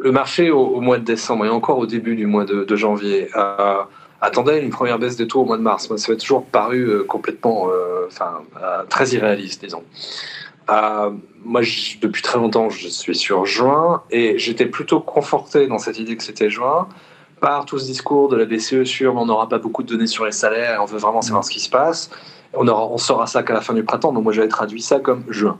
le 0.01 0.12
marché 0.12 0.51
au, 0.51 0.80
mois 0.80 0.99
de 0.99 1.05
décembre 1.05 1.44
et 1.44 1.49
encore 1.49 1.78
au 1.78 1.86
début 1.86 2.14
du 2.14 2.26
mois 2.26 2.44
de, 2.44 2.76
janvier 2.76 3.28
euh, 3.36 3.82
attendait 4.20 4.62
une 4.62 4.70
première 4.70 5.01
baisse 5.01 5.16
des 5.16 5.26
taux 5.26 5.40
au 5.40 5.44
mois 5.44 5.57
de 5.57 5.62
mars. 5.62 5.90
Moi, 5.90 5.99
ça 5.99 6.12
m'a 6.12 6.18
toujours 6.18 6.44
paru 6.44 6.84
euh, 6.84 7.03
complètement, 7.03 7.66
enfin, 8.07 8.42
très 8.88 9.09
irréaliste, 9.09 9.64
disons. 9.64 9.82
moi, 11.44 11.62
depuis 12.01 12.22
très 12.22 12.38
longtemps, 12.38 12.70
je 12.70 12.86
suis 12.86 13.16
sur 13.16 13.44
juin 13.44 14.05
et 14.12 14.38
j'étais 14.38 14.66
plutôt 14.66 15.01
conforté 15.01 15.66
dans 15.66 15.78
cette 15.78 15.99
idée 15.99 16.16
que 16.16 16.22
c'était 16.22 16.49
juin 16.49 16.86
par 17.40 17.64
tout 17.64 17.78
ce 17.78 17.86
discours 17.86 18.28
de 18.28 18.36
la 18.36 18.44
BCE 18.44 18.84
sur 18.84 19.16
on 19.16 19.26
n'aura 19.26 19.49
pas 19.49 19.59
beaucoup 19.59 19.82
de 19.82 19.88
données 19.88 20.07
sur 20.07 20.24
les 20.24 20.32
salaires, 20.32 20.80
on 20.82 20.86
veut 20.86 20.99
vraiment 20.99 21.22
savoir 21.22 21.44
ce 21.44 21.51
qui 21.51 21.61
se 21.61 21.70
passe, 21.70 22.11
on, 22.55 22.66
aura, 22.66 22.86
on 22.86 22.99
saura 22.99 23.26
ça 23.26 23.42
qu'à 23.42 23.55
la 23.55 23.61
fin 23.61 23.74
du 23.74 23.84
printemps. 23.84 24.12
Donc 24.12 24.24
moi 24.24 24.32
j'avais 24.32 24.49
traduit 24.49 24.82
ça 24.82 25.01
comme 25.01 25.24
juin. 25.28 25.59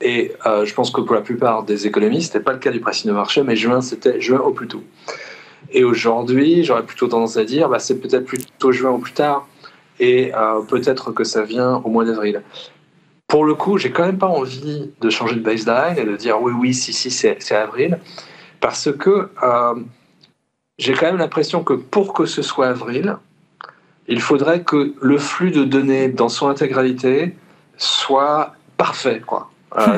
Et 0.00 0.32
euh, 0.46 0.64
je 0.64 0.74
pense 0.74 0.90
que 0.90 1.00
pour 1.00 1.14
la 1.14 1.22
plupart 1.22 1.64
des 1.64 1.86
économistes, 1.86 2.32
ce 2.32 2.38
n'était 2.38 2.44
pas 2.44 2.52
le 2.52 2.58
cas 2.58 2.70
du 2.70 2.80
pricing 2.80 3.10
de 3.10 3.16
marché, 3.16 3.42
mais 3.42 3.56
juin, 3.56 3.80
c'était 3.80 4.20
juin 4.20 4.38
au 4.38 4.52
plus 4.52 4.68
tôt. 4.68 4.82
Et 5.72 5.84
aujourd'hui, 5.84 6.64
j'aurais 6.64 6.84
plutôt 6.84 7.08
tendance 7.08 7.36
à 7.36 7.44
dire, 7.44 7.68
bah, 7.68 7.78
c'est 7.78 7.98
peut-être 8.00 8.24
plutôt 8.24 8.70
juin 8.70 8.92
ou 8.92 8.98
plus 8.98 9.12
tard, 9.12 9.48
et 9.98 10.32
euh, 10.34 10.60
peut-être 10.60 11.10
que 11.12 11.24
ça 11.24 11.42
vient 11.42 11.76
au 11.84 11.90
mois 11.90 12.04
d'avril. 12.04 12.42
Pour 13.26 13.44
le 13.44 13.54
coup, 13.54 13.76
j'ai 13.76 13.90
quand 13.90 14.06
même 14.06 14.18
pas 14.18 14.28
envie 14.28 14.90
de 15.00 15.10
changer 15.10 15.34
de 15.34 15.40
baseline 15.40 15.98
et 15.98 16.04
de 16.04 16.16
dire 16.16 16.40
oui, 16.40 16.52
oui, 16.52 16.74
si, 16.74 16.92
si, 16.92 17.10
c'est 17.10 17.52
avril, 17.52 17.98
parce 18.60 18.90
que 18.92 19.28
euh, 19.42 19.74
j'ai 20.78 20.94
quand 20.94 21.06
même 21.06 21.18
l'impression 21.18 21.64
que 21.64 21.74
pour 21.74 22.14
que 22.14 22.24
ce 22.24 22.40
soit 22.40 22.68
avril, 22.68 23.16
il 24.06 24.20
faudrait 24.20 24.62
que 24.62 24.94
le 25.02 25.18
flux 25.18 25.50
de 25.50 25.64
données 25.64 26.08
dans 26.08 26.28
son 26.28 26.48
intégralité 26.48 27.34
soit 27.76 28.54
parfait, 28.78 29.20
quoi. 29.26 29.50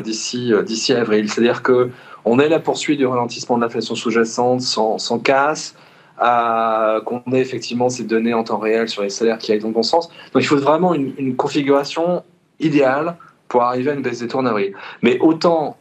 D'ici 0.02 0.52
euh, 0.52 0.62
d'ici 0.62 0.92
avril. 0.92 1.30
C'est-à-dire 1.30 1.62
que 1.62 1.90
on 2.24 2.38
ait 2.38 2.48
la 2.48 2.58
poursuite 2.58 2.98
du 2.98 3.06
ralentissement 3.06 3.56
de 3.56 3.62
l'inflation 3.62 3.94
sous-jacente 3.94 4.60
sans, 4.60 4.98
sans, 4.98 5.18
casse, 5.18 5.74
qu'on 6.18 7.22
ait 7.32 7.40
effectivement 7.40 7.88
ces 7.88 8.04
données 8.04 8.34
en 8.34 8.44
temps 8.44 8.58
réel 8.58 8.88
sur 8.88 9.02
les 9.02 9.10
salaires 9.10 9.38
qui 9.38 9.52
aillent 9.52 9.60
dans 9.60 9.68
le 9.68 9.74
bon 9.74 9.82
sens. 9.82 10.08
Donc 10.32 10.42
il 10.42 10.46
faut 10.46 10.56
vraiment 10.56 10.92
une, 10.92 11.34
configuration 11.36 12.22
idéale 12.58 13.16
pour 13.48 13.62
arriver 13.62 13.92
à 13.92 13.94
une 13.94 14.02
baisse 14.02 14.20
des 14.20 14.28
taux 14.28 14.38
en 14.38 14.46
avril. 14.46 14.74
Mais 15.02 15.18
autant, 15.20 15.76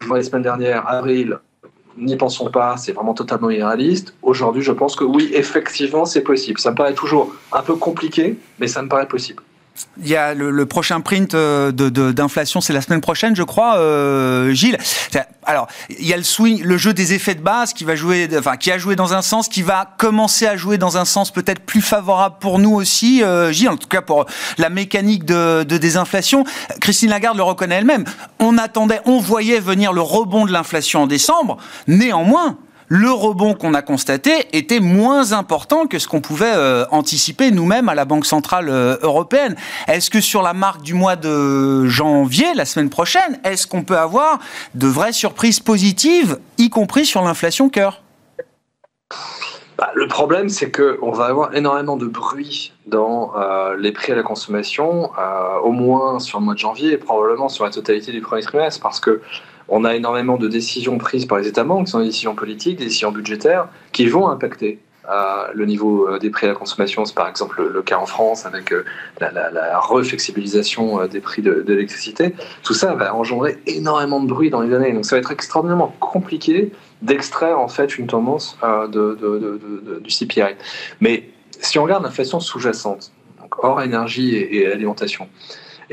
je 0.00 0.06
vois 0.06 0.18
les 0.18 0.24
semaines 0.24 0.42
dernières, 0.42 0.88
avril, 0.88 1.38
n'y 1.98 2.16
pensons 2.16 2.50
pas, 2.50 2.76
c'est 2.76 2.92
vraiment 2.92 3.14
totalement 3.14 3.50
irréaliste. 3.50 4.14
Aujourd'hui, 4.22 4.62
je 4.62 4.72
pense 4.72 4.96
que 4.96 5.04
oui, 5.04 5.30
effectivement, 5.34 6.04
c'est 6.04 6.22
possible. 6.22 6.58
Ça 6.58 6.70
me 6.70 6.76
paraît 6.76 6.94
toujours 6.94 7.34
un 7.52 7.62
peu 7.62 7.76
compliqué, 7.76 8.38
mais 8.58 8.66
ça 8.66 8.82
me 8.82 8.88
paraît 8.88 9.08
possible. 9.08 9.42
Il 10.02 10.08
y 10.08 10.16
a 10.16 10.34
le, 10.34 10.66
prochain 10.66 11.00
print 11.00 11.34
euh, 11.34 11.72
d'inflation, 11.72 12.60
c'est 12.60 12.72
la 12.72 12.82
semaine 12.82 13.00
prochaine, 13.00 13.34
je 13.34 13.42
crois, 13.42 13.76
euh, 13.76 14.52
Gilles. 14.52 14.78
Alors, 15.44 15.66
il 15.88 16.06
y 16.06 16.12
a 16.12 16.16
le 16.16 16.22
swing, 16.22 16.62
le 16.62 16.76
jeu 16.76 16.92
des 16.92 17.14
effets 17.14 17.34
de 17.34 17.40
base 17.40 17.72
qui 17.72 17.84
va 17.84 17.96
jouer, 17.96 18.28
enfin, 18.38 18.56
qui 18.56 18.70
a 18.70 18.78
joué 18.78 18.96
dans 18.96 19.14
un 19.14 19.22
sens, 19.22 19.48
qui 19.48 19.62
va 19.62 19.94
commencer 19.98 20.46
à 20.46 20.56
jouer 20.56 20.78
dans 20.78 20.98
un 20.98 21.04
sens 21.04 21.30
peut-être 21.30 21.60
plus 21.60 21.80
favorable 21.80 22.36
pour 22.38 22.58
nous 22.58 22.72
aussi, 22.72 23.22
euh, 23.22 23.50
Gilles, 23.50 23.70
en 23.70 23.76
tout 23.76 23.88
cas 23.88 24.02
pour 24.02 24.26
la 24.58 24.68
mécanique 24.68 25.24
de, 25.24 25.64
de 25.64 25.78
désinflation. 25.78 26.44
Christine 26.80 27.10
Lagarde 27.10 27.36
le 27.36 27.42
reconnaît 27.42 27.76
elle-même. 27.76 28.04
On 28.40 28.58
attendait, 28.58 29.00
on 29.04 29.20
voyait 29.20 29.60
venir 29.60 29.92
le 29.92 30.00
rebond 30.00 30.46
de 30.46 30.52
l'inflation 30.52 31.02
en 31.02 31.06
décembre. 31.06 31.56
Néanmoins, 31.86 32.58
le 32.94 33.10
rebond 33.10 33.54
qu'on 33.54 33.72
a 33.72 33.80
constaté 33.80 34.32
était 34.52 34.78
moins 34.78 35.32
important 35.32 35.86
que 35.86 35.98
ce 35.98 36.06
qu'on 36.06 36.20
pouvait 36.20 36.52
euh, 36.54 36.84
anticiper 36.90 37.50
nous-mêmes 37.50 37.88
à 37.88 37.94
la 37.94 38.04
Banque 38.04 38.26
Centrale 38.26 38.68
euh, 38.68 38.98
Européenne. 39.00 39.56
Est-ce 39.88 40.10
que 40.10 40.20
sur 40.20 40.42
la 40.42 40.52
marque 40.52 40.82
du 40.82 40.92
mois 40.92 41.16
de 41.16 41.86
janvier, 41.86 42.52
la 42.54 42.66
semaine 42.66 42.90
prochaine, 42.90 43.40
est-ce 43.44 43.66
qu'on 43.66 43.82
peut 43.82 43.96
avoir 43.96 44.40
de 44.74 44.86
vraies 44.86 45.14
surprises 45.14 45.58
positives, 45.58 46.38
y 46.58 46.68
compris 46.68 47.06
sur 47.06 47.22
l'inflation 47.22 47.70
cœur? 47.70 48.02
Bah, 49.78 49.90
le 49.94 50.06
problème, 50.06 50.50
c'est 50.50 50.70
qu'on 50.70 51.12
va 51.12 51.24
avoir 51.24 51.54
énormément 51.54 51.96
de 51.96 52.04
bruit 52.04 52.74
dans 52.84 53.32
euh, 53.38 53.74
les 53.78 53.92
prix 53.92 54.12
à 54.12 54.16
la 54.16 54.22
consommation, 54.22 55.10
au 55.64 55.72
moins 55.72 56.18
sur 56.18 56.40
le 56.40 56.44
mois 56.44 56.52
de 56.52 56.58
janvier 56.58 56.92
et 56.92 56.98
probablement 56.98 57.48
sur 57.48 57.64
la 57.64 57.70
totalité 57.70 58.12
du 58.12 58.20
premier 58.20 58.42
trimestre, 58.42 58.82
parce 58.82 59.00
que 59.00 59.22
on 59.74 59.84
a 59.84 59.96
énormément 59.96 60.36
de 60.36 60.48
décisions 60.48 60.98
prises 60.98 61.24
par 61.24 61.38
les 61.38 61.48
États 61.48 61.64
membres, 61.64 61.86
qui 61.86 61.92
sont 61.92 62.00
des 62.00 62.04
décisions 62.04 62.34
politiques, 62.34 62.76
des 62.76 62.84
décisions 62.84 63.10
budgétaires, 63.10 63.68
qui 63.92 64.04
vont 64.06 64.28
impacter 64.28 64.78
euh, 65.08 65.46
le 65.54 65.64
niveau 65.64 66.06
euh, 66.06 66.18
des 66.18 66.28
prix 66.28 66.46
à 66.46 66.50
la 66.50 66.54
consommation. 66.54 67.06
C'est 67.06 67.14
par 67.14 67.26
exemple 67.26 67.66
le, 67.72 67.82
cas 67.82 67.96
en 67.96 68.04
France 68.04 68.44
avec 68.44 68.70
euh, 68.70 68.84
la, 69.18 69.80
reflexibilisation 69.80 71.06
des 71.06 71.20
prix 71.20 71.40
de, 71.40 71.64
l'électricité. 71.66 72.34
Tout 72.62 72.74
ça 72.74 72.94
va 72.94 73.14
engendrer 73.14 73.58
énormément 73.66 74.20
de 74.20 74.28
bruit 74.28 74.50
dans 74.50 74.60
les 74.60 74.74
années. 74.74 74.92
Donc 74.92 75.06
ça 75.06 75.16
va 75.16 75.20
être 75.20 75.32
extraordinairement 75.32 75.94
compliqué 76.00 76.70
d'extraire 77.00 77.58
en 77.58 77.68
fait 77.68 77.96
une 77.96 78.06
tendance 78.06 78.58
du 78.92 80.26
CPI. 80.26 80.54
Mais 81.00 81.30
si 81.60 81.78
on 81.78 81.84
regarde 81.84 82.04
l'inflation 82.04 82.40
sous-jacente, 82.40 83.10
hors 83.58 83.80
énergie 83.80 84.36
et 84.36 84.70
alimentation, 84.70 85.28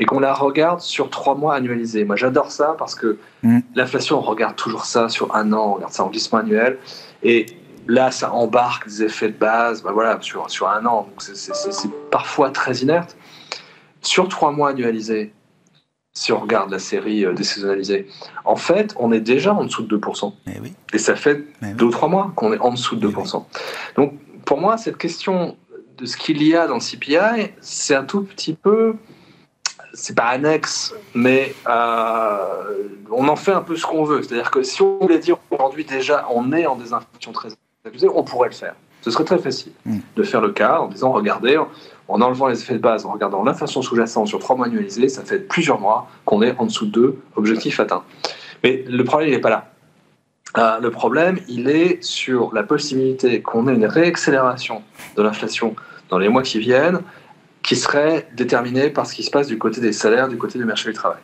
et 0.00 0.06
qu'on 0.06 0.18
la 0.18 0.32
regarde 0.32 0.80
sur 0.80 1.10
trois 1.10 1.34
mois 1.34 1.54
annualisés. 1.54 2.04
Moi, 2.04 2.16
j'adore 2.16 2.50
ça 2.50 2.74
parce 2.78 2.94
que 2.94 3.18
mm. 3.42 3.60
l'inflation, 3.74 4.18
on 4.18 4.22
regarde 4.22 4.56
toujours 4.56 4.86
ça 4.86 5.08
sur 5.10 5.36
un 5.36 5.52
an, 5.52 5.72
on 5.72 5.74
regarde 5.74 5.92
ça 5.92 6.02
en 6.04 6.08
glissement 6.08 6.38
annuel. 6.38 6.78
Et 7.22 7.46
là, 7.86 8.10
ça 8.10 8.32
embarque 8.32 8.88
des 8.88 9.04
effets 9.04 9.28
de 9.28 9.36
base 9.36 9.82
ben 9.82 9.92
voilà, 9.92 10.18
sur, 10.22 10.50
sur 10.50 10.68
un 10.68 10.86
an. 10.86 11.02
Donc, 11.02 11.22
c'est 11.22 11.90
parfois 12.10 12.50
très 12.50 12.78
inerte. 12.78 13.16
Sur 14.00 14.28
trois 14.28 14.52
mois 14.52 14.70
annualisés, 14.70 15.34
si 16.14 16.32
on 16.32 16.40
regarde 16.40 16.70
la 16.70 16.78
série 16.78 17.26
euh, 17.26 17.34
désaisonnalisée, 17.34 18.08
en 18.46 18.56
fait, 18.56 18.94
on 18.98 19.12
est 19.12 19.20
déjà 19.20 19.52
en 19.52 19.64
dessous 19.64 19.82
de 19.82 19.98
2%. 19.98 20.32
Et, 20.32 20.52
eh 20.56 20.60
oui. 20.60 20.72
Et 20.94 20.98
ça 20.98 21.14
fait 21.14 21.44
eh 21.62 21.74
deux 21.74 21.86
ou 21.86 21.90
trois 21.90 22.08
mois 22.08 22.32
qu'on 22.34 22.54
est 22.54 22.58
en 22.58 22.72
dessous 22.72 22.96
de 22.96 23.06
2%. 23.06 23.44
Eh 23.44 24.00
Donc, 24.00 24.14
pour 24.46 24.58
moi, 24.58 24.78
cette 24.78 24.96
question 24.96 25.58
de 25.98 26.06
ce 26.06 26.16
qu'il 26.16 26.42
y 26.42 26.56
a 26.56 26.66
dans 26.66 26.76
le 26.76 26.80
CPI, 26.80 27.52
c'est 27.60 27.94
un 27.94 28.04
tout 28.04 28.22
petit 28.22 28.54
peu 28.54 28.96
c'est 29.92 30.14
pas 30.14 30.24
annexe, 30.24 30.94
mais 31.14 31.54
euh, 31.68 32.88
on 33.10 33.28
en 33.28 33.36
fait 33.36 33.52
un 33.52 33.62
peu 33.62 33.76
ce 33.76 33.86
qu'on 33.86 34.04
veut. 34.04 34.22
C'est-à-dire 34.22 34.50
que 34.50 34.62
si 34.62 34.82
on 34.82 34.98
voulait 34.98 35.18
dire 35.18 35.36
aujourd'hui 35.50 35.84
déjà 35.84 36.26
on 36.30 36.52
est 36.52 36.66
en 36.66 36.76
désinflation 36.76 37.32
très 37.32 37.48
abusée, 37.84 38.08
on 38.08 38.22
pourrait 38.22 38.48
le 38.48 38.54
faire. 38.54 38.74
Ce 39.02 39.10
serait 39.10 39.24
très 39.24 39.38
facile 39.38 39.72
mm. 39.86 39.98
de 40.16 40.22
faire 40.22 40.40
le 40.40 40.50
cas 40.50 40.80
en 40.80 40.88
disant 40.88 41.12
regardez, 41.12 41.58
en 42.08 42.20
enlevant 42.20 42.48
les 42.48 42.60
effets 42.60 42.74
de 42.74 42.78
base, 42.78 43.06
en 43.06 43.12
regardant 43.12 43.42
l'inflation 43.42 43.82
sous-jacente 43.82 44.28
sur 44.28 44.38
trois 44.38 44.56
mois 44.56 44.66
annualisés, 44.66 45.08
ça 45.08 45.22
fait 45.22 45.38
plusieurs 45.38 45.80
mois 45.80 46.08
qu'on 46.24 46.42
est 46.42 46.54
en 46.58 46.66
dessous 46.66 46.86
de 46.86 46.90
deux, 46.90 47.18
objectif 47.36 47.80
atteint. 47.80 48.02
Mais 48.62 48.84
le 48.86 49.04
problème, 49.04 49.30
il 49.30 49.32
n'est 49.32 49.40
pas 49.40 49.50
là. 49.50 49.70
Euh, 50.58 50.80
le 50.80 50.90
problème, 50.90 51.38
il 51.48 51.68
est 51.68 52.02
sur 52.02 52.52
la 52.52 52.62
possibilité 52.64 53.40
qu'on 53.40 53.68
ait 53.68 53.74
une 53.74 53.86
réaccélération 53.86 54.82
de 55.16 55.22
l'inflation 55.22 55.76
dans 56.08 56.18
les 56.18 56.28
mois 56.28 56.42
qui 56.42 56.58
viennent, 56.58 57.00
qui 57.70 57.76
serait 57.76 58.26
déterminé 58.32 58.90
par 58.90 59.06
ce 59.06 59.14
qui 59.14 59.22
se 59.22 59.30
passe 59.30 59.46
du 59.46 59.56
côté 59.56 59.80
des 59.80 59.92
salaires, 59.92 60.26
du 60.26 60.36
côté 60.36 60.58
du 60.58 60.64
marché 60.64 60.90
du 60.90 60.92
travail. 60.96 61.20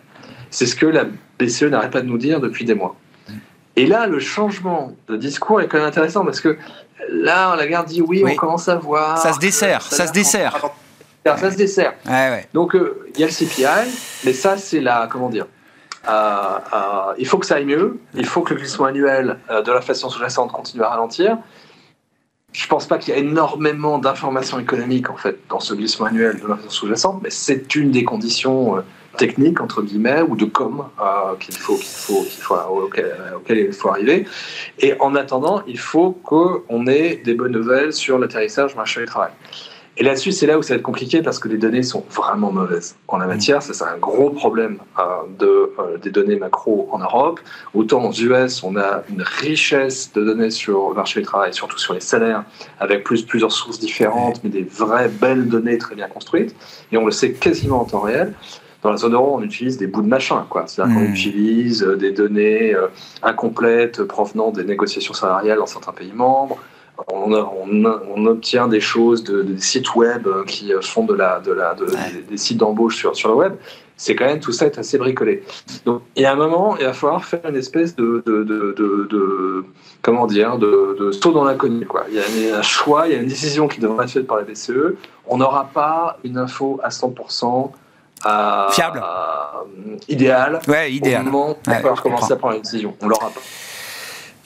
C'est 0.49 0.67
ce 0.67 0.77
que 0.77 0.87
la 0.87 1.05
BCE 1.41 1.65
n'arrête 1.65 1.91
pas 1.91 2.03
de 2.03 2.07
nous 2.07 2.19
dire 2.19 2.39
depuis 2.39 2.65
des 2.65 2.77
mois. 2.77 2.95
Et 3.75 3.85
là, 3.85 4.07
le 4.07 4.21
changement 4.21 4.93
de 5.09 5.17
discours 5.17 5.61
est 5.61 5.67
quand 5.67 5.79
même 5.79 5.89
intéressant 5.89 6.25
parce 6.25 6.41
que 6.41 6.57
là, 7.11 7.57
la 7.57 7.67
garde 7.67 7.89
dit 7.89 8.01
oui, 8.01 8.23
on 8.25 8.37
commence 8.37 8.69
à 8.69 8.77
voir. 8.77 9.19
Ça 9.19 9.33
se 9.33 9.41
dessert, 9.41 9.83
ça, 9.83 10.07
se 10.07 10.13
dessert. 10.13 10.57
Ça 11.25 11.51
se 11.51 11.57
dessert. 11.57 11.95
Donc, 12.55 12.77
euh, 12.77 13.09
il 13.17 13.21
y 13.21 13.25
a 13.25 13.27
le 13.27 13.33
CPI, 13.33 13.91
mais 14.25 14.33
ça, 14.33 14.57
c'est 14.57 14.81
la. 14.81 15.09
Comment 15.11 15.31
dire 15.31 15.49
euh, 16.09 16.13
euh, 16.13 17.15
Il 17.19 17.27
faut 17.27 17.39
que 17.39 17.47
ça 17.47 17.57
aille 17.57 17.65
mieux. 17.65 17.99
Il 18.15 18.25
faut 18.25 18.43
que 18.43 18.55
le 18.55 18.61
glissement 18.61 18.87
annuel 18.87 19.39
de 19.51 19.73
l'inflation 19.73 20.09
sous-jacente 20.11 20.53
continue 20.53 20.85
à 20.85 20.91
ralentir 20.91 21.39
je 22.57 22.67
pense 22.69 22.87
pas 22.87 22.97
qu'il 22.97 23.13
y 23.13 23.17
a 23.17 23.21
énormément 23.21 23.99
d'informations 23.99 24.59
économiques 24.59 25.11
en 25.11 25.17
fait 25.17 25.39
dans 25.51 25.61
ce 25.61 25.75
glissement 25.75 26.07
annuel 26.07 26.41
de 26.41 26.47
l'inflation 26.47 26.71
sous-jacente, 26.71 27.21
mais 27.23 27.29
c'est 27.29 27.75
une 27.75 27.91
des 27.91 28.03
conditions 28.03 28.79
euh, 28.79 28.81
techniques 29.19 29.61
entre 29.61 29.83
guillemets 29.83 30.23
ou 30.23 30.37
de 30.37 30.47
com 30.47 30.87
euh, 30.99 31.37
qu'il 31.39 31.55
faut, 31.55 31.77
qu'il 31.77 31.85
faut, 31.85 32.23
qu'il 32.23 32.41
faut 32.41 32.55
auquel, 32.55 33.59
il 33.59 33.73
faut 33.75 33.91
arriver. 33.91 34.27
Et 34.79 34.95
en 35.01 35.15
attendant, 35.17 35.63
il 35.67 35.79
faut 35.79 36.13
qu'on 36.13 36.87
ait 36.87 37.17
des 37.17 37.35
bonnes 37.35 37.53
nouvelles 37.53 37.93
sur 37.93 38.19
l'atterrissage 38.19 38.75
marché 38.75 39.01
du 39.01 39.07
travail. 39.07 39.33
Et 39.99 40.03
là-dessus, 40.03 40.33
c'est 40.33 40.47
là 40.47 40.59
où 40.59 40.63
ça 40.63 40.75
va 40.75 40.79
être 40.79 40.83
compliqué 40.83 41.23
parce 41.23 41.39
que 41.39 41.49
les 41.49 41.57
données 41.57 41.83
sont 41.83 42.05
vraiment 42.11 42.53
mauvaises 42.53 42.97
en 43.09 43.17
la 43.17 43.27
matière. 43.27 43.63
Ça, 43.63 43.73
c'est 43.73 43.85
un 43.85 43.97
gros 43.97 44.29
problème 44.29 44.79
euh, 44.99 45.03
de, 45.39 45.47
euh, 45.79 45.97
des 45.97 46.11
données 46.11 46.37
macro 46.37 46.87
en 46.93 46.99
Europe. 46.99 47.41
Autant 47.73 48.05
aux 48.05 48.13
US, 48.13 48.63
on 48.63 48.77
a 48.77 49.05
une 49.09 49.23
richesse 49.23 50.13
de 50.13 50.23
données 50.23 50.51
sur 50.51 50.91
le 50.91 50.97
marché 50.97 51.21
du 51.21 51.27
travail, 51.27 51.55
surtout 51.55 51.79
sur 51.79 51.95
les 51.95 52.01
salaires, 52.01 52.45
avec 52.79 53.05
plus, 53.05 53.23
plusieurs 53.23 53.53
sources 53.53 53.79
différentes, 53.79 54.45
mais 54.45 54.51
des 54.51 54.65
vraies 54.65 55.09
belles 55.09 55.49
données 55.49 55.79
très 55.79 55.95
bien 55.95 56.09
construites. 56.09 56.55
Et 56.93 56.99
on 56.99 57.07
le 57.07 57.13
sait 57.13 57.33
quasiment 57.33 57.81
en 57.81 57.85
temps 57.85 58.01
réel. 58.01 58.35
Dans 58.83 58.91
la 58.91 58.99
zone 58.99 59.15
euro, 59.15 59.37
on 59.39 59.43
utilise 59.43 59.79
des 59.79 59.87
bouts 59.87 60.03
de 60.03 60.09
machin. 60.09 60.47
C'est-à-dire 60.67 60.95
qu'on 60.95 61.01
mmh. 61.01 61.13
utilise 61.13 61.83
euh, 61.83 61.97
des 61.97 62.13
données 62.13 62.77
incomplètes 63.23 64.03
provenant 64.03 64.51
des 64.51 64.65
négociations 64.65 65.15
salariales 65.15 65.57
dans 65.57 65.67
certains 65.67 65.93
pays 65.93 66.13
membres 66.13 66.59
on, 67.09 68.27
obtient 68.27 68.69
des 68.69 68.81
choses 68.81 69.25
de, 69.25 69.43
des 69.43 69.61
sites 69.61 69.95
web 69.95 70.27
qui 70.47 70.73
font 70.83 71.05
de 71.05 71.15
la, 71.15 71.41
de 71.41 71.53
la, 71.53 71.75
des, 72.29 72.37
sites 72.37 72.59
d'embauche 72.59 72.97
sur, 72.97 73.15
sur 73.15 73.29
le 73.29 73.35
web. 73.35 73.55
C'est 73.99 74.15
quand 74.15 74.27
même 74.27 74.41
tout 74.41 74.53
ça 74.53 74.67
est 74.67 74.79
assez 74.79 74.99
bricolé. 74.99 75.43
Donc, 75.87 76.03
il 76.17 76.23
y 76.23 76.27
a 76.27 76.33
un 76.33 76.37
moment, 76.37 76.77
il 76.77 76.85
va 76.85 76.93
falloir 76.93 77.25
faire 77.25 77.41
une 77.49 77.57
espèce 77.57 77.97
de, 77.97 78.23
de, 78.27 78.43
de 78.45 79.65
comment 80.07 80.27
dire, 80.27 80.57
de, 80.57 81.11
saut 81.11 81.33
dans 81.33 81.45
l'inconnu. 81.45 81.85
Quoi. 81.85 82.05
Il 82.09 82.15
y 82.15 82.51
a 82.51 82.59
un 82.59 82.63
choix, 82.63 83.09
il 83.09 83.13
y 83.13 83.17
a 83.17 83.21
une 83.21 83.27
décision 83.27 83.67
qui 83.67 83.81
devrait 83.81 84.05
être 84.05 84.13
faite 84.13 84.27
par 84.27 84.37
la 84.37 84.45
BCE. 84.45 84.95
On 85.27 85.39
n'aura 85.39 85.65
pas 85.65 86.19
une 86.23 86.39
info 86.39 86.79
à 86.83 86.91
100% 86.91 87.71
à, 88.25 88.69
fiable, 88.71 89.03
idéal. 90.09 90.61
Ouais, 90.69 90.93
idéal. 90.93 91.23
Au 91.23 91.31
moment 91.31 91.51
où 91.51 91.57
on 91.67 91.71
va 91.71 91.95
commencer 91.95 92.33
à 92.33 92.37
prendre 92.37 92.55
une 92.55 92.63
décision, 92.63 92.95
on 93.03 93.09
l'aura 93.09 93.31
pas. 93.31 93.41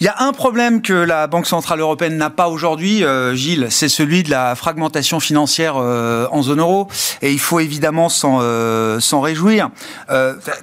Il 0.03 0.07
y 0.07 0.09
a 0.09 0.15
un 0.21 0.33
problème 0.33 0.81
que 0.81 0.95
la 0.95 1.27
Banque 1.27 1.47
Centrale 1.47 1.81
Européenne 1.81 2.17
n'a 2.17 2.31
pas 2.31 2.49
aujourd'hui, 2.49 3.05
euh, 3.05 3.35
Gilles, 3.35 3.67
c'est 3.69 3.91
celui 3.91 4.23
de 4.23 4.31
la 4.31 4.55
fragmentation 4.55 5.21
financière 5.21 5.75
euh, 5.77 6.27
en 6.33 6.41
zone 6.41 6.61
euro. 6.61 6.89
Et 7.21 7.33
il 7.33 7.39
faut 7.39 7.61
évidemment 7.61 8.09
s'en 8.09 8.39
euh, 8.41 8.99
réjouir. 9.13 9.69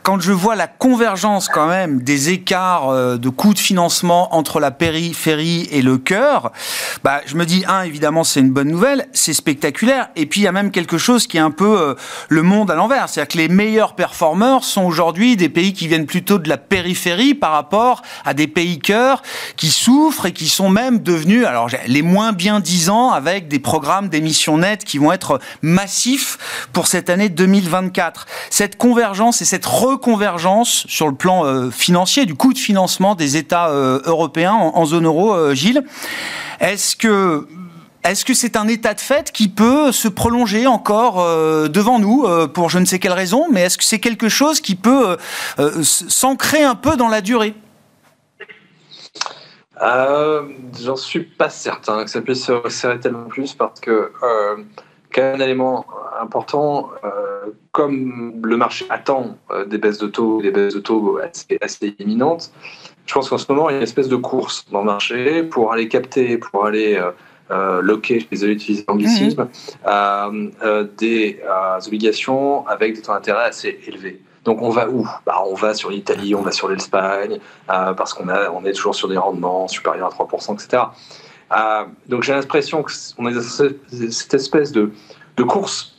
quand 0.02 0.20
je 0.20 0.32
vois 0.32 0.56
la 0.56 0.66
convergence 0.66 1.50
quand 1.50 1.68
même 1.68 2.02
des 2.02 2.32
écarts 2.32 3.20
de 3.20 3.30
coûts 3.30 3.54
de 3.54 3.60
financement 3.60 4.36
entre 4.36 4.60
la 4.60 4.72
périphérie 4.72 5.68
et 5.72 5.84
le 5.84 6.00
cœur, 6.00 6.52
bah, 7.04 7.22
je 7.28 7.36
me 7.36 7.46
dis, 7.46 7.64
un, 7.68 7.84
évidemment, 7.84 8.24
c'est 8.24 8.40
une 8.40 8.50
bonne 8.50 8.70
nouvelle, 8.70 9.08
c'est 9.14 9.34
spectaculaire. 9.36 10.10
Et 10.16 10.26
puis, 10.26 10.42
il 10.42 10.44
y 10.46 10.48
a 10.48 10.52
même 10.52 10.72
quelque 10.72 10.98
chose 10.98 11.28
qui 11.28 11.38
est 11.38 11.42
un 11.42 11.52
peu 11.52 11.96
le 12.28 12.42
monde 12.42 12.72
à 12.72 12.76
l'envers. 12.76 13.08
C'est-à-dire 13.08 13.34
que 13.34 13.38
les 13.38 13.50
meilleurs 13.50 13.94
performeurs 13.94 14.64
sont 14.64 14.84
aujourd'hui 14.84 15.38
des 15.38 15.50
pays 15.50 15.74
qui 15.74 15.88
viennent 15.88 16.08
plutôt 16.08 16.40
de 16.40 16.50
la 16.50 16.58
périphérie 16.58 17.36
par 17.36 17.52
rapport 17.52 18.02
à 18.26 18.34
des 18.34 18.48
pays 18.48 18.80
cœurs 18.80 19.22
qui 19.56 19.70
souffrent 19.70 20.26
et 20.26 20.34
qui 20.34 20.48
sont 20.48 20.70
même 20.70 21.00
devenus 21.00 21.46
alors 21.46 21.70
les 21.88 22.02
moins 22.02 22.32
bien 22.32 22.60
disants 22.60 23.12
avec 23.12 23.48
des 23.48 23.60
programmes 23.60 24.10
d'émissions 24.10 24.58
nettes 24.58 24.84
qui 24.84 24.98
vont 24.98 25.12
être 25.12 25.40
massifs 25.62 26.38
pour 26.74 26.88
cette 26.88 27.10
année 27.10 27.30
2024. 27.30 28.26
Cette 28.50 28.78
convergence 28.78 29.42
et 29.42 29.46
cette 29.46 29.66
reconvergence 29.66 30.86
sur 30.88 31.08
le 31.08 31.16
plan 31.16 31.46
euh, 31.46 31.72
financier 31.72 32.26
du 32.26 32.36
coût 32.36 32.54
de 32.54 32.58
financement 32.58 33.16
des 33.16 33.38
États 33.38 33.70
euh, 33.70 34.02
européens 34.06 34.54
en, 34.54 34.86
zone 34.86 35.06
euro, 35.06 35.34
euh, 35.34 35.54
Gilles, 35.54 35.84
est-ce 36.60 36.96
que 36.96 37.48
est-ce 38.04 38.24
que 38.24 38.34
c'est 38.34 38.56
un 38.56 38.70
état 38.70 38.94
de 38.94 39.02
fait 39.02 39.32
qui 39.34 39.50
peut 39.50 39.92
se 39.92 40.08
prolonger 40.08 40.66
encore 40.66 41.18
devant 41.68 42.00
nous 42.00 42.26
pour 42.54 42.70
je 42.70 42.80
ne 42.80 42.86
sais 42.86 43.00
quelle 43.00 43.12
raison, 43.12 43.48
mais 43.52 43.64
est-ce 43.64 43.78
que 43.78 43.84
c'est 43.84 44.00
quelque 44.00 44.30
chose 44.30 44.62
qui 44.62 44.76
peut 44.76 45.18
s'ancrer 45.82 46.64
un 46.64 46.76
peu 46.76 46.96
dans 46.96 47.10
la 47.10 47.20
durée? 47.20 47.54
Euh, 49.82 50.44
J'en 50.80 50.96
suis 50.96 51.22
pas 51.24 51.50
certain 51.50 52.04
que 52.04 52.10
ça 52.10 52.22
puisse 52.22 52.46
se 52.46 52.52
resserrer 52.52 53.00
tellement 53.00 53.26
plus 53.26 53.54
parce 53.54 53.80
que 53.80 54.12
euh, 54.24 54.58
un 55.22 55.40
élément 55.40 55.86
important, 56.20 56.90
euh, 57.04 57.52
comme 57.72 58.42
le 58.44 58.58
marché 58.58 58.86
attend 58.90 59.38
euh, 59.52 59.66
des 59.66 59.78
baisses 59.78 59.98
de 59.98 60.08
taux, 60.08 60.42
des 60.42 60.52
baisses 60.52 60.74
de 60.74 60.80
taux 60.80 61.20
assez, 61.20 61.58
assez 61.62 61.96
imminentes, 62.00 62.52
je 63.06 63.14
pense 63.14 63.30
qu'en 63.30 63.38
ce 63.38 63.52
moment 63.52 63.70
il 63.70 63.74
y 63.74 63.76
a 63.76 63.78
une 63.78 63.84
espèce 63.84 64.10
de 64.10 64.16
course 64.16 64.66
dans 64.72 64.80
le 64.80 64.86
marché 64.86 65.44
pour 65.44 65.72
aller 65.72 65.88
capter, 65.88 66.38
pour 66.38 66.66
aller 66.66 67.02
euh, 67.52 67.82
loquer, 67.82 68.16
je 68.16 68.20
suis 68.22 68.30
désolé 68.30 68.56
d'utiliser 68.56 68.86
l'anglicisme, 68.88 69.48
mmh. 69.86 70.50
des 70.98 71.40
obligations 71.88 72.68
avec 72.68 72.96
des 72.96 73.02
taux 73.02 73.14
d'intérêt 73.14 73.46
assez 73.46 73.80
élevés. 73.88 74.22
Donc 74.48 74.62
on 74.62 74.70
va 74.70 74.88
où? 74.88 75.06
Bah, 75.26 75.44
On 75.46 75.56
va 75.56 75.74
sur 75.74 75.90
l'Italie, 75.90 76.34
on 76.34 76.42
va 76.42 76.54
sur 76.54 76.70
l'Espagne, 76.70 77.38
euh, 77.70 77.94
parce 77.94 78.14
qu'on 78.14 78.30
on 78.30 78.64
est 78.64 78.72
toujours 78.72 78.96
sur 78.96 79.10
des 79.10 79.18
rendements 79.18 79.68
supérieurs 79.68 80.08
à 80.08 80.24
3%, 80.24 80.54
etc. 80.54 80.84
Euh, 81.52 81.84
donc 82.08 82.24
j'ai 82.24 82.34
l'impression 82.34 82.82
qu'on 82.82 83.28
est 83.28 83.34
dans 83.34 83.42
cette 83.42 84.34
espèce 84.34 84.72
de, 84.72 84.92
course 85.44 85.96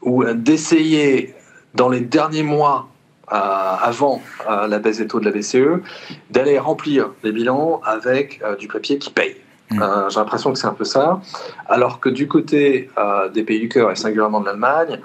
ou 0.00 0.24
d'essayer 0.24 1.34
dans 1.74 1.90
les 1.90 2.00
derniers 2.00 2.42
mois 2.42 2.88
euh, 3.30 3.36
avant 3.36 4.22
la 4.48 4.78
baisse 4.78 4.98
des 4.98 5.06
taux 5.06 5.20
de 5.20 5.26
la 5.26 5.30
BCE, 5.30 5.82
d'aller 6.30 6.58
remplir 6.58 7.10
les 7.22 7.32
bilans 7.32 7.82
avec 7.84 8.42
du 8.58 8.66
papier 8.66 8.96
qui 8.98 9.10
paye. 9.10 9.36
Mmh. 9.70 10.08
J'ai 10.08 10.18
l'impression 10.18 10.52
que 10.52 10.58
c'est 10.58 10.66
un 10.66 10.74
peu 10.74 10.84
ça. 10.84 11.20
Alors 11.68 12.00
que 12.00 12.08
du 12.08 12.28
côté 12.28 12.90
des 13.34 13.42
pays 13.42 13.60
du 13.60 13.68
cœur 13.68 13.90
et 13.90 13.96
singulièrement 13.96 14.40
de 14.40 14.46
l'Allemagne, 14.46 15.00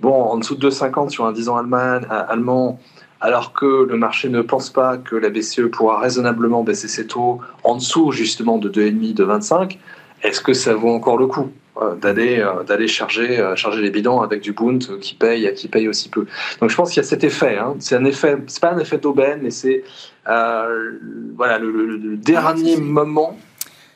bon, 0.00 0.12
en 0.12 0.36
dessous 0.38 0.54
de 0.54 0.70
2,50 0.70 1.10
sur 1.10 1.26
un 1.26 1.32
10 1.32 1.48
ans 1.48 1.56
allemand, 1.56 2.78
alors 3.20 3.52
que 3.52 3.86
le 3.88 3.96
marché 3.96 4.28
ne 4.28 4.42
pense 4.42 4.70
pas 4.70 4.96
que 4.96 5.16
la 5.16 5.30
BCE 5.30 5.70
pourra 5.72 5.98
raisonnablement 5.98 6.62
baisser 6.62 6.88
ses 6.88 7.06
taux 7.06 7.40
en 7.64 7.76
dessous 7.76 8.12
justement 8.12 8.58
de 8.58 8.68
2,5, 8.68 9.14
de 9.14 9.24
25, 9.24 9.78
est-ce 10.22 10.40
que 10.40 10.52
ça 10.52 10.74
vaut 10.74 10.90
encore 10.90 11.18
le 11.18 11.26
coup 11.26 11.50
euh, 11.80 11.94
d'aller 11.94 12.40
euh, 12.40 12.64
d'aller 12.64 12.88
charger 12.88 13.38
euh, 13.38 13.54
charger 13.54 13.80
les 13.80 13.90
bilans 13.90 14.20
avec 14.20 14.40
du 14.40 14.52
Bund 14.52 14.98
qui 15.00 15.14
paye 15.14 15.52
qui 15.54 15.68
paye 15.68 15.88
aussi 15.88 16.08
peu? 16.08 16.26
Donc 16.60 16.70
je 16.70 16.76
pense 16.76 16.90
qu'il 16.90 17.00
y 17.00 17.06
a 17.06 17.08
cet 17.08 17.22
effet. 17.24 17.56
Hein. 17.56 17.76
C'est 17.78 17.94
un 17.94 18.04
effet, 18.04 18.36
c'est 18.48 18.60
pas 18.60 18.72
un 18.72 18.78
effet 18.78 18.98
d'aubaine, 18.98 19.40
mais 19.42 19.50
c'est 19.50 19.84
voilà 20.26 21.58
le, 21.58 22.16
dernier 22.16 22.76
moment 22.76 23.38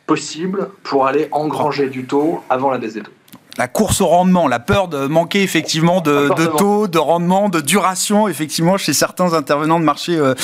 possible 0.07 0.69
pour 0.83 1.07
aller 1.07 1.29
engranger 1.33 1.89
du 1.89 2.07
taux 2.07 2.41
avant 2.49 2.71
la 2.71 2.79
baisse 2.79 2.95
des 2.95 3.03
taux 3.03 3.13
la 3.59 3.69
course 3.69 4.01
au 4.01 4.07
rendement, 4.07 4.49
la 4.49 4.61
peur 4.61 4.89
de 4.89 5.07
manquer 5.07 5.43
effectivement 5.43 6.01
de, 6.01 6.29
taux, 6.57 6.89
de 6.89 6.99
rendement, 6.99 7.49
de 7.49 7.61
duration, 7.61 8.29
effectivement, 8.29 8.79
chez 8.79 8.93
certains 8.93 9.35
intervenants 9.35 9.79
de 9.79 9.85
marché 9.85 10.17
euh, 10.17 10.35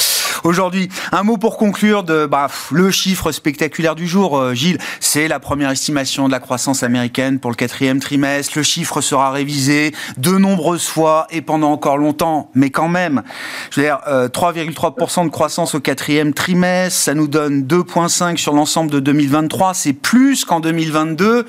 aujourd'hui. 0.45 0.89
Un 1.13 1.23
mot 1.23 1.39
pour 1.39 1.57
conclure 1.57 2.03
de 2.05 2.27
bah, 2.27 2.49
le 2.71 2.91
chiffre 2.91 3.33
spectaculaire 3.33 3.95
du 3.95 4.07
jour, 4.07 4.37
euh, 4.37 4.55
Gilles, 4.55 4.79
c'est 5.01 5.27
la 5.27 5.41
première 5.41 5.71
estimation 5.71 6.27
de 6.27 6.33
la 6.33 6.41
croissance 6.41 6.83
américaine 6.83 7.39
pour 7.39 7.51
le 7.51 7.57
quatrième 7.57 7.99
trimestre. 7.99 8.53
Le 8.57 8.63
chiffre 8.63 9.01
sera 9.01 9.31
révisé 9.31 9.95
de 10.19 10.33
nombreuses 10.33 10.87
fois 10.87 11.27
et 11.31 11.41
pendant 11.41 11.73
encore 11.73 11.97
longtemps, 11.97 12.51
mais 12.55 12.71
quand 12.71 12.89
même, 12.89 13.23
je 13.71 13.81
veux 13.81 13.87
dire, 13.87 14.01
3,3% 14.07 15.21
euh, 15.21 15.25
de 15.25 15.31
croissance 15.31 15.75
au 15.75 15.81
quatrième 15.81 16.35
trimestre, 16.35 17.01
ça 17.01 17.15
nous 17.15 17.29
donne 17.29 17.63
2,5 17.63 18.37
sur 18.37 18.53
l'ensemble 18.53 18.91
de 18.91 19.01
2023, 19.01 19.73
c'est 19.73 19.93
plus 19.95 20.45
qu'en 20.45 20.61
2022, 20.61 21.47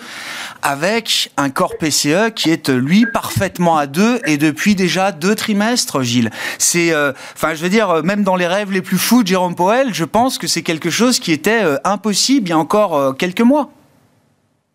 avec 0.62 1.32
un 1.38 1.49
corps 1.52 1.78
PCE 1.78 2.32
qui 2.36 2.52
est 2.52 2.70
lui 2.70 3.06
parfaitement 3.06 3.78
à 3.78 3.88
deux 3.88 4.20
et 4.26 4.38
depuis 4.38 4.76
déjà 4.76 5.12
deux 5.12 5.36
trimestres, 5.36 6.02
Gilles. 6.02 6.32
C'est, 6.58 6.94
euh, 6.94 7.12
enfin, 7.34 7.54
je 7.54 7.64
veux 7.64 7.70
dire, 7.70 7.90
euh, 7.90 8.02
même 8.02 8.24
dans 8.24 8.36
les 8.36 8.48
rêves 8.48 8.72
les 8.72 8.82
plus 8.82 8.98
fous 8.98 9.24
de 9.24 9.28
Jérôme 9.28 9.56
Powell, 9.56 9.94
je 9.94 10.06
pense 10.06 10.38
que 10.38 10.48
c'est 10.48 10.62
quelque 10.62 10.90
chose 10.90 11.20
qui 11.20 11.32
était 11.32 11.64
euh, 11.64 11.78
impossible 11.84 12.48
il 12.48 12.52
y 12.52 12.54
a 12.54 12.58
encore 12.58 13.16
quelques 13.18 13.42
mois. 13.42 13.70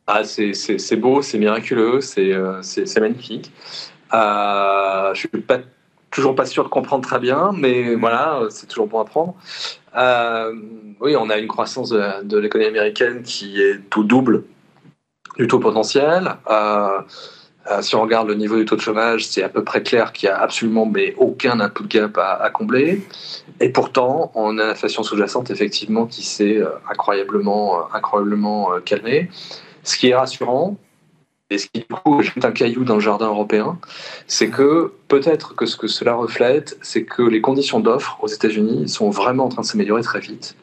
Ah, 0.06 0.22
c'est 0.24 0.96
beau, 0.96 1.22
c'est 1.22 1.38
miraculeux, 1.38 2.00
c'est 2.00 3.00
magnifique. 3.00 3.50
je 4.12 5.12
suis 5.14 5.28
pas, 5.28 5.58
toujours 6.10 6.34
pas 6.34 6.46
sûr 6.46 6.64
de 6.64 6.68
comprendre 6.68 7.06
très 7.06 7.18
bien, 7.18 7.52
mais 7.56 7.94
voilà, 7.94 8.40
c'est 8.50 8.66
toujours 8.66 8.86
bon 8.86 9.00
à 9.00 9.04
prendre. 9.04 9.34
oui, 11.00 11.16
on 11.16 11.30
a 11.30 11.38
une 11.38 11.48
croissance 11.48 11.90
de 11.90 12.38
l'économie 12.38 12.68
américaine 12.68 13.22
qui 13.22 13.60
est 13.60 13.80
tout 13.88 14.04
double 14.04 14.44
du 15.36 15.46
taux 15.46 15.58
potentiel. 15.58 16.36
Euh, 16.50 17.00
euh, 17.70 17.80
si 17.80 17.94
on 17.96 18.02
regarde 18.02 18.28
le 18.28 18.34
niveau 18.34 18.56
du 18.56 18.66
taux 18.66 18.76
de 18.76 18.80
chômage, 18.80 19.26
c'est 19.26 19.42
à 19.42 19.48
peu 19.48 19.64
près 19.64 19.82
clair 19.82 20.12
qu'il 20.12 20.28
n'y 20.28 20.34
a 20.34 20.38
absolument 20.38 20.84
mais 20.84 21.14
aucun 21.16 21.60
input 21.60 21.84
gap 21.84 22.18
à, 22.18 22.50
combler. 22.50 23.02
Et 23.60 23.70
pourtant, 23.70 24.30
on 24.34 24.58
a 24.58 24.66
l'inflation 24.66 25.02
sous-jacente 25.02 25.50
effectivement 25.50 26.06
qui 26.06 26.22
s'est 26.22 26.58
euh, 26.58 26.68
incroyablement, 26.90 27.92
incroyablement 27.92 28.70
calmée. 28.84 29.30
Ce 29.82 29.96
qui 29.96 30.08
est 30.08 30.14
rassurant, 30.14 30.76
et 31.50 31.58
ce 31.58 31.66
qui 31.68 31.80
du 31.80 31.86
coup 31.86 32.22
un 32.42 32.52
caillou 32.52 32.84
dans 32.84 32.94
le 32.94 33.00
jardin 33.00 33.28
européen, 33.28 33.78
c'est 34.26 34.48
que 34.48 34.92
peut-être 35.08 35.54
que 35.54 35.66
ce 35.66 35.76
que 35.76 35.86
cela 35.86 36.14
reflète, 36.14 36.78
c'est 36.82 37.04
que 37.04 37.22
les 37.22 37.40
conditions 37.40 37.80
d'offre 37.80 38.18
aux 38.22 38.28
États-Unis 38.28 38.88
sont 38.88 39.10
vraiment 39.10 39.44
en 39.44 39.48
train 39.48 39.62
de 39.62 39.66
s'améliorer 39.66 40.02
très 40.02 40.20
vite. 40.20 40.56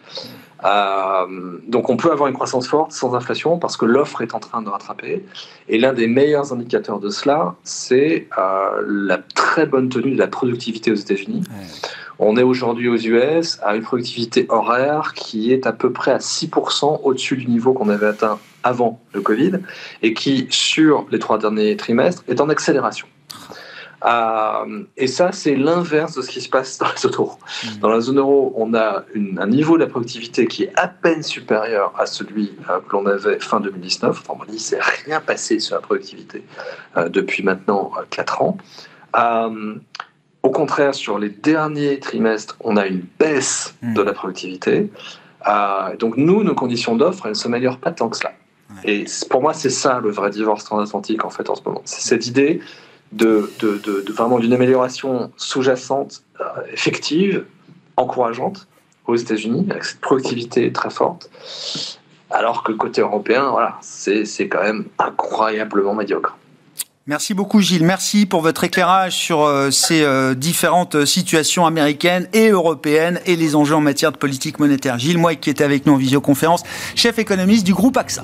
Euh, 0.64 1.58
donc 1.68 1.90
on 1.90 1.98
peut 1.98 2.12
avoir 2.12 2.30
une 2.30 2.36
croissance 2.36 2.68
forte 2.68 2.92
sans 2.92 3.16
inflation 3.16 3.58
parce 3.58 3.78
que 3.78 3.86
l'offre 3.86 4.22
est 4.22 4.36
en 4.36 4.40
train 4.40 4.62
de 4.62 4.70
rattraper. 4.70 5.26
Et 5.70 5.78
l'un 5.78 5.94
des 5.94 6.08
meilleurs 6.08 6.54
indicateurs 6.54 7.00
de 7.00 7.10
cela, 7.10 7.56
c'est 7.64 8.28
euh, 8.38 8.84
la 8.88 9.18
très 9.18 9.66
bonne 9.66 9.90
tenue 9.90 10.14
de 10.14 10.20
la 10.20 10.28
productivité 10.28 10.92
aux 10.92 10.96
États-Unis. 10.96 11.44
On 12.20 12.38
est 12.38 12.44
aujourd'hui 12.44 12.88
aux 12.88 12.98
US 12.98 13.60
à 13.64 13.76
une 13.76 13.82
productivité 13.82 14.46
horaire 14.50 15.14
qui 15.16 15.52
est 15.52 15.66
à 15.66 15.72
peu 15.72 15.92
près 15.92 16.12
à 16.12 16.20
6% 16.20 17.02
au-dessus 17.04 17.36
du 17.36 17.48
niveau 17.48 17.74
qu'on 17.74 17.90
avait 17.90 18.06
atteint 18.06 18.38
avant 18.64 19.00
le 19.14 19.22
Covid 19.22 19.54
et 20.04 20.14
qui, 20.14 20.48
sur 20.52 21.08
les 21.12 21.18
trois 21.18 21.40
derniers 21.40 21.76
trimestres, 21.78 22.24
est 22.28 22.40
en 22.40 22.50
accélération. 22.50 23.08
Euh, 24.04 24.84
et 24.98 25.08
ça, 25.08 25.32
c'est 25.32 25.56
l'inverse 25.56 26.16
de 26.16 26.22
ce 26.22 26.30
qui 26.30 26.42
se 26.42 26.50
passe 26.50 26.78
dans 26.78 26.88
la 26.88 26.96
zone 26.96 27.14
euro. 27.14 27.38
Mmh. 27.64 27.80
Dans 27.80 27.90
la 27.90 28.02
zone 28.02 28.18
euro, 28.18 28.54
on 28.56 28.74
a 28.74 29.04
un 29.16 29.48
niveau 29.48 29.76
de 29.78 29.84
la 29.84 29.90
productivité 29.90 30.48
qui 30.48 30.64
est 30.64 30.74
à 30.76 30.88
peine 30.88 31.24
supérieur 31.24 31.94
à 31.98 32.06
celui 32.06 32.54
euh, 32.70 32.80
que 32.80 32.94
l'on 32.94 33.06
avait 33.06 33.40
fin 33.40 33.60
2019. 33.60 34.20
Enfin, 34.20 34.40
on 34.40 34.52
dit, 34.52 34.60
s'est 34.60 34.80
rien 35.06 35.22
passé 35.22 35.60
sur 35.60 35.76
la 35.76 35.82
productivité 35.82 36.44
euh, 36.98 37.10
depuis 37.10 37.44
maintenant 37.44 37.92
4 38.10 38.42
ans. 38.42 38.58
au 40.44 40.50
contraire, 40.50 40.96
sur 40.96 41.20
les 41.20 41.30
derniers 41.30 42.00
trimestres, 42.00 42.58
on 42.62 42.78
a 42.78 42.88
une 42.88 43.04
baisse 43.20 43.76
mmh. 43.82 43.94
de 43.94 44.02
la 44.02 44.14
productivité. 44.14 44.90
donc, 46.00 46.18
nous, 46.18 46.44
nos 46.44 46.56
conditions 46.56 46.96
d'offre, 46.96 47.26
elles 47.26 47.32
ne 47.32 47.36
s'améliorent 47.36 47.80
pas 47.80 47.92
tant 47.92 48.10
que 48.10 48.18
cela. 48.18 48.32
Et 48.86 49.06
pour 49.30 49.42
moi, 49.42 49.54
c'est 49.54 49.70
ça 49.70 50.00
le 50.00 50.10
vrai 50.10 50.30
divorce 50.30 50.64
transatlantique 50.64 51.26
en 51.26 51.30
fait 51.30 51.50
en 51.50 51.56
ce 51.56 51.62
moment. 51.66 51.82
C'est 51.86 52.02
cette 52.02 52.28
idée 52.28 52.62
de, 53.12 53.50
vraiment 54.14 54.40
d'une 54.40 54.54
amélioration 54.54 55.32
sous-jacente 55.38 56.24
euh, 56.40 56.44
effective, 56.72 57.46
encourageante 57.98 58.68
aux 59.08 59.16
États-Unis, 59.16 59.68
avec 59.70 59.84
cette 59.84 60.02
productivité 60.02 60.72
très 60.72 60.90
forte. 60.90 61.30
Alors 62.30 62.64
que 62.64 62.72
côté 62.72 63.02
européen, 63.02 63.50
voilà, 63.52 63.78
c'est 63.82 64.48
quand 64.48 64.62
même 64.62 64.86
incroyablement 64.98 65.94
médiocre. 65.94 66.38
Merci 67.08 67.34
beaucoup 67.34 67.62
Gilles, 67.62 67.84
merci 67.84 68.28
pour 68.28 68.42
votre 68.42 68.64
éclairage 68.64 69.18
sur 69.18 69.42
euh, 69.42 69.72
ces 69.72 70.04
euh, 70.04 70.36
différentes 70.36 71.04
situations 71.06 71.66
américaines 71.66 72.28
et 72.32 72.50
européennes 72.50 73.20
et 73.26 73.36
les 73.36 73.56
enjeux 73.56 73.76
en 73.76 73.82
matière 73.82 74.12
de 74.12 74.18
politique 74.18 74.60
monétaire. 74.60 75.00
Gilles 75.00 75.18
Moy 75.18 75.36
qui 75.38 75.50
était 75.50 75.64
avec 75.64 75.88
nous 75.88 75.94
en 75.94 75.98
visioconférence, 75.98 76.62
chef 76.96 77.18
économiste 77.18 77.66
du 77.66 77.74
groupe 77.74 77.98
AXA. 77.98 78.24